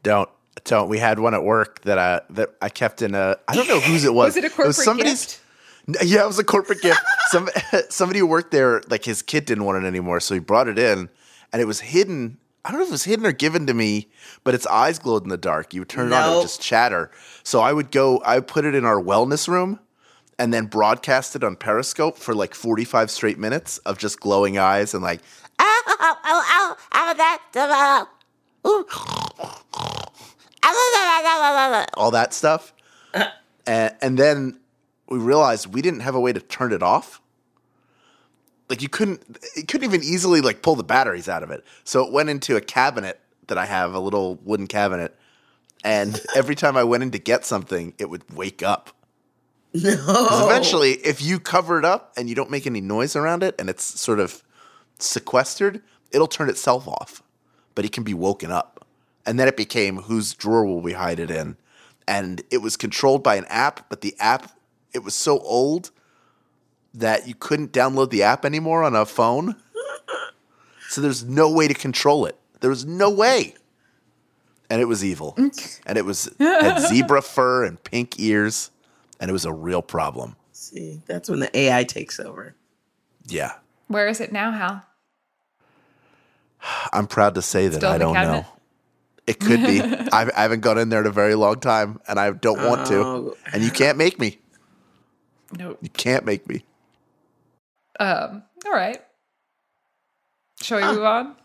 Don't 0.02 0.28
don't. 0.64 0.88
We 0.88 0.98
had 0.98 1.18
one 1.18 1.34
at 1.34 1.44
work 1.44 1.82
that 1.82 1.98
I 1.98 2.20
that 2.30 2.50
I 2.60 2.68
kept 2.68 3.00
in 3.02 3.14
a. 3.14 3.36
I 3.46 3.54
don't 3.54 3.68
know 3.68 3.80
whose 3.80 4.04
it 4.04 4.12
was. 4.20 4.34
Was 4.34 4.36
it 4.36 4.44
a 4.44 4.50
corporate 4.50 4.74
somebody's. 4.74 5.24
gift? 5.24 5.40
Yeah, 6.02 6.24
it 6.24 6.26
was 6.26 6.38
a 6.38 6.44
corporate 6.44 6.82
gift. 6.82 7.00
Some 7.30 7.48
somebody 7.88 8.18
who 8.20 8.26
worked 8.26 8.50
there, 8.50 8.82
like 8.88 9.04
his 9.04 9.22
kid 9.22 9.46
didn't 9.46 9.64
want 9.64 9.82
it 9.82 9.86
anymore, 9.86 10.20
so 10.20 10.34
he 10.34 10.40
brought 10.40 10.68
it 10.68 10.78
in, 10.78 11.08
and 11.52 11.62
it 11.62 11.64
was 11.66 11.80
hidden. 11.80 12.36
I 12.64 12.70
don't 12.70 12.80
know 12.80 12.84
if 12.84 12.90
it 12.90 12.92
was 12.92 13.04
hidden 13.04 13.24
or 13.24 13.32
given 13.32 13.66
to 13.68 13.72
me, 13.74 14.08
but 14.44 14.54
its 14.54 14.66
eyes 14.66 14.98
glowed 14.98 15.22
in 15.22 15.30
the 15.30 15.38
dark. 15.38 15.72
You 15.72 15.80
would 15.80 15.88
turn 15.88 16.08
it 16.08 16.12
on, 16.14 16.22
it 16.24 16.26
would 16.28 16.34
Nope. 16.34 16.42
just 16.44 16.60
chatter. 16.60 17.10
So 17.42 17.60
I 17.60 17.72
would 17.72 17.90
go. 17.90 18.20
I 18.26 18.40
put 18.40 18.66
it 18.66 18.74
in 18.74 18.84
our 18.84 19.00
wellness 19.00 19.48
room, 19.48 19.80
and 20.38 20.52
then 20.52 20.66
broadcast 20.66 21.34
it 21.36 21.42
on 21.42 21.56
Periscope 21.56 22.18
for 22.18 22.34
like 22.34 22.54
forty 22.54 22.84
five 22.84 23.10
straight 23.10 23.38
minutes 23.38 23.78
of 23.78 23.96
just 23.96 24.20
glowing 24.20 24.58
eyes 24.58 24.92
and 24.92 25.02
like 25.02 25.20
all 31.96 32.10
that 32.10 32.32
stuff. 32.32 32.72
and, 33.66 33.94
and 34.00 34.18
then 34.18 34.58
we 35.08 35.18
realized 35.18 35.72
we 35.72 35.82
didn't 35.82 36.00
have 36.00 36.14
a 36.14 36.20
way 36.20 36.32
to 36.32 36.40
turn 36.40 36.72
it 36.72 36.82
off. 36.82 37.20
Like 38.68 38.82
you 38.82 38.88
couldn't, 38.88 39.38
it 39.56 39.66
couldn't 39.68 39.84
even 39.84 40.02
easily 40.02 40.40
like 40.40 40.62
pull 40.62 40.76
the 40.76 40.84
batteries 40.84 41.28
out 41.28 41.42
of 41.42 41.50
it. 41.50 41.64
So 41.84 42.04
it 42.04 42.12
went 42.12 42.28
into 42.28 42.56
a 42.56 42.60
cabinet 42.60 43.20
that 43.46 43.56
I 43.56 43.64
have, 43.66 43.94
a 43.94 43.98
little 43.98 44.36
wooden 44.44 44.66
cabinet. 44.66 45.16
And 45.82 46.20
every 46.36 46.54
time 46.54 46.76
I 46.76 46.84
went 46.84 47.02
in 47.02 47.10
to 47.12 47.18
get 47.18 47.44
something, 47.44 47.94
it 47.98 48.10
would 48.10 48.30
wake 48.34 48.62
up. 48.62 48.90
No. 49.74 50.46
eventually, 50.46 50.92
if 50.92 51.20
you 51.20 51.38
cover 51.38 51.78
it 51.78 51.84
up 51.84 52.12
and 52.16 52.28
you 52.28 52.34
don't 52.34 52.50
make 52.50 52.66
any 52.66 52.80
noise 52.80 53.14
around 53.14 53.42
it 53.42 53.54
and 53.58 53.68
it's 53.68 53.84
sort 53.84 54.18
of 54.18 54.42
sequestered, 54.98 55.82
it'll 56.10 56.26
turn 56.26 56.48
itself 56.48 56.88
off. 56.88 57.22
But 57.74 57.84
it 57.84 57.92
can 57.92 58.02
be 58.02 58.14
woken 58.14 58.50
up. 58.50 58.86
And 59.26 59.38
then 59.38 59.46
it 59.46 59.56
became 59.56 59.98
whose 59.98 60.34
drawer 60.34 60.64
will 60.64 60.80
we 60.80 60.94
hide 60.94 61.20
it 61.20 61.30
in? 61.30 61.56
And 62.06 62.42
it 62.50 62.58
was 62.58 62.76
controlled 62.76 63.22
by 63.22 63.36
an 63.36 63.44
app, 63.46 63.90
but 63.90 64.00
the 64.00 64.16
app, 64.18 64.57
it 64.98 65.04
was 65.04 65.14
so 65.14 65.38
old 65.38 65.90
that 66.92 67.28
you 67.28 67.34
couldn't 67.34 67.72
download 67.72 68.10
the 68.10 68.24
app 68.24 68.44
anymore 68.44 68.82
on 68.82 68.94
a 68.94 69.06
phone. 69.06 69.54
So 70.90 71.02
there's 71.02 71.22
no 71.22 71.50
way 71.52 71.68
to 71.68 71.74
control 71.74 72.24
it. 72.24 72.34
There 72.60 72.70
was 72.70 72.86
no 72.86 73.10
way. 73.10 73.54
And 74.70 74.80
it 74.80 74.86
was 74.86 75.04
evil. 75.04 75.34
and 75.36 75.98
it 75.98 76.04
was 76.06 76.30
had 76.38 76.78
zebra 76.80 77.20
fur 77.20 77.66
and 77.66 77.82
pink 77.84 78.18
ears 78.18 78.70
and 79.20 79.28
it 79.28 79.32
was 79.32 79.44
a 79.44 79.52
real 79.52 79.82
problem. 79.82 80.36
See, 80.52 81.02
that's 81.04 81.28
when 81.28 81.40
the 81.40 81.54
AI 81.54 81.84
takes 81.84 82.18
over. 82.18 82.54
Yeah. 83.26 83.52
Where 83.88 84.08
is 84.08 84.18
it 84.22 84.32
now, 84.32 84.50
Hal? 84.50 84.82
I'm 86.90 87.06
proud 87.06 87.34
to 87.34 87.42
say 87.42 87.68
that 87.68 87.76
Still 87.76 87.90
I 87.92 87.98
don't 87.98 88.14
cabinet? 88.14 88.40
know. 88.40 88.46
It 89.26 89.40
could 89.40 89.60
be. 89.62 89.82
I've, 90.12 90.30
I 90.34 90.40
haven't 90.40 90.60
gone 90.60 90.78
in 90.78 90.88
there 90.88 91.00
in 91.02 91.06
a 91.06 91.12
very 91.12 91.34
long 91.34 91.60
time, 91.60 92.00
and 92.08 92.18
I 92.18 92.30
don't 92.30 92.66
want 92.66 92.86
to. 92.86 92.96
Oh. 93.04 93.36
And 93.52 93.62
you 93.62 93.70
can't 93.70 93.98
make 93.98 94.18
me. 94.18 94.38
Nope. 95.56 95.78
You 95.80 95.88
can't 95.90 96.24
make 96.24 96.48
me. 96.48 96.64
Um, 98.00 98.42
all 98.66 98.72
right. 98.72 99.02
Shall 100.60 100.78
we 100.78 100.96
move 100.96 101.04
on? 101.04 101.36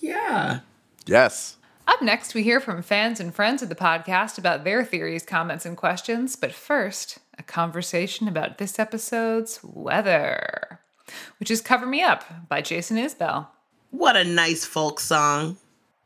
Yeah. 0.00 0.60
Yes. 1.06 1.56
Up 1.86 2.02
next, 2.02 2.34
we 2.34 2.42
hear 2.42 2.60
from 2.60 2.82
fans 2.82 3.18
and 3.18 3.34
friends 3.34 3.62
of 3.62 3.70
the 3.70 3.74
podcast 3.74 4.36
about 4.36 4.62
their 4.62 4.84
theories, 4.84 5.24
comments, 5.24 5.64
and 5.64 5.76
questions. 5.76 6.36
But 6.36 6.52
first, 6.52 7.18
a 7.38 7.42
conversation 7.42 8.28
about 8.28 8.58
this 8.58 8.78
episode's 8.78 9.60
weather, 9.62 10.80
which 11.40 11.50
is 11.50 11.62
Cover 11.62 11.86
Me 11.86 12.02
Up 12.02 12.48
by 12.48 12.60
Jason 12.60 12.98
Isbell. 12.98 13.46
What 13.90 14.16
a 14.16 14.24
nice 14.24 14.66
folk 14.66 15.00
song. 15.00 15.56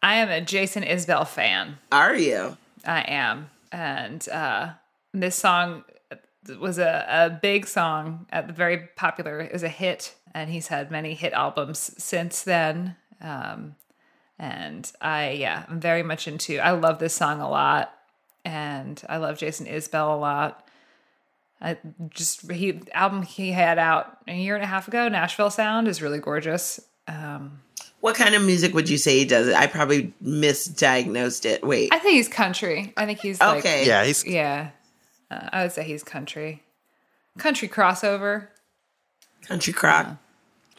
I 0.02 0.14
am 0.16 0.28
a 0.28 0.40
Jason 0.40 0.84
Isbell 0.84 1.26
fan. 1.26 1.78
Are 1.90 2.14
you? 2.16 2.56
I 2.86 3.00
am. 3.02 3.50
And 3.72 4.28
uh, 4.28 4.70
this 5.12 5.34
song 5.34 5.84
was 6.60 6.78
a, 6.78 7.06
a 7.08 7.30
big 7.30 7.66
song, 7.66 8.26
at 8.30 8.46
the 8.46 8.52
very 8.52 8.88
popular. 8.96 9.40
It 9.40 9.52
was 9.52 9.62
a 9.62 9.68
hit, 9.68 10.14
and 10.34 10.50
he's 10.50 10.68
had 10.68 10.90
many 10.90 11.14
hit 11.14 11.32
albums 11.32 11.94
since 11.98 12.42
then. 12.42 12.96
Um, 13.20 13.76
and 14.38 14.90
I, 15.00 15.30
yeah, 15.30 15.64
I'm 15.68 15.80
very 15.80 16.02
much 16.02 16.26
into. 16.26 16.58
I 16.58 16.72
love 16.72 16.98
this 16.98 17.14
song 17.14 17.40
a 17.40 17.48
lot, 17.48 17.94
and 18.44 19.00
I 19.08 19.18
love 19.18 19.38
Jason 19.38 19.66
Isbell 19.66 20.14
a 20.14 20.18
lot. 20.18 20.66
I 21.60 21.76
just 22.10 22.50
he 22.50 22.80
album 22.92 23.22
he 23.22 23.52
had 23.52 23.78
out 23.78 24.18
a 24.26 24.34
year 24.34 24.56
and 24.56 24.64
a 24.64 24.66
half 24.66 24.88
ago, 24.88 25.08
Nashville 25.08 25.50
Sound, 25.50 25.86
is 25.86 26.02
really 26.02 26.18
gorgeous. 26.18 26.80
Um, 27.06 27.60
What 28.00 28.16
kind 28.16 28.34
of 28.34 28.42
music 28.42 28.74
would 28.74 28.88
you 28.88 28.98
say 28.98 29.18
he 29.20 29.24
does? 29.24 29.48
I 29.48 29.68
probably 29.68 30.12
misdiagnosed 30.24 31.44
it. 31.44 31.64
Wait. 31.64 31.90
I 31.92 32.00
think 32.00 32.14
he's 32.14 32.28
country. 32.28 32.92
I 32.96 33.06
think 33.06 33.20
he's 33.20 33.38
like, 33.40 33.58
Okay. 33.58 33.86
Yeah, 33.86 34.04
he's 34.04 34.26
Yeah, 34.26 34.70
uh, 35.32 35.48
I 35.52 35.62
would 35.62 35.72
say 35.72 35.84
he's 35.84 36.02
country, 36.04 36.62
country 37.38 37.68
crossover, 37.68 38.48
Country 39.46 39.72
crock. 39.72 40.16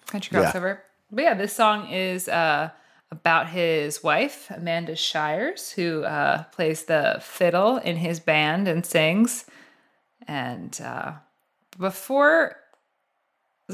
country 0.08 0.38
Yeah. 0.40 0.52
crossover. 0.52 0.78
But 1.12 1.24
yeah, 1.24 1.34
this 1.34 1.54
song 1.54 1.90
is 1.90 2.28
uh, 2.30 2.70
about 3.12 3.50
his 3.50 4.02
wife 4.04 4.50
Amanda 4.50 4.96
Shires, 4.96 5.72
who 5.72 6.04
uh, 6.04 6.44
plays 6.46 6.84
the 6.86 7.20
fiddle 7.22 7.78
in 7.78 7.98
his 7.98 8.20
band 8.20 8.68
and 8.68 8.86
sings. 8.86 9.46
And 10.28 10.80
uh, 10.82 11.14
before 11.78 12.56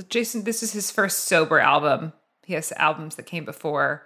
Jason, 0.10 0.44
this 0.44 0.64
is 0.64 0.72
his 0.72 0.92
first 0.92 1.20
sober 1.26 1.60
album. 1.60 2.14
He 2.44 2.54
has 2.56 2.72
albums 2.74 3.16
that 3.16 3.28
came 3.28 3.46
before, 3.46 4.06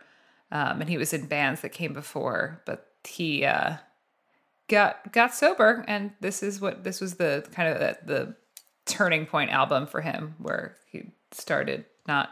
um, 0.51 0.81
and 0.81 0.89
he 0.89 0.97
was 0.97 1.13
in 1.13 1.25
bands 1.27 1.61
that 1.61 1.69
came 1.71 1.93
before, 1.93 2.61
but 2.65 2.87
he 3.07 3.45
uh, 3.45 3.77
got 4.67 5.11
got 5.11 5.33
sober, 5.33 5.83
and 5.87 6.11
this 6.19 6.43
is 6.43 6.59
what 6.61 6.83
this 6.83 7.01
was 7.01 7.15
the 7.15 7.45
kind 7.51 7.69
of 7.69 7.79
the, 7.79 7.97
the 8.05 8.35
turning 8.85 9.25
point 9.25 9.51
album 9.51 9.87
for 9.87 10.01
him, 10.01 10.35
where 10.39 10.75
he 10.91 11.11
started 11.31 11.85
not 12.07 12.29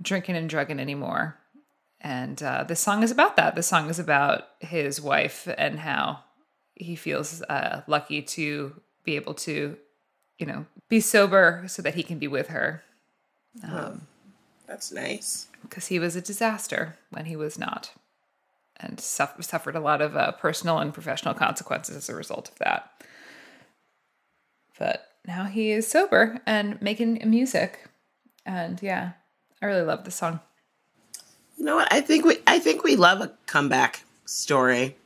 drinking 0.00 0.36
and 0.36 0.48
drugging 0.48 0.80
anymore. 0.80 1.38
And 2.00 2.40
uh, 2.42 2.64
this 2.64 2.80
song 2.80 3.02
is 3.02 3.10
about 3.10 3.36
that. 3.36 3.56
This 3.56 3.66
song 3.66 3.88
is 3.90 3.98
about 3.98 4.44
his 4.60 5.00
wife 5.00 5.48
and 5.58 5.78
how 5.78 6.20
he 6.74 6.94
feels 6.94 7.42
uh, 7.42 7.82
lucky 7.86 8.22
to 8.22 8.80
be 9.02 9.16
able 9.16 9.34
to, 9.34 9.76
you 10.38 10.46
know, 10.46 10.66
be 10.88 11.00
sober 11.00 11.64
so 11.66 11.82
that 11.82 11.94
he 11.94 12.02
can 12.02 12.18
be 12.18 12.28
with 12.28 12.48
her 12.48 12.82
That's 14.66 14.92
nice. 14.92 15.48
because 15.62 15.86
he 15.86 15.98
was 15.98 16.16
a 16.16 16.20
disaster 16.20 16.96
when 17.10 17.24
he 17.24 17.34
was 17.36 17.58
not 17.58 17.92
and 18.80 19.00
suff- 19.00 19.42
suffered 19.42 19.76
a 19.76 19.80
lot 19.80 20.00
of 20.02 20.16
uh, 20.16 20.32
personal 20.32 20.78
and 20.78 20.92
professional 20.92 21.34
consequences 21.34 21.96
as 21.96 22.08
a 22.08 22.14
result 22.14 22.48
of 22.50 22.58
that. 22.58 22.90
But 24.78 25.06
now 25.26 25.44
he 25.44 25.70
is 25.70 25.86
sober 25.88 26.38
and 26.46 26.80
making 26.82 27.22
music. 27.28 27.88
And 28.44 28.80
yeah, 28.82 29.12
I 29.62 29.66
really 29.66 29.82
love 29.82 30.04
the 30.04 30.10
song. 30.10 30.40
You 31.56 31.64
know 31.64 31.76
what? 31.76 31.92
I 31.92 32.00
think 32.02 32.24
we 32.24 32.36
I 32.46 32.58
think 32.58 32.84
we 32.84 32.96
love 32.96 33.20
a 33.22 33.32
comeback 33.46 34.04
story. 34.26 34.96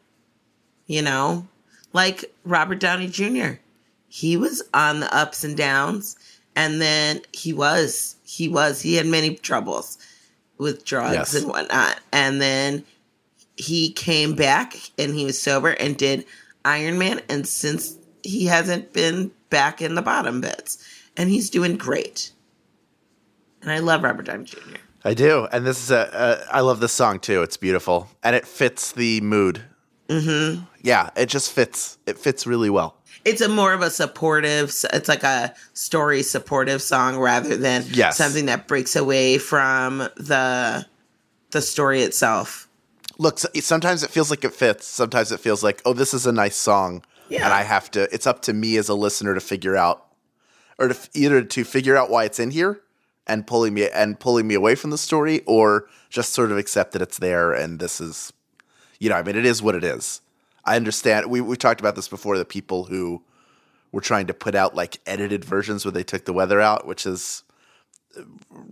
You 0.87 1.03
know, 1.03 1.47
like 1.93 2.25
Robert 2.45 2.81
Downey 2.81 3.07
Jr. 3.07 3.61
He 4.09 4.37
was 4.37 4.61
on 4.75 4.99
the 4.99 5.15
ups 5.17 5.45
and 5.45 5.57
downs, 5.57 6.17
and 6.57 6.81
then 6.83 7.21
he 7.33 7.53
was 7.53 8.17
he 8.25 8.49
was 8.49 8.83
he 8.83 8.97
had 8.97 9.07
many 9.07 9.37
troubles 9.37 9.97
with 10.59 10.85
drugs 10.85 11.15
Yes. 11.15 11.35
and 11.35 11.47
whatnot, 11.49 12.01
and 12.13 12.43
then 12.43 12.85
he 13.61 13.93
came 13.93 14.35
back 14.35 14.75
and 14.99 15.15
he 15.15 15.25
was 15.25 15.41
sober 15.41 15.71
and 15.71 15.97
did 15.97 16.25
Iron 16.65 16.99
Man, 16.99 17.21
and 17.29 17.47
since 17.47 17.97
he 18.23 18.47
hasn't 18.47 18.93
been 18.93 19.31
back 19.51 19.81
in 19.83 19.95
the 19.95 20.03
bottom 20.03 20.41
bits, 20.41 20.79
and 21.17 21.31
he's 21.31 21.51
doing 21.51 21.77
great. 21.77 22.33
And 23.63 23.71
I 23.71 23.79
love 23.79 24.03
Robert 24.03 24.27
Downey 24.27 24.45
Jr. 24.45 24.59
I 25.05 25.15
do, 25.15 25.47
and 25.53 25.67
this 25.67 25.83
is 25.83 25.91
a. 25.91 26.47
a 26.51 26.55
I 26.57 26.61
love 26.61 26.81
this 26.81 26.93
song 26.93 27.19
too. 27.21 27.43
It's 27.43 27.57
beautiful, 27.57 28.09
and 28.23 28.37
it 28.37 28.47
fits 28.47 28.93
the 28.93 29.21
mood. 29.23 29.63
Mm-hmm. 30.09 30.65
Yeah, 30.83 31.11
it 31.17 31.27
just 31.27 31.53
fits. 31.53 31.99
It 32.07 32.19
fits 32.19 32.47
really 32.47 32.69
well. 32.71 32.97
it's 33.25 33.41
a 33.41 33.49
more 33.49 33.73
of 33.75 33.83
a 33.83 33.91
supportive 33.91 34.75
it's 34.95 35.09
like 35.09 35.23
a 35.25 35.55
story 35.75 36.23
supportive 36.23 36.81
song 36.83 37.19
rather 37.19 37.57
than 37.57 37.85
Yes. 37.91 38.17
something 38.17 38.47
that 38.47 38.67
breaks 38.67 38.97
away 38.97 39.37
from 39.39 39.99
the 40.17 40.87
the 41.51 41.61
story 41.61 42.01
itself 42.03 42.67
Look, 43.21 43.39
sometimes 43.39 44.03
it 44.03 44.09
feels 44.11 44.31
like 44.31 44.45
it 44.45 44.55
fits. 44.55 44.87
Sometimes 44.87 45.31
it 45.31 45.41
feels 45.41 45.63
like, 45.63 45.83
oh, 45.85 45.93
this 45.93 46.15
is 46.15 46.25
a 46.27 46.33
nice 46.33 46.57
song, 46.57 47.05
Yeah. 47.29 47.45
and 47.45 47.53
I 47.53 47.65
have 47.65 47.91
to. 47.91 48.13
It's 48.15 48.27
up 48.27 48.41
to 48.43 48.55
me 48.55 48.79
as 48.79 48.89
a 48.89 48.95
listener 48.95 49.35
to 49.35 49.41
figure 49.41 49.77
out, 49.77 50.07
or 50.79 50.89
to 50.89 50.97
either 51.13 51.43
to 51.43 51.65
figure 51.65 51.99
out 51.99 52.09
why 52.09 52.25
it's 52.25 52.39
in 52.39 52.51
here 52.51 52.81
and 53.27 53.47
pulling 53.47 53.75
me 53.75 53.89
and 53.91 54.19
pulling 54.19 54.49
me 54.49 54.55
away 54.55 54.75
from 54.75 54.89
the 54.89 54.97
story, 54.97 55.43
or 55.47 55.87
just 56.09 56.33
sort 56.33 56.51
of 56.51 56.57
accept 56.57 56.93
that 56.93 57.03
it's 57.03 57.19
there 57.19 57.53
and 57.53 57.79
this 57.79 58.01
is, 58.01 58.33
you 58.99 59.11
know, 59.11 59.17
I 59.17 59.23
mean, 59.23 59.37
it 59.37 59.45
is 59.45 59.63
what 59.63 59.75
it 59.75 59.85
is. 59.85 60.23
I 60.65 60.77
understand. 60.77 61.27
We 61.31 61.43
we 61.43 61.57
talked 61.59 61.81
about 61.81 61.97
this 61.97 62.09
before. 62.09 62.39
The 62.39 62.47
people 62.47 62.85
who 62.85 63.23
were 63.93 64.01
trying 64.01 64.29
to 64.29 64.35
put 64.35 64.55
out 64.55 64.75
like 64.75 64.99
edited 65.05 65.45
versions 65.45 65.85
where 65.85 65.93
they 65.93 66.05
took 66.05 66.25
the 66.25 66.33
weather 66.33 66.59
out, 66.59 66.87
which 66.87 67.05
is 67.05 67.43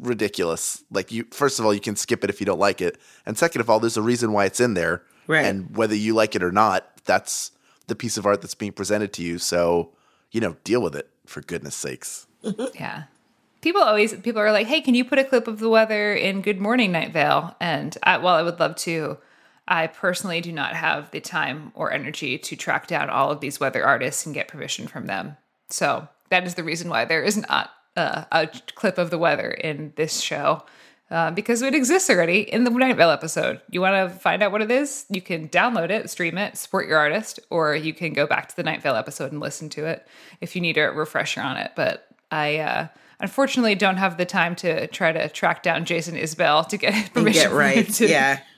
ridiculous. 0.01 0.83
Like 0.91 1.13
you, 1.13 1.27
first 1.31 1.59
of 1.59 1.65
all, 1.65 1.75
you 1.75 1.81
can 1.81 1.97
skip 1.97 2.25
it 2.25 2.31
if 2.31 2.41
you 2.41 2.47
don't 2.47 2.59
like 2.59 2.81
it, 2.81 2.99
and 3.27 3.37
second 3.39 3.61
of 3.61 3.71
all, 3.71 3.81
there's 3.81 3.97
a 3.97 4.03
reason 4.03 4.33
why 4.33 4.45
it's 4.45 4.61
in 4.61 4.75
there, 4.75 5.03
Right. 5.29 5.45
And 5.45 5.77
whether 5.77 5.95
you 5.95 6.15
like 6.15 6.35
it 6.35 6.43
or 6.43 6.51
not, 6.51 7.05
that's 7.05 7.53
the 7.87 7.95
piece 7.95 8.17
of 8.17 8.27
art 8.27 8.41
that's 8.41 8.55
being 8.55 8.73
presented 8.73 9.13
to 9.13 9.23
you. 9.23 9.39
So 9.39 9.93
you 10.33 10.41
know, 10.41 10.57
deal 10.65 10.83
with 10.83 10.97
it 10.97 11.09
for 11.27 11.41
goodness 11.43 11.77
sakes. 11.77 12.27
Yeah. 12.75 13.05
People 13.61 13.83
always 13.83 14.15
people 14.15 14.41
are 14.41 14.53
like, 14.53 14.69
"Hey, 14.69 14.81
can 14.81 14.95
you 14.95 15.05
put 15.05 15.19
a 15.19 15.25
clip 15.25 15.49
of 15.49 15.59
the 15.59 15.69
weather 15.69 16.15
in 16.15 16.43
Good 16.43 16.61
Morning 16.61 16.93
Night 16.93 17.13
Vale?" 17.13 17.57
And 17.61 17.97
I, 18.05 18.19
while 18.19 18.37
I 18.37 18.43
would 18.43 18.61
love 18.61 18.77
to, 18.77 19.19
I 19.67 19.89
personally 19.89 20.41
do 20.41 20.53
not 20.53 20.77
have 20.77 21.11
the 21.11 21.21
time 21.21 21.73
or 21.75 21.93
energy 21.93 22.39
to 22.39 22.55
track 22.55 22.87
down 22.87 23.11
all 23.11 23.33
of 23.33 23.41
these 23.41 23.59
weather 23.59 23.85
artists 23.85 24.25
and 24.25 24.35
get 24.35 24.47
permission 24.47 24.87
from 24.87 25.07
them. 25.07 25.37
So 25.71 26.07
that 26.31 26.47
is 26.47 26.55
the 26.55 26.63
reason 26.63 26.89
why 26.89 27.05
there 27.05 27.25
is 27.25 27.37
not 27.37 27.73
uh, 27.99 28.25
a 28.33 28.47
clip 28.75 28.97
of 28.99 29.11
the 29.11 29.19
weather 29.19 29.51
in 29.51 29.93
this 29.97 30.21
show. 30.21 30.63
Uh, 31.11 31.31
because 31.31 31.63
it 31.63 31.75
exists 31.75 32.11
already 32.11 32.41
in 32.41 32.65
the 32.65 32.71
Night 32.71 32.95
Vale 32.99 33.09
episode. 33.09 33.63
You 33.71 33.81
want 33.81 34.13
to 34.13 34.19
find 34.19 34.43
out 34.43 34.53
what 34.53 34.61
it 34.61 34.71
is? 34.71 35.07
You 35.09 35.23
can 35.23 35.49
download 35.49 35.89
it, 35.89 36.11
stream 36.11 36.37
it, 36.37 36.59
support 36.59 36.87
your 36.87 36.99
artist, 36.99 37.41
or 37.49 37.75
you 37.75 37.95
can 37.95 38.13
go 38.13 38.27
back 38.27 38.49
to 38.49 38.57
the 38.57 38.63
Night 38.63 38.83
Vale 38.83 38.95
episode 38.95 39.33
and 39.33 39.41
listen 39.41 39.71
to 39.71 39.87
it 39.87 40.07
if 40.43 40.55
you 40.55 40.61
need 40.61 40.77
a 40.77 40.91
refresher 40.93 41.41
on 41.41 41.57
it. 41.57 41.73
But 41.75 42.07
I 42.31 42.59
uh, 42.59 42.89
unfortunately 43.21 43.75
don't 43.75 43.97
have 43.97 44.19
the 44.19 44.27
time 44.27 44.55
to 44.57 44.87
try 44.89 45.11
to 45.13 45.31
track 45.31 45.63
down 45.63 45.87
Jason 45.87 46.15
Isbell 46.15 46.69
to 46.69 46.77
get 46.77 47.11
permission. 47.15 47.43
get 47.51 47.53
right 47.53 47.89
to- 47.95 48.07
yeah 48.07 48.41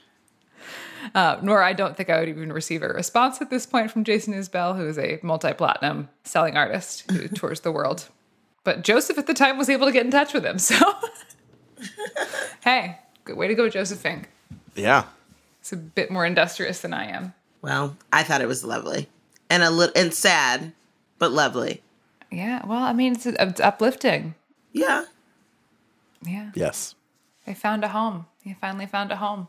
Uh, 1.15 1.39
nor 1.41 1.63
I 1.63 1.73
don't 1.73 1.97
think 1.97 2.09
I 2.09 2.19
would 2.19 2.29
even 2.29 2.53
receive 2.53 2.83
a 2.83 2.87
response 2.89 3.41
at 3.41 3.49
this 3.49 3.65
point 3.65 3.89
from 3.91 4.03
Jason 4.03 4.33
Isbell, 4.33 4.77
who 4.77 4.87
is 4.87 4.99
a 4.99 5.19
multi-platinum 5.23 6.09
selling 6.25 6.55
artist 6.57 7.09
who 7.09 7.27
tours 7.27 7.61
the 7.61 7.71
world. 7.71 8.07
But 8.63 8.83
Joseph 8.83 9.17
at 9.17 9.27
the 9.27 9.33
time 9.33 9.57
was 9.57 9.69
able 9.69 9.87
to 9.87 9.91
get 9.91 10.05
in 10.05 10.11
touch 10.11 10.33
with 10.33 10.45
him. 10.45 10.59
So, 10.59 10.75
hey, 12.63 12.97
good 13.23 13.37
way 13.37 13.47
to 13.47 13.55
go, 13.55 13.69
Joseph 13.69 13.99
Fink. 13.99 14.29
Yeah, 14.75 15.05
It's 15.59 15.73
a 15.73 15.77
bit 15.77 16.11
more 16.11 16.25
industrious 16.25 16.79
than 16.81 16.93
I 16.93 17.05
am. 17.09 17.33
well 17.61 17.97
i 18.13 18.23
thought 18.23 18.39
it 18.41 18.47
was 18.47 18.63
lovely 18.63 19.07
and 19.49 19.61
a 19.63 19.69
little 19.69 19.93
and 20.01 20.13
sad 20.13 20.71
but 21.19 21.31
lovely 21.31 21.81
Yeah, 22.31 22.65
well, 22.65 22.79
I 22.83 22.93
mean, 22.93 23.13
it's, 23.13 23.25
it's 23.25 23.59
uplifting. 23.59 24.35
yeah 24.73 25.03
Yeah. 26.25 26.51
yes, 26.55 26.95
They 27.45 27.53
found 27.53 27.83
a 27.83 27.89
home. 27.89 28.27
They 28.45 28.55
finally 28.61 28.85
found 28.85 29.11
a 29.11 29.17
home. 29.17 29.47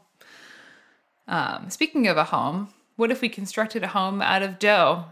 Um, 1.28 1.70
speaking 1.70 2.08
of 2.08 2.16
a 2.16 2.24
home, 2.24 2.72
what 2.96 3.10
if 3.12 3.20
we 3.20 3.28
constructed 3.28 3.84
a 3.84 3.88
home 3.88 4.20
out 4.20 4.42
of 4.42 4.58
dough 4.58 5.04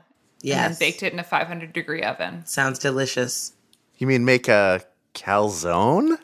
And 0.43 0.51
then 0.51 0.71
Yes. 0.71 0.79
baked 0.79 1.03
it 1.03 1.13
in 1.13 1.19
a 1.21 1.25
500 1.25 1.73
degree 1.73 2.03
oven. 2.03 2.45
Sounds 2.47 2.79
delicious. 2.79 3.53
You 4.01 4.07
mean 4.07 4.25
make 4.25 4.49
a 4.49 4.81
calzone? 5.13 6.17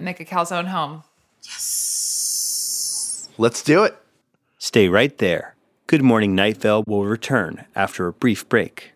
Make 0.00 0.18
a 0.18 0.24
calzone 0.24 0.66
home. 0.66 1.04
Yes. 1.44 3.28
Let's 3.38 3.62
do 3.62 3.84
it. 3.84 3.96
Stay 4.58 4.88
right 4.88 5.16
there. 5.18 5.54
Good 5.86 6.02
Morning 6.02 6.34
Night 6.34 6.56
Vale 6.56 6.82
will 6.84 7.04
return 7.04 7.64
after 7.76 8.08
a 8.08 8.12
brief 8.12 8.48
break. 8.48 8.90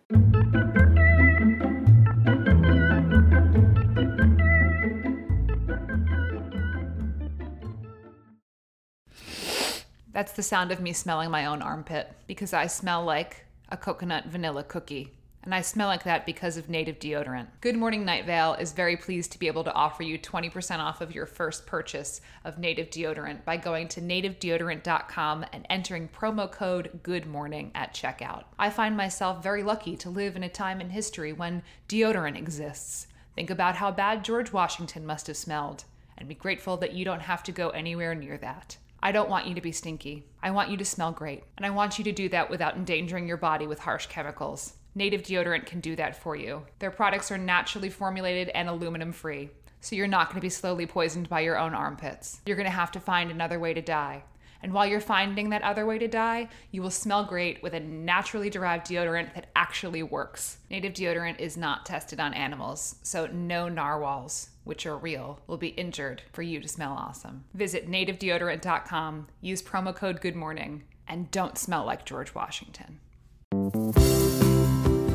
That's 10.11 10.33
the 10.33 10.43
sound 10.43 10.73
of 10.73 10.81
me 10.81 10.91
smelling 10.91 11.31
my 11.31 11.45
own 11.45 11.61
armpit 11.61 12.11
because 12.27 12.51
I 12.51 12.67
smell 12.67 13.05
like 13.05 13.45
a 13.69 13.77
coconut 13.77 14.25
vanilla 14.25 14.65
cookie. 14.65 15.13
And 15.47 15.55
I 15.55 15.61
smell 15.61 15.87
like 15.87 16.03
that 16.03 16.25
because 16.25 16.57
of 16.57 16.67
native 16.67 16.99
deodorant. 16.99 17.47
Good 17.61 17.77
Morning 17.77 18.03
Night 18.03 18.25
Vale 18.25 18.55
is 18.55 18.73
very 18.73 18.97
pleased 18.97 19.31
to 19.31 19.39
be 19.39 19.47
able 19.47 19.63
to 19.63 19.73
offer 19.73 20.03
you 20.03 20.19
20% 20.19 20.79
off 20.79 20.99
of 20.99 21.15
your 21.15 21.25
first 21.25 21.65
purchase 21.65 22.19
of 22.43 22.59
native 22.59 22.89
deodorant 22.89 23.45
by 23.45 23.55
going 23.55 23.87
to 23.87 24.01
nativedeodorant.com 24.01 25.45
and 25.53 25.65
entering 25.69 26.09
promo 26.09 26.51
code 26.51 26.99
Good 27.01 27.25
Morning 27.25 27.71
at 27.73 27.93
checkout. 27.93 28.43
I 28.59 28.69
find 28.69 28.97
myself 28.97 29.41
very 29.41 29.63
lucky 29.63 29.95
to 29.95 30.09
live 30.09 30.35
in 30.35 30.43
a 30.43 30.49
time 30.49 30.81
in 30.81 30.89
history 30.89 31.31
when 31.31 31.63
deodorant 31.87 32.35
exists. 32.35 33.07
Think 33.33 33.49
about 33.49 33.75
how 33.75 33.89
bad 33.89 34.25
George 34.25 34.51
Washington 34.51 35.05
must 35.05 35.27
have 35.27 35.37
smelled, 35.37 35.85
and 36.17 36.27
be 36.27 36.35
grateful 36.35 36.75
that 36.75 36.91
you 36.91 37.05
don't 37.05 37.21
have 37.21 37.41
to 37.43 37.53
go 37.53 37.69
anywhere 37.69 38.13
near 38.13 38.37
that. 38.39 38.75
I 39.01 39.13
don't 39.13 39.29
want 39.29 39.47
you 39.47 39.55
to 39.55 39.61
be 39.61 39.71
stinky. 39.71 40.25
I 40.43 40.51
want 40.51 40.71
you 40.71 40.75
to 40.75 40.83
smell 40.83 41.13
great. 41.13 41.43
And 41.55 41.65
I 41.65 41.69
want 41.69 41.97
you 41.97 42.03
to 42.03 42.11
do 42.11 42.27
that 42.29 42.49
without 42.49 42.75
endangering 42.75 43.29
your 43.29 43.37
body 43.37 43.65
with 43.65 43.79
harsh 43.79 44.07
chemicals. 44.07 44.73
Native 44.97 45.21
deodorant 45.21 45.67
can 45.67 45.79
do 45.79 45.95
that 45.95 46.15
for 46.15 46.35
you. 46.35 46.63
Their 46.79 46.89
products 46.89 47.31
are 47.31 47.37
naturally 47.37 47.91
formulated 47.91 48.49
and 48.49 48.67
aluminum 48.67 49.11
free, 49.11 49.51
so 49.79 49.95
you're 49.95 50.07
not 50.07 50.29
going 50.29 50.37
to 50.37 50.41
be 50.41 50.49
slowly 50.49 50.87
poisoned 50.87 51.29
by 51.29 51.41
your 51.41 51.55
own 51.55 51.75
armpits. 51.75 52.41
You're 52.47 52.55
going 52.55 52.65
to 52.65 52.71
have 52.71 52.91
to 52.93 52.99
find 52.99 53.29
another 53.29 53.59
way 53.59 53.75
to 53.75 53.81
die. 53.81 54.23
And 54.63 54.73
while 54.73 54.87
you're 54.87 54.99
finding 54.99 55.51
that 55.51 55.61
other 55.61 55.85
way 55.85 55.99
to 55.99 56.07
die, 56.07 56.49
you 56.71 56.81
will 56.81 56.89
smell 56.89 57.23
great 57.23 57.61
with 57.61 57.75
a 57.75 57.79
naturally 57.79 58.49
derived 58.49 58.87
deodorant 58.87 59.35
that 59.35 59.51
actually 59.55 60.01
works. 60.01 60.57
Native 60.71 60.93
deodorant 60.93 61.39
is 61.39 61.57
not 61.57 61.85
tested 61.85 62.19
on 62.19 62.33
animals, 62.33 62.95
so 63.03 63.27
no 63.27 63.69
narwhals, 63.69 64.49
which 64.63 64.87
are 64.87 64.97
real, 64.97 65.39
will 65.45 65.57
be 65.57 65.67
injured 65.67 66.23
for 66.33 66.41
you 66.41 66.59
to 66.59 66.67
smell 66.67 66.93
awesome. 66.93 67.43
Visit 67.53 67.87
nativedeodorant.com, 67.87 69.27
use 69.41 69.61
promo 69.61 69.95
code 69.95 70.21
GOODMORNING, 70.21 70.85
and 71.07 71.29
don't 71.29 71.55
smell 71.55 71.85
like 71.85 72.03
George 72.03 72.33
Washington. 72.33 72.99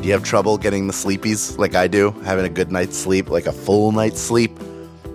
Do 0.03 0.07
you 0.07 0.13
have 0.15 0.23
trouble 0.25 0.57
getting 0.57 0.87
the 0.87 0.91
sleepies 0.91 1.57
like 1.57 1.75
I 1.75 1.87
do? 1.87 2.11
Having 2.25 2.43
a 2.43 2.49
good 2.49 2.73
night's 2.73 2.97
sleep, 2.97 3.29
like 3.29 3.45
a 3.45 3.53
full 3.53 3.93
night's 3.93 4.19
sleep? 4.19 4.51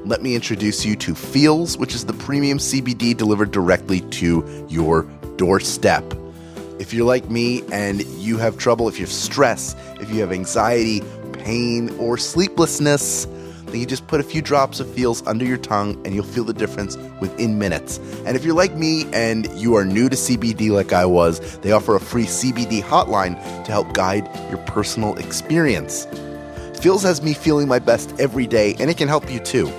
Let 0.06 0.22
me 0.22 0.34
introduce 0.34 0.82
you 0.82 0.96
to 0.96 1.14
Feals, 1.14 1.76
which 1.76 1.94
is 1.94 2.06
the 2.06 2.14
premium 2.14 2.56
CBD 2.56 3.14
delivered 3.14 3.50
directly 3.50 4.00
to 4.00 4.66
your 4.70 5.02
doorstep. 5.36 6.02
If 6.78 6.94
you're 6.94 7.04
like 7.04 7.28
me 7.28 7.64
and 7.70 8.02
you 8.16 8.38
have 8.38 8.56
trouble, 8.56 8.88
if 8.88 8.98
you 8.98 9.04
have 9.04 9.12
stress, 9.12 9.76
if 10.00 10.08
you 10.10 10.22
have 10.22 10.32
anxiety, 10.32 11.02
pain, 11.34 11.90
or 11.98 12.16
sleeplessness, 12.16 13.26
then 13.70 13.80
you 13.80 13.86
just 13.86 14.06
put 14.06 14.20
a 14.20 14.22
few 14.22 14.42
drops 14.42 14.80
of 14.80 14.92
Feals 14.94 15.26
under 15.26 15.44
your 15.44 15.58
tongue 15.58 16.00
and 16.04 16.14
you'll 16.14 16.24
feel 16.24 16.44
the 16.44 16.52
difference 16.52 16.96
within 17.20 17.58
minutes. 17.58 17.98
And 18.24 18.36
if 18.36 18.44
you're 18.44 18.54
like 18.54 18.74
me 18.74 19.06
and 19.12 19.46
you 19.52 19.74
are 19.74 19.84
new 19.84 20.08
to 20.08 20.16
CBD 20.16 20.70
like 20.70 20.92
I 20.92 21.04
was, 21.04 21.58
they 21.58 21.72
offer 21.72 21.94
a 21.96 22.00
free 22.00 22.24
CBD 22.24 22.82
hotline 22.82 23.34
to 23.64 23.70
help 23.70 23.92
guide 23.92 24.28
your 24.50 24.58
personal 24.58 25.16
experience. 25.16 26.06
Feals 26.80 27.02
has 27.02 27.22
me 27.22 27.34
feeling 27.34 27.66
my 27.66 27.78
best 27.78 28.14
every 28.20 28.46
day, 28.46 28.76
and 28.78 28.88
it 28.88 28.96
can 28.96 29.08
help 29.08 29.30
you 29.30 29.40
too. 29.40 29.70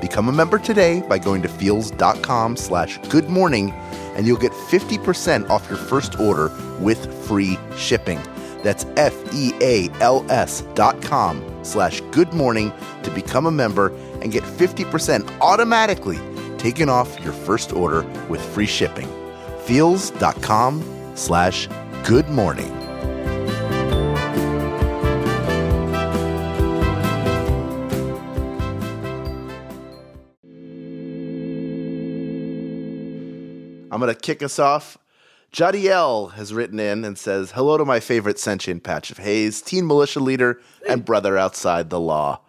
Become 0.00 0.28
a 0.28 0.32
member 0.32 0.58
today 0.58 1.02
by 1.02 1.18
going 1.18 1.42
to 1.42 1.48
feals.com 1.48 2.56
slash 2.56 2.98
good 3.08 3.28
morning, 3.28 3.70
and 4.16 4.26
you'll 4.26 4.38
get 4.38 4.52
50% 4.52 5.48
off 5.50 5.68
your 5.68 5.78
first 5.78 6.18
order 6.18 6.50
with 6.80 7.12
free 7.26 7.56
shipping. 7.76 8.20
That's 8.62 8.84
E 8.84 8.88
F-E-A-L-S 8.96 10.62
dot 10.74 11.00
com 11.02 11.57
slash 11.68 12.00
good 12.10 12.32
morning 12.32 12.72
to 13.02 13.10
become 13.10 13.46
a 13.46 13.50
member 13.50 13.88
and 14.22 14.32
get 14.32 14.42
50% 14.42 15.38
automatically 15.40 16.18
taken 16.56 16.88
off 16.88 17.20
your 17.20 17.32
first 17.32 17.72
order 17.72 18.02
with 18.28 18.40
free 18.54 18.66
shipping. 18.66 19.08
Feals.com 19.64 20.82
slash 21.14 21.68
good 22.04 22.28
morning. 22.30 22.72
I'm 33.90 34.00
going 34.00 34.14
to 34.14 34.20
kick 34.20 34.42
us 34.44 34.58
off. 34.60 34.96
Jadiel 35.52 36.32
has 36.34 36.52
written 36.52 36.78
in 36.78 37.04
and 37.04 37.18
says, 37.18 37.52
Hello 37.52 37.78
to 37.78 37.84
my 37.84 38.00
favorite 38.00 38.38
sentient 38.38 38.82
patch 38.82 39.10
of 39.10 39.18
haze, 39.18 39.62
teen 39.62 39.86
militia 39.86 40.20
leader, 40.20 40.60
and 40.86 41.04
brother 41.04 41.38
outside 41.38 41.88
the 41.88 41.98
law. 42.00 42.40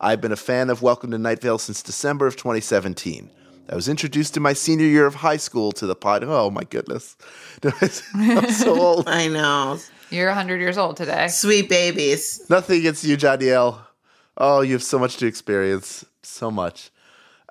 I've 0.00 0.20
been 0.20 0.32
a 0.32 0.36
fan 0.36 0.70
of 0.70 0.80
Welcome 0.82 1.10
to 1.10 1.18
Night 1.18 1.42
Vale 1.42 1.58
since 1.58 1.82
December 1.82 2.26
of 2.26 2.36
2017. 2.36 3.30
I 3.68 3.74
was 3.74 3.86
introduced 3.86 4.36
in 4.36 4.42
my 4.42 4.54
senior 4.54 4.86
year 4.86 5.06
of 5.06 5.16
high 5.16 5.36
school 5.36 5.72
to 5.72 5.86
the 5.86 5.94
pod. 5.94 6.24
Oh 6.24 6.50
my 6.50 6.64
goodness. 6.64 7.16
I'm 8.14 8.50
so 8.50 8.80
old. 8.80 9.08
I 9.08 9.28
know. 9.28 9.78
You're 10.10 10.28
100 10.28 10.58
years 10.60 10.78
old 10.78 10.96
today. 10.96 11.28
Sweet 11.28 11.68
babies. 11.68 12.44
Nothing 12.48 12.80
against 12.80 13.04
you, 13.04 13.16
Jadiel. 13.16 13.78
Oh, 14.38 14.62
you 14.62 14.72
have 14.72 14.82
so 14.82 14.98
much 14.98 15.18
to 15.18 15.26
experience. 15.26 16.04
So 16.22 16.50
much. 16.50 16.90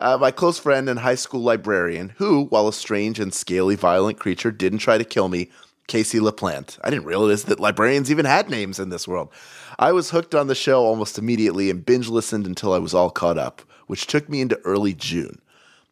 Uh, 0.02 0.18
my 0.18 0.32
close 0.32 0.58
friend 0.58 0.90
and 0.90 0.98
high 0.98 1.14
school 1.14 1.44
librarian, 1.44 2.10
who, 2.18 2.46
while 2.46 2.68
a 2.68 2.74
strange 2.74 3.20
and 3.20 3.32
scaly 3.32 3.76
violent 3.76 4.20
creature, 4.20 4.50
didn't 4.50 4.80
try 4.80 4.98
to 4.98 5.04
kill 5.04 5.30
me, 5.30 5.52
Casey 5.86 6.18
LaPlante. 6.18 6.80
I 6.84 6.90
didn't 6.90 7.06
realize 7.06 7.44
that 7.44 7.60
librarians 7.60 8.10
even 8.10 8.26
had 8.26 8.50
names 8.50 8.80
in 8.80 8.90
this 8.90 9.08
world. 9.08 9.30
I 9.78 9.92
was 9.92 10.10
hooked 10.10 10.34
on 10.34 10.48
the 10.48 10.56
show 10.56 10.84
almost 10.84 11.20
immediately 11.20 11.70
and 11.70 11.86
binge 11.86 12.08
listened 12.08 12.48
until 12.48 12.74
I 12.74 12.80
was 12.80 12.96
all 12.96 13.12
caught 13.12 13.38
up, 13.38 13.62
which 13.86 14.08
took 14.08 14.28
me 14.28 14.42
into 14.42 14.60
early 14.66 14.96
June. 14.96 15.40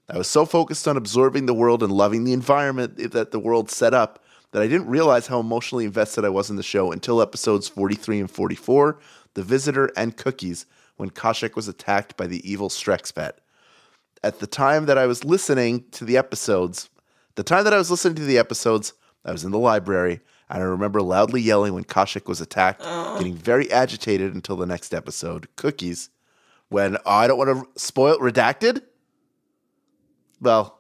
I 0.10 0.18
was 0.18 0.28
so 0.28 0.44
focused 0.44 0.88
on 0.88 0.98
absorbing 0.98 1.46
the 1.46 1.54
world 1.54 1.84
and 1.84 1.92
loving 1.92 2.24
the 2.24 2.34
environment 2.34 3.12
that 3.12 3.30
the 3.30 3.40
world 3.40 3.70
set 3.70 3.94
up 3.94 4.24
that 4.54 4.64
I 4.64 4.68
didn't 4.68 4.88
realize 4.88 5.28
how 5.28 5.40
emotionally 5.40 5.86
invested 5.86 6.26
I 6.26 6.30
was 6.30 6.50
in 6.50 6.56
the 6.56 6.64
show 6.64 6.92
until 6.92 7.22
episodes 7.22 7.68
43 7.68 8.22
and 8.22 8.32
44, 8.32 8.98
The 9.36 9.44
Visitor 9.44 9.92
and 9.96 10.18
Cookies, 10.18 10.66
when 10.98 11.12
Khoshekh 11.12 11.56
was 11.56 11.68
attacked 11.68 12.18
by 12.18 12.26
the 12.26 12.50
evil 12.52 12.70
Strex 12.70 13.14
pet. 13.14 13.40
At 14.24 14.40
the 14.40 14.48
time 14.48 14.86
that 14.86 14.98
I 14.98 15.06
was 15.06 15.24
listening 15.24 15.86
to 15.92 16.06
the 16.06 16.18
episodes, 16.18 16.90
the 17.36 17.44
time 17.44 17.64
that 17.64 17.74
I 17.74 17.78
was 17.78 17.90
listening 17.90 18.16
to 18.16 18.26
the 18.26 18.38
episodes, 18.38 18.94
I 19.24 19.32
was 19.32 19.44
in 19.44 19.52
the 19.52 19.60
library, 19.60 20.20
and 20.50 20.62
I 20.62 20.66
remember 20.66 21.02
loudly 21.02 21.42
yelling 21.42 21.74
when 21.74 21.86
Khoshekh 21.86 22.28
was 22.28 22.42
attacked, 22.42 22.82
oh. 22.84 23.18
getting 23.18 23.36
very 23.36 23.72
agitated 23.72 24.34
until 24.34 24.56
the 24.58 24.66
next 24.66 24.94
episode, 24.94 25.48
Cookies, 25.56 26.10
when 26.70 26.98
oh, 26.98 27.02
I 27.06 27.28
don't 27.28 27.38
want 27.38 27.74
to 27.76 27.82
spoil 27.82 28.18
redacted. 28.20 28.82
Well, 30.42 30.80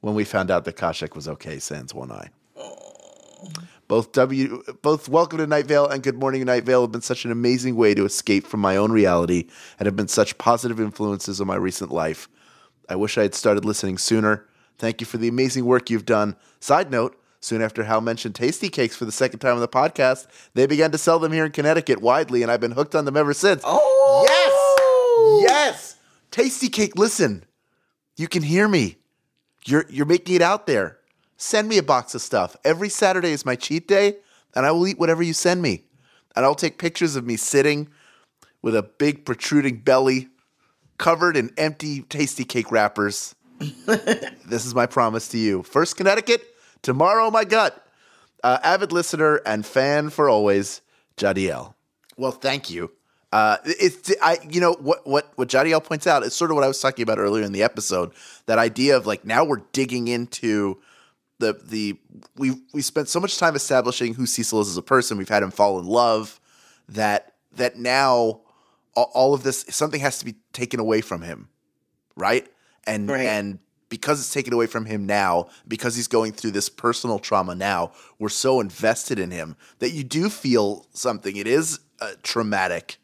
when 0.00 0.14
we 0.14 0.24
found 0.24 0.50
out 0.50 0.64
that 0.64 0.76
Khoshekh 0.76 1.14
was 1.14 1.28
okay, 1.28 1.58
sans 1.58 1.94
one 1.94 2.10
eye. 2.10 2.30
Oh. 2.56 3.48
Both 3.94 4.10
W, 4.10 4.60
both 4.82 5.08
Welcome 5.08 5.38
to 5.38 5.46
Night 5.46 5.66
Vale 5.66 5.86
and 5.86 6.02
Good 6.02 6.18
Morning 6.18 6.44
Night 6.44 6.64
Vale 6.64 6.80
have 6.80 6.90
been 6.90 7.00
such 7.00 7.24
an 7.24 7.30
amazing 7.30 7.76
way 7.76 7.94
to 7.94 8.04
escape 8.04 8.44
from 8.44 8.58
my 8.58 8.76
own 8.76 8.90
reality 8.90 9.46
and 9.78 9.86
have 9.86 9.94
been 9.94 10.08
such 10.08 10.36
positive 10.36 10.80
influences 10.80 11.40
on 11.40 11.46
my 11.46 11.54
recent 11.54 11.92
life. 11.92 12.28
I 12.88 12.96
wish 12.96 13.16
I 13.16 13.22
had 13.22 13.36
started 13.36 13.64
listening 13.64 13.98
sooner. 13.98 14.48
Thank 14.78 15.00
you 15.00 15.06
for 15.06 15.18
the 15.18 15.28
amazing 15.28 15.64
work 15.64 15.90
you've 15.90 16.06
done. 16.06 16.34
Side 16.58 16.90
note, 16.90 17.16
soon 17.38 17.62
after 17.62 17.84
Hal 17.84 18.00
mentioned 18.00 18.34
tasty 18.34 18.68
cakes 18.68 18.96
for 18.96 19.04
the 19.04 19.12
second 19.12 19.38
time 19.38 19.54
on 19.54 19.60
the 19.60 19.68
podcast, 19.68 20.26
they 20.54 20.66
began 20.66 20.90
to 20.90 20.98
sell 20.98 21.20
them 21.20 21.30
here 21.30 21.44
in 21.44 21.52
Connecticut 21.52 22.00
widely, 22.00 22.42
and 22.42 22.50
I've 22.50 22.58
been 22.58 22.72
hooked 22.72 22.96
on 22.96 23.04
them 23.04 23.16
ever 23.16 23.32
since. 23.32 23.62
Oh. 23.64 24.24
Yes! 25.38 25.52
Yes! 25.52 25.96
Tasty 26.32 26.68
cake, 26.68 26.98
listen. 26.98 27.44
You 28.16 28.26
can 28.26 28.42
hear 28.42 28.66
me. 28.66 28.96
You're 29.64 29.86
you're 29.88 30.04
making 30.04 30.34
it 30.34 30.42
out 30.42 30.66
there. 30.66 30.98
Send 31.36 31.68
me 31.68 31.78
a 31.78 31.82
box 31.82 32.14
of 32.14 32.22
stuff. 32.22 32.56
Every 32.64 32.88
Saturday 32.88 33.32
is 33.32 33.44
my 33.44 33.56
cheat 33.56 33.88
day, 33.88 34.16
and 34.54 34.64
I 34.64 34.70
will 34.70 34.86
eat 34.86 34.98
whatever 34.98 35.22
you 35.22 35.32
send 35.32 35.62
me. 35.62 35.84
And 36.36 36.44
I'll 36.44 36.54
take 36.54 36.78
pictures 36.78 37.16
of 37.16 37.24
me 37.26 37.36
sitting 37.36 37.88
with 38.62 38.74
a 38.74 38.82
big 38.82 39.24
protruding 39.24 39.80
belly 39.80 40.28
covered 40.98 41.36
in 41.36 41.52
empty 41.56 42.02
tasty 42.02 42.44
cake 42.44 42.70
wrappers. 42.70 43.34
this 43.58 44.64
is 44.64 44.74
my 44.74 44.86
promise 44.86 45.28
to 45.28 45.38
you. 45.38 45.62
First 45.62 45.96
Connecticut, 45.96 46.42
tomorrow 46.82 47.30
my 47.30 47.44
gut. 47.44 47.80
Uh, 48.42 48.58
avid 48.62 48.92
listener 48.92 49.40
and 49.46 49.64
fan 49.64 50.10
for 50.10 50.28
always, 50.28 50.82
Jadiel. 51.16 51.74
Well, 52.16 52.32
thank 52.32 52.68
you. 52.68 52.90
Uh, 53.32 53.56
it's 53.64 54.12
I 54.22 54.38
you 54.48 54.60
know 54.60 54.74
what 54.74 55.06
what 55.06 55.32
what 55.36 55.48
Jadiel 55.48 55.82
points 55.82 56.06
out 56.06 56.22
is 56.22 56.34
sort 56.34 56.50
of 56.50 56.54
what 56.54 56.62
I 56.62 56.68
was 56.68 56.80
talking 56.80 57.02
about 57.02 57.18
earlier 57.18 57.42
in 57.42 57.52
the 57.52 57.62
episode. 57.62 58.12
That 58.46 58.58
idea 58.58 58.96
of 58.96 59.06
like 59.06 59.24
now 59.24 59.44
we're 59.44 59.62
digging 59.72 60.08
into 60.08 60.78
the 61.38 61.58
the 61.64 61.98
we 62.36 62.52
we 62.72 62.82
spent 62.82 63.08
so 63.08 63.20
much 63.20 63.38
time 63.38 63.56
establishing 63.56 64.14
who 64.14 64.26
Cecil 64.26 64.60
is 64.60 64.68
as 64.68 64.76
a 64.76 64.82
person. 64.82 65.18
We've 65.18 65.28
had 65.28 65.42
him 65.42 65.50
fall 65.50 65.78
in 65.78 65.86
love 65.86 66.40
that 66.88 67.34
that 67.56 67.78
now 67.78 68.40
all, 68.96 69.34
of 69.34 69.42
this 69.42 69.64
something 69.70 70.00
has 70.00 70.18
to 70.20 70.24
be 70.24 70.36
taken 70.52 70.78
away 70.78 71.00
from 71.00 71.22
him, 71.22 71.48
right? 72.16 72.46
And 72.86 73.10
Right. 73.10 73.26
and 73.26 73.58
because 73.88 74.20
it's 74.20 74.32
taken 74.32 74.52
away 74.52 74.66
from 74.66 74.86
him 74.86 75.06
now, 75.06 75.48
because 75.68 75.94
he's 75.96 76.08
going 76.08 76.32
through 76.32 76.50
this 76.52 76.68
personal 76.68 77.18
trauma 77.18 77.54
now, 77.54 77.92
we're 78.18 78.28
so 78.28 78.60
invested 78.60 79.18
in 79.18 79.30
him 79.30 79.56
that 79.78 79.90
you 79.90 80.02
do 80.04 80.28
feel 80.28 80.86
something. 80.92 81.36
It 81.36 81.46
is 81.46 81.80
uh, 82.00 82.12
traumatic 82.22 82.98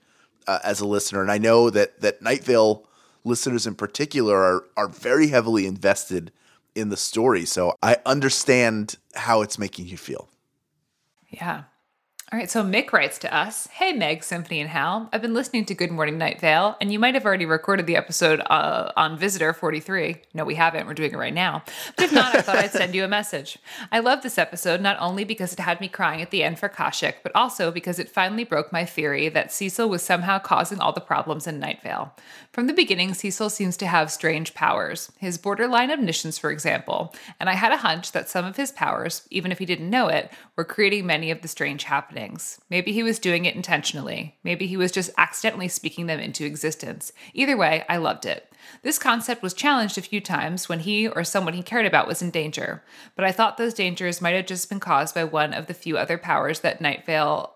uh, 0.47 0.59
as 0.65 0.81
a 0.81 0.87
listener, 0.87 1.23
and 1.23 1.31
I 1.31 1.39
know 1.39 1.71
that 1.71 2.01
that 2.01 2.23
Night 2.23 2.45
Vale 2.45 2.87
listeners 3.25 3.67
in 3.67 3.75
particular 3.75 4.37
are 4.37 4.65
are 4.77 4.89
very 4.89 5.29
heavily 5.29 5.67
invested 5.67 6.33
in 6.75 6.89
the 6.89 6.97
story. 6.97 7.45
So 7.45 7.75
I 7.83 7.97
understand 8.07 8.97
how 9.15 9.43
it's 9.43 9.59
making 9.59 9.87
you 9.87 9.97
feel. 9.97 10.29
Yeah. 11.29 11.65
All 12.33 12.39
right, 12.39 12.49
so 12.49 12.63
Mick 12.63 12.93
writes 12.93 13.19
to 13.19 13.37
us 13.37 13.67
Hey, 13.73 13.93
Meg, 13.93 14.23
Symphony, 14.23 14.61
and 14.61 14.71
Hal. 14.71 15.09
I've 15.13 15.21
been 15.21 15.35
listening 15.35 15.65
to 15.65 15.75
Good 15.75 15.91
Morning 15.91 16.17
Night 16.17 16.41
Vale, 16.41 16.77
and 16.81 16.93
you 16.93 17.01
might 17.01 17.15
have 17.15 17.27
already 17.27 17.45
recorded 17.45 17.89
the 17.89 17.97
episode 17.97 18.39
uh, 18.49 18.93
on 18.97 19.19
Visitor 19.19 19.53
43. 19.53 20.15
No, 20.35 20.45
we 20.45 20.55
haven't. 20.55 20.87
We're 20.87 20.95
doing 20.95 21.13
it 21.13 21.17
right 21.17 21.35
now. 21.35 21.65
But 21.97 22.05
if 22.05 22.13
not, 22.13 22.37
I 22.37 22.41
thought 22.41 22.59
I'd 22.59 22.71
send 22.71 22.95
you 22.95 23.03
a 23.03 23.09
message. 23.09 23.59
I 23.91 23.99
love 23.99 24.23
this 24.23 24.39
episode 24.39 24.81
not 24.81 24.97
only 25.01 25.25
because 25.25 25.53
it 25.53 25.59
had 25.59 25.81
me 25.81 25.89
crying 25.89 26.23
at 26.23 26.31
the 26.31 26.45
end 26.45 26.61
for 26.61 26.69
Khoshekh, 26.69 27.17
but 27.25 27.35
also 27.35 27.73
because 27.73 27.99
it 27.99 28.09
finally 28.09 28.45
broke 28.45 28.71
my 28.71 28.85
theory 28.85 29.29
that 29.29 29.51
Cecil 29.51 29.89
was 29.89 30.05
somehow 30.05 30.39
causing 30.39 30.79
all 30.79 30.93
the 30.93 31.01
problems 31.01 31.49
in 31.49 31.59
Night 31.59 31.83
Vale. 31.83 32.15
From 32.53 32.69
the 32.69 32.73
beginning, 32.73 33.13
Cecil 33.13 33.51
seems 33.51 33.77
to 33.79 33.89
have 33.89 34.09
strange 34.09 34.55
powers, 34.55 35.11
his 35.19 35.37
borderline 35.37 35.91
omniscience, 35.91 36.39
for 36.39 36.53
example, 36.53 37.13
and 37.41 37.51
I 37.51 37.55
had 37.55 37.73
a 37.73 37.79
hunch 37.79 38.13
that 38.13 38.29
some 38.29 38.45
of 38.45 38.57
his 38.57 38.71
powers, 38.71 39.27
even 39.31 39.51
if 39.51 39.59
he 39.59 39.67
didn't 39.67 39.91
know 39.91 40.07
it, 40.07 40.33
were 40.55 40.65
creating 40.65 41.07
many 41.07 41.33
of 41.33 41.43
the 41.43 41.49
strange 41.49 41.83
happenings. 41.83 42.20
Maybe 42.69 42.93
he 42.93 43.03
was 43.03 43.19
doing 43.19 43.45
it 43.45 43.57
intentionally. 43.57 44.37
Maybe 44.45 44.67
he 44.67 44.77
was 44.77 44.93
just 44.93 45.11
accidentally 45.17 45.69
speaking 45.69 46.07
them 46.07 46.21
into 46.21 46.45
existence. 46.45 47.13
Either 47.35 47.57
way, 47.57 47.85
I 47.89 47.97
loved 47.97 48.27
it. 48.27 48.53
This 48.83 48.99
concept 48.99 49.43
was 49.43 49.55
challenged 49.55 49.97
a 49.99 50.03
few 50.03 50.21
times 50.21 50.69
when 50.69 50.81
he 50.81 51.09
or 51.09 51.25
someone 51.25 51.55
he 51.55 51.63
cared 51.63 51.87
about 51.87 52.07
was 52.07 52.23
in 52.23 52.31
danger, 52.31 52.83
but 53.17 53.25
I 53.25 53.33
thought 53.33 53.57
those 53.57 53.75
dangers 53.75 54.21
might 54.21 54.35
have 54.35 54.47
just 54.47 54.69
been 54.69 54.81
caused 54.81 55.15
by 55.15 55.25
one 55.25 55.55
of 55.55 55.67
the 55.67 55.75
few 55.75 55.97
other 55.97 56.19
powers 56.19 56.61
that 56.61 56.81
Night 56.81 57.07
Vale 57.07 57.55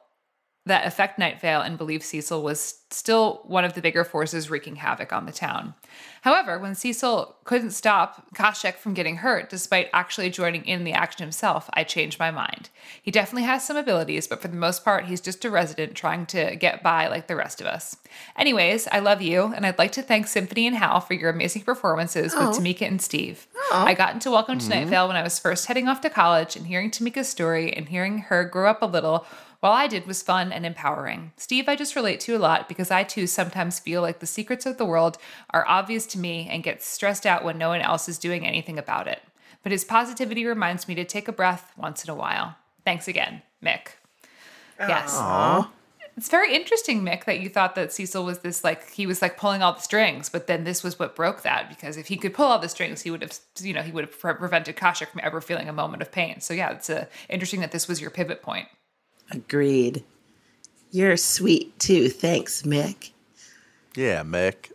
that 0.67 0.87
affect 0.87 1.19
Night 1.19 1.41
Vale 1.41 1.61
and 1.61 1.77
believe 1.77 2.03
Cecil 2.03 2.43
was 2.43 2.81
still 2.91 3.43
one 3.45 3.65
of 3.65 3.75
the 3.75 3.83
bigger 3.83 4.05
forces 4.05 4.49
wreaking 4.49 4.77
havoc 4.77 5.13
on 5.13 5.27
the 5.27 5.33
town. 5.33 5.75
However, 6.23 6.59
when 6.59 6.75
Cecil 6.75 7.37
couldn't 7.45 7.73
stop 7.73 8.35
Khoshekh 8.35 8.77
from 8.77 8.95
getting 8.95 9.17
hurt 9.17 9.51
despite 9.51 9.91
actually 9.93 10.31
joining 10.31 10.65
in 10.65 10.85
the 10.85 10.93
action 10.93 11.23
himself, 11.23 11.69
I 11.75 11.85
changed 11.85 12.19
my 12.19 12.31
mind. 12.31 12.71
He 13.03 13.11
definitely 13.11 13.43
has 13.43 13.67
some 13.67 13.77
abilities, 13.77 14.27
but 14.27 14.41
for 14.41 14.49
the 14.49 14.57
most 14.57 14.85
part, 14.85 15.05
he's 15.05 15.21
just 15.21 15.45
a 15.45 15.51
resident 15.51 15.95
trying 15.95 16.25
to 16.27 16.57
get 16.57 16.83
by 16.83 17.09
like 17.09 17.27
the 17.27 17.37
rest 17.37 17.61
of 17.61 17.67
us. 17.67 17.97
Anyways, 18.39 18.89
I 18.91 19.01
love 19.01 19.21
you, 19.21 19.53
and 19.55 19.67
I'd 19.67 19.79
like 19.79 19.93
to 19.93 20.03
thank 20.03 20.27
Symphony 20.27 20.67
and 20.67 20.77
Hal 20.77 21.01
for 21.01 21.13
your 21.13 21.29
amazing 21.29 21.63
performances 21.63 22.35
with 22.35 22.43
oh. 22.43 22.53
Tamika 22.53 22.87
and 22.87 23.03
Steve. 23.03 23.47
Oh. 23.55 23.85
I 23.87 23.93
got 23.93 24.15
into 24.15 24.31
Welcome 24.31 24.59
to 24.61 24.69
Night 24.69 24.83
mm-hmm. 24.83 24.91
Vale 24.91 25.09
when 25.09 25.17
I 25.17 25.23
was 25.23 25.39
first 25.39 25.67
heading 25.67 25.89
off 25.89 26.01
to 26.03 26.11
college, 26.11 26.57
and 26.57 26.67
hearing 26.67 26.91
Tamika's 26.91 27.29
story 27.29 27.73
and 27.73 27.89
hearing 27.89 28.19
her 28.19 28.45
grow 28.45 28.71
up 28.71 28.81
a 28.81 28.87
little 28.87 29.27
while 29.65 29.73
I 29.73 29.87
did 29.87 30.07
was 30.07 30.21
fun 30.21 30.53
and 30.53 30.67
empowering. 30.67 31.33
Steve, 31.39 31.71
I 31.71 31.75
just 31.75 31.97
relate 31.97 32.21
to 32.21 32.37
a 32.37 32.39
lot 32.39 32.69
because 32.69 32.91
I 32.91 33.03
too 33.03 33.27
sometimes 33.27 33.79
feel 33.79 34.03
like 34.03 34.19
the 34.19 34.27
secrets 34.27 34.67
of 34.67 34.77
the 34.77 34.85
world 34.85 35.17
are 35.55 35.65
obvious 35.67 36.05
to 36.09 36.19
me 36.19 36.47
and 36.51 36.63
get 36.63 36.83
stressed 36.83 37.25
out 37.25 37.43
when 37.43 37.57
no 37.57 37.71
one 37.71 37.81
else 37.81 38.07
is 38.07 38.19
doing 38.19 38.47
anything 38.47 38.79
about 38.79 39.09
it. 39.09 39.23
But 39.63 39.73
his 39.73 39.83
positivity 39.83 40.45
reminds 40.45 40.87
me 40.87 40.95
to 40.97 41.05
take 41.07 41.29
a 41.29 41.33
breath 41.33 41.73
once 41.79 42.05
in 42.05 42.11
a 42.11 42.15
while. 42.15 42.57
Thanks 42.85 43.09
again, 43.09 43.41
Mick. 43.65 43.93
Yes. 44.79 45.19
It's 46.19 46.29
very 46.29 46.55
interesting, 46.55 47.01
Mick, 47.01 47.25
that 47.25 47.41
you 47.41 47.49
thought 47.49 47.75
that 47.75 47.91
Cecil 47.91 48.23
was 48.23 48.41
this 48.41 48.65
like 48.65 48.91
he 48.91 49.07
was 49.07 49.23
like 49.23 49.39
pulling 49.39 49.63
all 49.63 49.73
the 49.73 49.81
strings, 49.81 50.29
but 50.29 50.47
then 50.47 50.65
this 50.65 50.83
was 50.83 50.99
what 50.99 51.17
broke 51.17 51.41
that 51.41 51.71
because 51.71 51.97
if 51.97 52.09
he 52.09 52.19
could 52.19 52.35
pull 52.35 52.49
all 52.49 52.59
the 52.59 52.69
strings, 52.69 53.01
he 53.01 53.11
would 53.11 53.23
have 53.23 53.39
you 53.63 53.73
know 53.73 53.81
he 53.81 53.93
would 53.93 54.05
have 54.05 54.21
pre- 54.21 54.35
prevented 54.35 54.77
Khoshekh 54.77 55.09
from 55.09 55.23
ever 55.25 55.41
feeling 55.41 55.71
a 55.71 55.73
moment 55.73 56.03
of 56.03 56.13
pain. 56.13 56.43
So 56.43 56.53
yeah, 56.53 56.73
it's 56.73 56.91
uh, 56.91 57.07
interesting 57.31 57.61
that 57.61 57.73
this 57.73 57.89
was 57.89 58.03
your 58.03 58.11
pivot 58.11 58.43
point. 58.43 58.69
Agreed. 59.31 60.05
You're 60.91 61.17
sweet 61.17 61.79
too. 61.79 62.09
Thanks, 62.09 62.63
Mick. 62.63 63.11
Yeah, 63.97 64.23
Mick. 64.23 64.71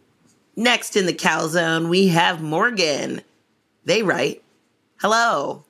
Next 0.56 0.95
in 0.95 1.06
the 1.06 1.14
calzone, 1.14 1.89
we 1.89 2.08
have 2.10 2.41
Morgan. 2.41 3.22
They 3.86 4.04
write, 4.04 4.43
Hello. 4.97 5.64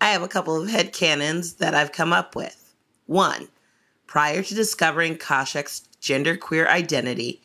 I 0.00 0.10
have 0.10 0.22
a 0.22 0.28
couple 0.28 0.60
of 0.60 0.68
head 0.68 0.92
headcanons 0.92 1.58
that 1.58 1.74
I've 1.74 1.92
come 1.92 2.12
up 2.12 2.34
with. 2.34 2.74
One, 3.06 3.48
prior 4.06 4.42
to 4.42 4.54
discovering 4.54 5.16
Khoshekh's 5.16 5.88
genderqueer 6.00 6.66
identity, 6.66 7.40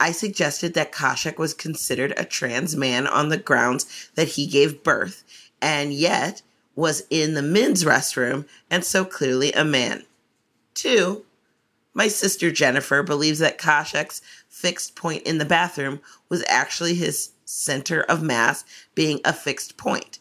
I 0.00 0.12
suggested 0.12 0.74
that 0.74 0.92
Khoshekh 0.92 1.38
was 1.38 1.54
considered 1.54 2.14
a 2.16 2.24
trans 2.24 2.74
man 2.74 3.06
on 3.06 3.28
the 3.28 3.36
grounds 3.36 4.10
that 4.14 4.28
he 4.28 4.46
gave 4.46 4.82
birth 4.82 5.22
and 5.60 5.92
yet 5.92 6.42
was 6.76 7.04
in 7.10 7.34
the 7.34 7.42
men's 7.42 7.84
restroom 7.84 8.46
and 8.70 8.84
so 8.84 9.04
clearly 9.04 9.52
a 9.52 9.64
man. 9.64 10.04
Two, 10.74 11.24
my 11.94 12.08
sister 12.08 12.50
Jennifer 12.50 13.02
believes 13.02 13.38
that 13.38 13.58
Khoshekh's 13.58 14.20
fixed 14.48 14.96
point 14.96 15.22
in 15.22 15.38
the 15.38 15.44
bathroom 15.44 16.00
was 16.28 16.44
actually 16.48 16.94
his 16.94 17.30
center 17.44 18.02
of 18.02 18.22
mass 18.22 18.64
being 18.94 19.20
a 19.24 19.32
fixed 19.32 19.76
point. 19.76 20.18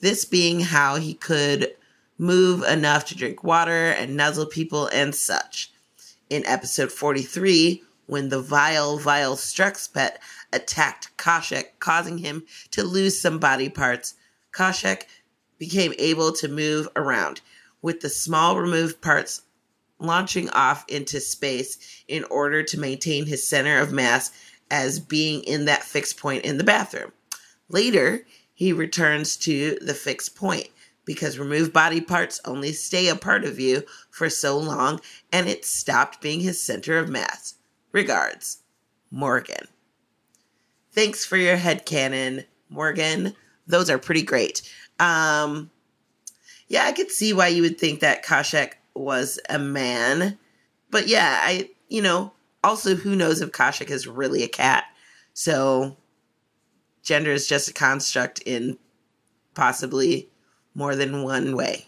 This 0.00 0.24
being 0.24 0.60
how 0.60 0.96
he 0.96 1.14
could 1.14 1.74
move 2.18 2.62
enough 2.62 3.04
to 3.06 3.16
drink 3.16 3.42
water 3.42 3.90
and 3.90 4.16
nuzzle 4.16 4.46
people 4.46 4.86
and 4.88 5.14
such. 5.14 5.72
In 6.30 6.46
episode 6.46 6.92
43, 6.92 7.82
when 8.06 8.28
the 8.28 8.40
vile, 8.40 8.98
vile 8.98 9.36
Strex 9.36 9.92
pet 9.92 10.20
attacked 10.52 11.16
Khoshekh, 11.16 11.78
causing 11.80 12.18
him 12.18 12.44
to 12.70 12.84
lose 12.84 13.20
some 13.20 13.38
body 13.38 13.68
parts, 13.68 14.14
Khoshekh 14.52 15.04
became 15.58 15.94
able 15.98 16.32
to 16.32 16.48
move 16.48 16.88
around, 16.96 17.40
with 17.82 18.00
the 18.00 18.08
small 18.08 18.58
removed 18.58 19.00
parts 19.00 19.42
launching 19.98 20.50
off 20.50 20.84
into 20.88 21.20
space 21.20 22.02
in 22.08 22.24
order 22.24 22.62
to 22.62 22.80
maintain 22.80 23.26
his 23.26 23.46
center 23.46 23.78
of 23.78 23.92
mass 23.92 24.30
as 24.70 24.98
being 24.98 25.42
in 25.44 25.64
that 25.66 25.82
fixed 25.82 26.18
point 26.18 26.44
in 26.44 26.58
the 26.58 26.64
bathroom. 26.64 27.12
Later, 27.68 28.26
he 28.52 28.72
returns 28.72 29.36
to 29.38 29.78
the 29.80 29.94
fixed 29.94 30.36
point 30.36 30.68
because 31.04 31.38
removed 31.38 31.72
body 31.72 32.00
parts 32.00 32.40
only 32.44 32.72
stay 32.72 33.08
a 33.08 33.16
part 33.16 33.44
of 33.44 33.60
you 33.60 33.82
for 34.10 34.30
so 34.30 34.58
long 34.58 35.00
and 35.32 35.48
it 35.48 35.64
stopped 35.64 36.20
being 36.20 36.40
his 36.40 36.60
center 36.60 36.98
of 36.98 37.08
mass. 37.08 37.54
Regards, 37.92 38.58
Morgan. 39.10 39.68
Thanks 40.92 41.24
for 41.24 41.36
your 41.36 41.56
headcanon, 41.56 42.44
Morgan. 42.68 43.34
Those 43.66 43.90
are 43.90 43.98
pretty 43.98 44.22
great. 44.22 44.62
Um, 44.98 45.70
yeah, 46.68 46.84
I 46.84 46.92
could 46.92 47.10
see 47.10 47.32
why 47.32 47.48
you 47.48 47.62
would 47.62 47.78
think 47.78 48.00
that 48.00 48.24
Khoshekh 48.24 48.72
was 48.94 49.38
a 49.48 49.58
man. 49.58 50.38
But 50.90 51.08
yeah, 51.08 51.40
I, 51.42 51.70
you 51.88 52.02
know, 52.02 52.32
also 52.62 52.94
who 52.94 53.14
knows 53.14 53.40
if 53.40 53.52
Khoshekh 53.52 53.90
is 53.90 54.06
really 54.06 54.42
a 54.42 54.48
cat. 54.48 54.84
So 55.34 55.96
gender 57.02 57.32
is 57.32 57.46
just 57.46 57.68
a 57.68 57.72
construct 57.72 58.40
in 58.40 58.78
possibly 59.54 60.28
more 60.74 60.96
than 60.96 61.22
one 61.22 61.56
way. 61.56 61.86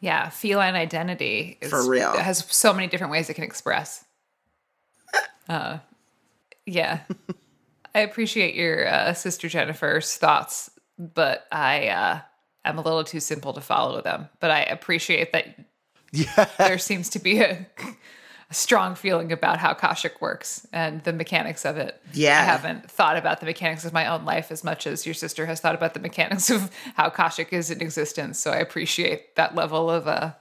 Yeah, 0.00 0.28
feline 0.28 0.74
identity 0.74 1.56
is, 1.60 1.70
For 1.70 1.88
real. 1.88 2.12
has 2.12 2.44
so 2.48 2.72
many 2.74 2.88
different 2.88 3.10
ways 3.10 3.30
it 3.30 3.34
can 3.34 3.44
express. 3.44 4.04
uh, 5.48 5.78
yeah, 6.66 7.00
I 7.94 8.00
appreciate 8.00 8.54
your 8.54 8.86
uh, 8.86 9.14
sister 9.14 9.48
Jennifer's 9.48 10.16
thoughts, 10.16 10.70
but 10.98 11.46
I 11.52 11.88
uh, 11.88 12.20
am 12.64 12.78
a 12.78 12.82
little 12.82 13.04
too 13.04 13.20
simple 13.20 13.52
to 13.52 13.60
follow 13.60 14.00
them. 14.00 14.28
But 14.40 14.50
I 14.50 14.60
appreciate 14.62 15.32
that 15.32 15.58
Yeah. 16.12 16.46
there 16.58 16.78
seems 16.78 17.08
to 17.10 17.18
be 17.18 17.40
a, 17.40 17.66
a 18.50 18.54
strong 18.54 18.94
feeling 18.94 19.32
about 19.32 19.58
how 19.58 19.74
Khoshekh 19.74 20.20
works 20.20 20.64
and 20.72 21.02
the 21.02 21.12
mechanics 21.12 21.64
of 21.64 21.76
it. 21.76 22.00
Yeah. 22.12 22.38
I 22.38 22.42
haven't 22.44 22.88
thought 22.90 23.16
about 23.16 23.40
the 23.40 23.46
mechanics 23.46 23.84
of 23.84 23.92
my 23.92 24.06
own 24.06 24.24
life 24.24 24.52
as 24.52 24.62
much 24.62 24.86
as 24.86 25.04
your 25.06 25.14
sister 25.14 25.46
has 25.46 25.58
thought 25.60 25.74
about 25.74 25.94
the 25.94 26.00
mechanics 26.00 26.50
of 26.50 26.70
how 26.94 27.10
Khoshekh 27.10 27.52
is 27.52 27.70
in 27.70 27.80
existence. 27.80 28.38
So 28.38 28.52
I 28.52 28.56
appreciate 28.58 29.34
that 29.34 29.56
level 29.56 29.90
of 29.90 30.06
uh, 30.06 30.32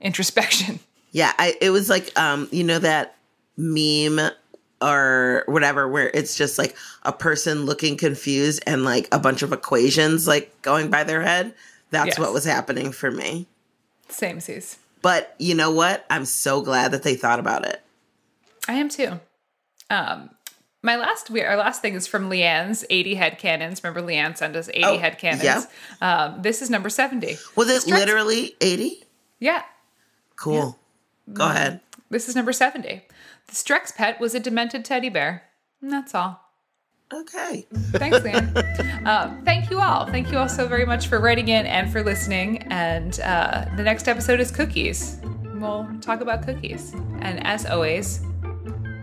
introspection. 0.00 0.80
Yeah, 1.12 1.32
I, 1.38 1.54
it 1.60 1.70
was 1.70 1.88
like 1.88 2.10
um, 2.18 2.48
you 2.50 2.64
know 2.64 2.80
that 2.80 3.16
meme 3.56 4.30
or 4.84 5.44
whatever 5.46 5.88
where 5.88 6.10
it's 6.12 6.36
just 6.36 6.58
like 6.58 6.76
a 7.04 7.12
person 7.12 7.64
looking 7.64 7.96
confused 7.96 8.62
and 8.66 8.84
like 8.84 9.08
a 9.12 9.18
bunch 9.18 9.42
of 9.42 9.52
equations 9.52 10.26
like 10.28 10.60
going 10.62 10.90
by 10.90 11.04
their 11.04 11.22
head. 11.22 11.54
That's 11.90 12.08
Yes. 12.08 12.18
what 12.18 12.32
was 12.32 12.44
happening 12.44 12.92
for 12.92 13.10
me. 13.10 13.46
Same 14.08 14.40
sees. 14.40 14.76
But 15.00 15.34
you 15.38 15.54
know 15.54 15.70
what? 15.70 16.04
I'm 16.10 16.24
so 16.24 16.60
glad 16.60 16.90
that 16.92 17.02
they 17.02 17.14
thought 17.14 17.38
about 17.38 17.64
it. 17.66 17.80
I 18.68 18.74
am 18.74 18.88
too. 18.88 19.20
Um, 19.90 20.30
My 20.82 20.96
last 20.96 21.30
we 21.30 21.42
our 21.42 21.56
last 21.56 21.80
thing 21.80 21.94
is 21.94 22.06
from 22.06 22.28
Leanne's 22.28 22.84
80 22.90 23.14
head 23.14 23.38
canons. 23.38 23.82
Remember 23.82 24.02
Leanne 24.06 24.36
sent 24.36 24.54
us 24.56 24.68
80 24.68 24.84
Oh, 24.84 24.98
head 24.98 25.18
canons. 25.18 25.42
yeah. 25.42 25.62
Um, 26.02 26.42
this 26.42 26.60
is 26.60 26.68
number 26.68 26.90
70. 26.90 27.38
Was 27.56 27.70
it 27.70 27.86
literally 27.90 28.54
80? 28.60 29.02
Yeah. 29.40 29.62
Cool. 30.36 30.78
Go 31.32 31.46
ahead. 31.48 31.80
This 32.10 32.28
is 32.28 32.36
number 32.36 32.52
70. 32.52 33.02
The 33.46 33.54
Strex 33.54 33.94
pet 33.94 34.20
was 34.20 34.34
a 34.34 34.40
demented 34.40 34.84
teddy 34.84 35.08
bear. 35.08 35.42
And 35.80 35.92
that's 35.92 36.14
all. 36.14 36.40
Okay. 37.12 37.66
Thanks, 37.92 38.18
Leanne. 38.18 39.06
um, 39.06 39.44
thank 39.44 39.70
you 39.70 39.80
all. 39.80 40.06
Thank 40.06 40.32
you 40.32 40.38
all 40.38 40.48
so 40.48 40.66
very 40.66 40.86
much 40.86 41.06
for 41.06 41.20
writing 41.20 41.48
in 41.48 41.66
and 41.66 41.92
for 41.92 42.02
listening. 42.02 42.62
And 42.70 43.20
uh, 43.20 43.66
the 43.76 43.82
next 43.82 44.08
episode 44.08 44.40
is 44.40 44.50
cookies. 44.50 45.20
We'll 45.54 45.88
talk 46.00 46.20
about 46.20 46.44
cookies. 46.44 46.92
And 47.20 47.46
as 47.46 47.66
always, 47.66 48.20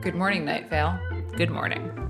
good 0.01 0.15
morning, 0.15 0.43
Night 0.45 0.69
Vale. 0.69 0.99
Good 1.37 1.51
morning. 1.51 2.00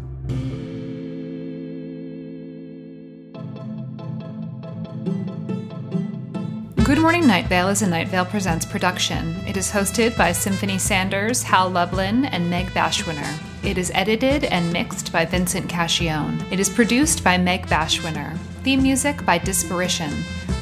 Good 6.83 6.97
Morning 6.97 7.27
Night 7.27 7.45
Vale 7.45 7.67
is 7.67 7.83
a 7.83 7.87
Night 7.87 8.07
Vale 8.07 8.25
Presents 8.25 8.65
production. 8.65 9.35
It 9.45 9.55
is 9.55 9.69
hosted 9.69 10.17
by 10.17 10.31
Symphony 10.31 10.79
Sanders, 10.79 11.43
Hal 11.43 11.69
Lublin, 11.69 12.25
and 12.25 12.49
Meg 12.49 12.71
Bashwiner. 12.71 13.39
It 13.63 13.77
is 13.77 13.91
edited 13.93 14.45
and 14.45 14.73
mixed 14.73 15.11
by 15.11 15.23
Vincent 15.25 15.69
Cacchione. 15.69 16.43
It 16.51 16.59
is 16.59 16.69
produced 16.69 17.23
by 17.23 17.37
Meg 17.37 17.67
Bashwiner. 17.67 18.35
Theme 18.63 18.81
music 18.81 19.23
by 19.27 19.37
Disparition. 19.37 20.11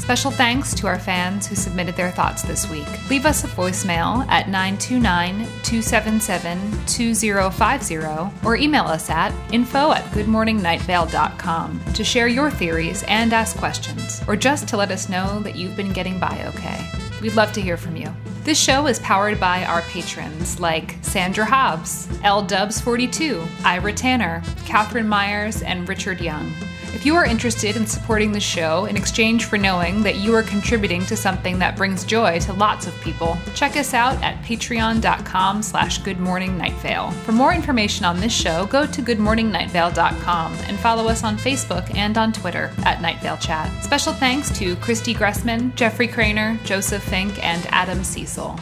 Special 0.10 0.32
thanks 0.32 0.74
to 0.74 0.88
our 0.88 0.97
fans 0.97 1.45
who 1.45 1.53
submitted 1.53 1.95
their 1.95 2.10
thoughts 2.10 2.41
this 2.41 2.68
week. 2.68 2.88
Leave 3.12 3.28
us 3.28 3.43
a 3.43 3.47
voicemail 3.47 4.28
at 4.28 4.49
929 4.49 5.45
277 5.62 6.60
2050 6.88 7.97
or 8.43 8.55
email 8.55 8.86
us 8.86 9.07
at 9.12 9.32
info 9.53 9.91
at 9.91 10.03
goodmorningnightVale.com 10.05 11.93
to 11.93 12.03
share 12.03 12.28
your 12.28 12.49
theories 12.49 13.03
and 13.03 13.34
ask 13.34 13.55
questions, 13.57 14.24
or 14.28 14.36
just 14.36 14.68
to 14.70 14.78
let 14.78 14.89
us 14.89 15.10
know 15.10 15.41
that 15.41 15.55
you've 15.55 15.78
been 15.78 15.93
getting 15.93 16.20
by 16.20 16.43
okay. 16.55 16.89
We'd 17.22 17.36
love 17.36 17.51
to 17.51 17.62
hear 17.62 17.78
from 17.78 17.95
you. 17.95 18.12
This 18.43 18.60
show 18.60 18.88
is 18.88 18.97
powered 18.97 19.39
by 19.39 19.64
our 19.66 19.84
patrons 19.84 20.60
like 20.60 20.95
Sandra 21.03 21.45
Hobbs, 21.45 22.10
L 22.24 22.41
Dubs 22.41 22.82
42, 22.82 23.43
Ira 23.64 23.93
Tanner, 23.93 24.41
Catherine 24.66 25.07
Myers, 25.07 25.62
and 25.62 25.88
Richard 25.88 26.20
Young. 26.20 26.51
If 26.94 27.06
you 27.06 27.16
are 27.16 27.26
interested 27.26 27.78
in 27.78 27.86
supporting 27.86 28.32
the 28.32 28.40
show 28.40 28.86
in 28.86 28.98
exchange 28.98 29.46
for 29.46 29.58
knowing 29.58 30.02
that 30.04 30.18
you 30.18 30.34
are 30.34 30.44
contributing 30.44 31.06
to 31.06 31.16
something 31.16 31.60
that 31.60 31.78
brings 31.78 32.04
joy 32.04 32.40
to 32.40 32.54
lots 32.54 32.88
of 32.88 33.00
people, 33.02 33.38
check 33.54 33.78
us 33.78 33.94
out 33.94 34.22
at 34.24 34.42
patreon.com 34.44 35.62
slash 35.62 36.02
goodmorningnightVale. 36.02 37.14
For 37.22 37.32
more 37.32 37.54
information 37.54 38.06
on 38.06 38.20
this 38.20 38.34
show, 38.34 38.66
go 38.66 38.86
to 38.88 39.02
goodmorningnightVale.com 39.02 40.54
and 40.54 40.80
follow 40.80 41.08
us 41.08 41.24
on 41.24 41.38
Facebook 41.38 41.96
and 41.96 42.18
on 42.18 42.34
Twitter 42.34 42.72
at 42.80 43.02
Night 43.02 43.22
Vale 43.22 43.38
Chat. 43.38 43.72
Special 43.84 44.12
thanks 44.12 44.50
to 44.58 44.76
Christy 44.78 45.14
Gressman, 45.14 45.74
Jeffrey 45.76 46.08
Cranor, 46.08 46.62
Joseph 46.64 47.04
Fink, 47.04 47.42
and 47.44 47.66
Adam 47.68 48.04
Cecil. 48.04 48.60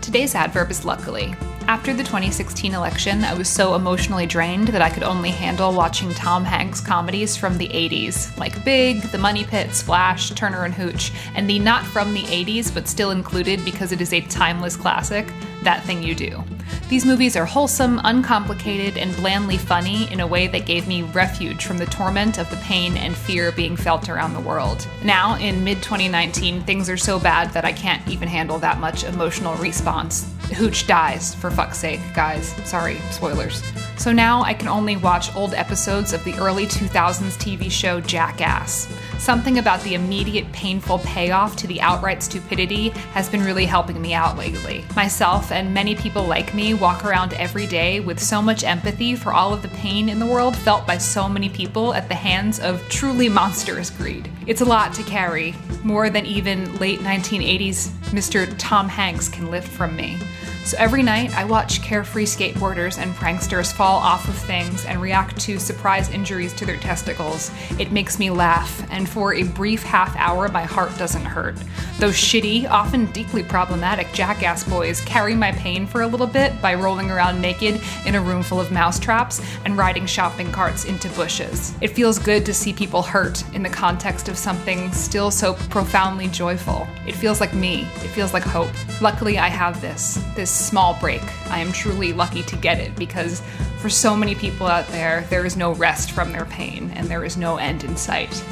Today's 0.00 0.34
adverb 0.34 0.70
is 0.70 0.84
luckily. 0.84 1.34
After 1.70 1.94
the 1.94 2.02
2016 2.02 2.74
election, 2.74 3.22
I 3.22 3.32
was 3.32 3.48
so 3.48 3.76
emotionally 3.76 4.26
drained 4.26 4.66
that 4.70 4.82
I 4.82 4.90
could 4.90 5.04
only 5.04 5.30
handle 5.30 5.72
watching 5.72 6.12
Tom 6.12 6.44
Hanks 6.44 6.80
comedies 6.80 7.36
from 7.36 7.58
the 7.58 7.68
80s, 7.68 8.36
like 8.38 8.64
Big, 8.64 9.02
The 9.02 9.18
Money 9.18 9.44
Pit, 9.44 9.72
Splash, 9.76 10.30
Turner 10.30 10.64
and 10.64 10.74
Hooch, 10.74 11.12
and 11.36 11.48
the 11.48 11.60
not 11.60 11.84
from 11.84 12.12
the 12.12 12.24
80s 12.24 12.74
but 12.74 12.88
still 12.88 13.12
included 13.12 13.64
because 13.64 13.92
it 13.92 14.00
is 14.00 14.12
a 14.12 14.20
timeless 14.22 14.74
classic, 14.74 15.32
That 15.62 15.84
Thing 15.84 16.02
You 16.02 16.16
Do. 16.16 16.42
These 16.88 17.06
movies 17.06 17.36
are 17.36 17.44
wholesome, 17.44 18.00
uncomplicated, 18.04 18.98
and 18.98 19.14
blandly 19.16 19.58
funny 19.58 20.10
in 20.12 20.20
a 20.20 20.26
way 20.26 20.46
that 20.48 20.66
gave 20.66 20.88
me 20.88 21.02
refuge 21.02 21.64
from 21.64 21.78
the 21.78 21.86
torment 21.86 22.38
of 22.38 22.50
the 22.50 22.56
pain 22.56 22.96
and 22.96 23.16
fear 23.16 23.52
being 23.52 23.76
felt 23.76 24.08
around 24.08 24.34
the 24.34 24.40
world. 24.40 24.86
Now, 25.04 25.36
in 25.36 25.62
mid 25.62 25.82
2019, 25.82 26.62
things 26.62 26.90
are 26.90 26.96
so 26.96 27.20
bad 27.20 27.52
that 27.52 27.64
I 27.64 27.72
can't 27.72 28.06
even 28.08 28.28
handle 28.28 28.58
that 28.58 28.80
much 28.80 29.04
emotional 29.04 29.54
response. 29.54 30.32
Hooch 30.56 30.86
dies, 30.86 31.34
for 31.34 31.50
fuck's 31.50 31.78
sake, 31.78 32.00
guys. 32.14 32.48
Sorry, 32.68 32.96
spoilers. 33.10 33.62
So 33.96 34.12
now 34.12 34.42
I 34.42 34.54
can 34.54 34.66
only 34.66 34.96
watch 34.96 35.34
old 35.36 35.54
episodes 35.54 36.12
of 36.12 36.24
the 36.24 36.34
early 36.34 36.66
2000s 36.66 37.36
TV 37.36 37.70
show 37.70 38.00
Jackass. 38.00 38.88
Something 39.20 39.58
about 39.58 39.82
the 39.82 39.92
immediate 39.92 40.50
painful 40.50 41.00
payoff 41.00 41.54
to 41.56 41.66
the 41.66 41.78
outright 41.82 42.22
stupidity 42.22 42.88
has 43.12 43.28
been 43.28 43.44
really 43.44 43.66
helping 43.66 44.00
me 44.00 44.14
out 44.14 44.38
lately. 44.38 44.82
Myself 44.96 45.52
and 45.52 45.74
many 45.74 45.94
people 45.94 46.24
like 46.24 46.54
me 46.54 46.72
walk 46.72 47.04
around 47.04 47.34
every 47.34 47.66
day 47.66 48.00
with 48.00 48.18
so 48.18 48.40
much 48.40 48.64
empathy 48.64 49.14
for 49.14 49.34
all 49.34 49.52
of 49.52 49.60
the 49.60 49.68
pain 49.68 50.08
in 50.08 50.18
the 50.18 50.26
world 50.26 50.56
felt 50.56 50.86
by 50.86 50.96
so 50.96 51.28
many 51.28 51.50
people 51.50 51.92
at 51.92 52.08
the 52.08 52.14
hands 52.14 52.60
of 52.60 52.82
truly 52.88 53.28
monstrous 53.28 53.90
greed. 53.90 54.26
It's 54.46 54.62
a 54.62 54.64
lot 54.64 54.94
to 54.94 55.02
carry, 55.02 55.54
more 55.84 56.08
than 56.08 56.24
even 56.24 56.78
late 56.78 57.00
1980s 57.00 57.90
Mr. 58.12 58.52
Tom 58.58 58.88
Hanks 58.88 59.28
can 59.28 59.50
lift 59.50 59.68
from 59.68 59.94
me. 59.94 60.16
So 60.64 60.76
every 60.78 61.02
night, 61.02 61.34
I 61.36 61.44
watch 61.44 61.82
carefree 61.82 62.26
skateboarders 62.26 62.98
and 62.98 63.14
pranksters 63.14 63.72
fall 63.72 63.98
off 63.98 64.28
of 64.28 64.34
things 64.36 64.84
and 64.84 65.00
react 65.00 65.40
to 65.40 65.58
surprise 65.58 66.10
injuries 66.10 66.52
to 66.54 66.66
their 66.66 66.76
testicles. 66.76 67.50
It 67.78 67.92
makes 67.92 68.18
me 68.18 68.30
laugh, 68.30 68.86
and 68.90 69.08
for 69.10 69.34
a 69.34 69.42
brief 69.42 69.82
half 69.82 70.14
hour, 70.16 70.48
my 70.48 70.62
heart 70.62 70.96
doesn't 70.96 71.24
hurt. 71.24 71.56
Those 71.98 72.14
shitty, 72.14 72.68
often 72.70 73.06
deeply 73.12 73.42
problematic 73.42 74.12
jackass 74.12 74.64
boys 74.64 75.00
carry 75.02 75.34
my 75.34 75.52
pain 75.52 75.86
for 75.86 76.02
a 76.02 76.06
little 76.06 76.26
bit 76.26 76.60
by 76.62 76.74
rolling 76.74 77.10
around 77.10 77.40
naked 77.40 77.80
in 78.06 78.14
a 78.14 78.20
room 78.20 78.42
full 78.42 78.60
of 78.60 78.72
mousetraps 78.72 79.42
and 79.64 79.76
riding 79.76 80.06
shopping 80.06 80.50
carts 80.52 80.84
into 80.84 81.08
bushes. 81.10 81.74
It 81.80 81.88
feels 81.88 82.18
good 82.18 82.46
to 82.46 82.54
see 82.54 82.72
people 82.72 83.02
hurt 83.02 83.44
in 83.54 83.62
the 83.62 83.68
context 83.68 84.28
of 84.28 84.38
something 84.38 84.92
still 84.92 85.30
so 85.30 85.54
profoundly 85.68 86.28
joyful. 86.28 86.86
It 87.06 87.16
feels 87.16 87.40
like 87.40 87.52
me. 87.52 87.82
It 87.82 88.08
feels 88.08 88.32
like 88.32 88.44
hope. 88.44 88.70
Luckily, 89.02 89.38
I 89.38 89.48
have 89.48 89.80
this, 89.80 90.24
this 90.34 90.50
small 90.50 90.94
break. 91.00 91.22
I 91.50 91.58
am 91.58 91.72
truly 91.72 92.12
lucky 92.12 92.42
to 92.44 92.56
get 92.56 92.78
it 92.78 92.94
because 92.96 93.42
for 93.80 93.88
so 93.88 94.14
many 94.14 94.34
people 94.34 94.66
out 94.66 94.86
there, 94.88 95.26
there 95.30 95.46
is 95.46 95.56
no 95.56 95.72
rest 95.72 96.12
from 96.12 96.32
their 96.32 96.44
pain 96.44 96.90
and 96.94 97.08
there 97.08 97.24
is 97.24 97.36
no 97.36 97.56
end 97.56 97.82
in 97.82 97.96
sight. 97.96 98.42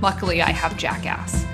Luckily, 0.00 0.42
I 0.42 0.50
have 0.50 0.76
Jackass. 0.76 1.44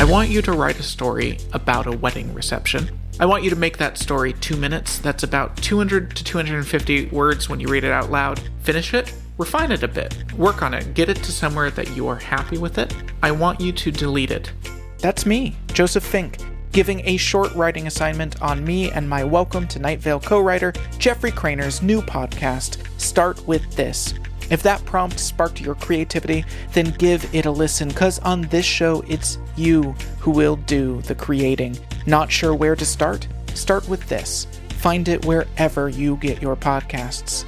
I 0.00 0.04
want 0.04 0.28
you 0.30 0.42
to 0.42 0.52
write 0.52 0.78
a 0.78 0.82
story 0.82 1.38
about 1.52 1.86
a 1.86 1.92
wedding 1.92 2.32
reception. 2.34 2.90
I 3.20 3.26
want 3.26 3.44
you 3.44 3.50
to 3.50 3.56
make 3.56 3.78
that 3.78 3.98
story 3.98 4.32
two 4.34 4.56
minutes. 4.56 4.98
That's 4.98 5.22
about 5.22 5.56
200 5.56 6.14
to 6.14 6.24
250 6.24 7.06
words 7.06 7.48
when 7.48 7.60
you 7.60 7.68
read 7.68 7.84
it 7.84 7.90
out 7.90 8.10
loud. 8.10 8.40
Finish 8.60 8.94
it, 8.94 9.12
refine 9.38 9.72
it 9.72 9.82
a 9.82 9.88
bit, 9.88 10.32
work 10.34 10.62
on 10.62 10.72
it, 10.72 10.94
get 10.94 11.08
it 11.08 11.16
to 11.16 11.32
somewhere 11.32 11.70
that 11.70 11.96
you 11.96 12.06
are 12.08 12.16
happy 12.16 12.58
with 12.58 12.78
it. 12.78 12.94
I 13.22 13.32
want 13.32 13.60
you 13.60 13.72
to 13.72 13.90
delete 13.90 14.30
it. 14.30 14.52
That's 14.98 15.26
me, 15.26 15.56
Joseph 15.72 16.04
Fink, 16.04 16.38
giving 16.72 17.00
a 17.06 17.16
short 17.16 17.54
writing 17.54 17.86
assignment 17.86 18.40
on 18.42 18.64
me 18.64 18.90
and 18.90 19.08
my 19.08 19.24
Welcome 19.24 19.66
to 19.68 19.78
Night 19.78 20.00
Vale 20.00 20.20
co 20.20 20.40
writer, 20.40 20.72
Jeffrey 20.98 21.30
Cranor's 21.30 21.82
new 21.82 22.00
podcast, 22.02 22.78
Start 23.00 23.46
With 23.46 23.74
This. 23.74 24.14
If 24.50 24.62
that 24.62 24.84
prompt 24.84 25.20
sparked 25.20 25.60
your 25.60 25.74
creativity, 25.74 26.44
then 26.72 26.90
give 26.92 27.32
it 27.34 27.46
a 27.46 27.50
listen, 27.50 27.88
because 27.88 28.18
on 28.20 28.42
this 28.42 28.64
show, 28.64 29.02
it's 29.06 29.38
you 29.56 29.92
who 30.18 30.30
will 30.30 30.56
do 30.56 31.02
the 31.02 31.14
creating. 31.14 31.78
Not 32.06 32.30
sure 32.32 32.54
where 32.54 32.76
to 32.76 32.86
start? 32.86 33.28
Start 33.54 33.88
with 33.88 34.08
this. 34.08 34.46
Find 34.70 35.08
it 35.08 35.24
wherever 35.24 35.88
you 35.88 36.16
get 36.16 36.40
your 36.40 36.56
podcasts. 36.56 37.44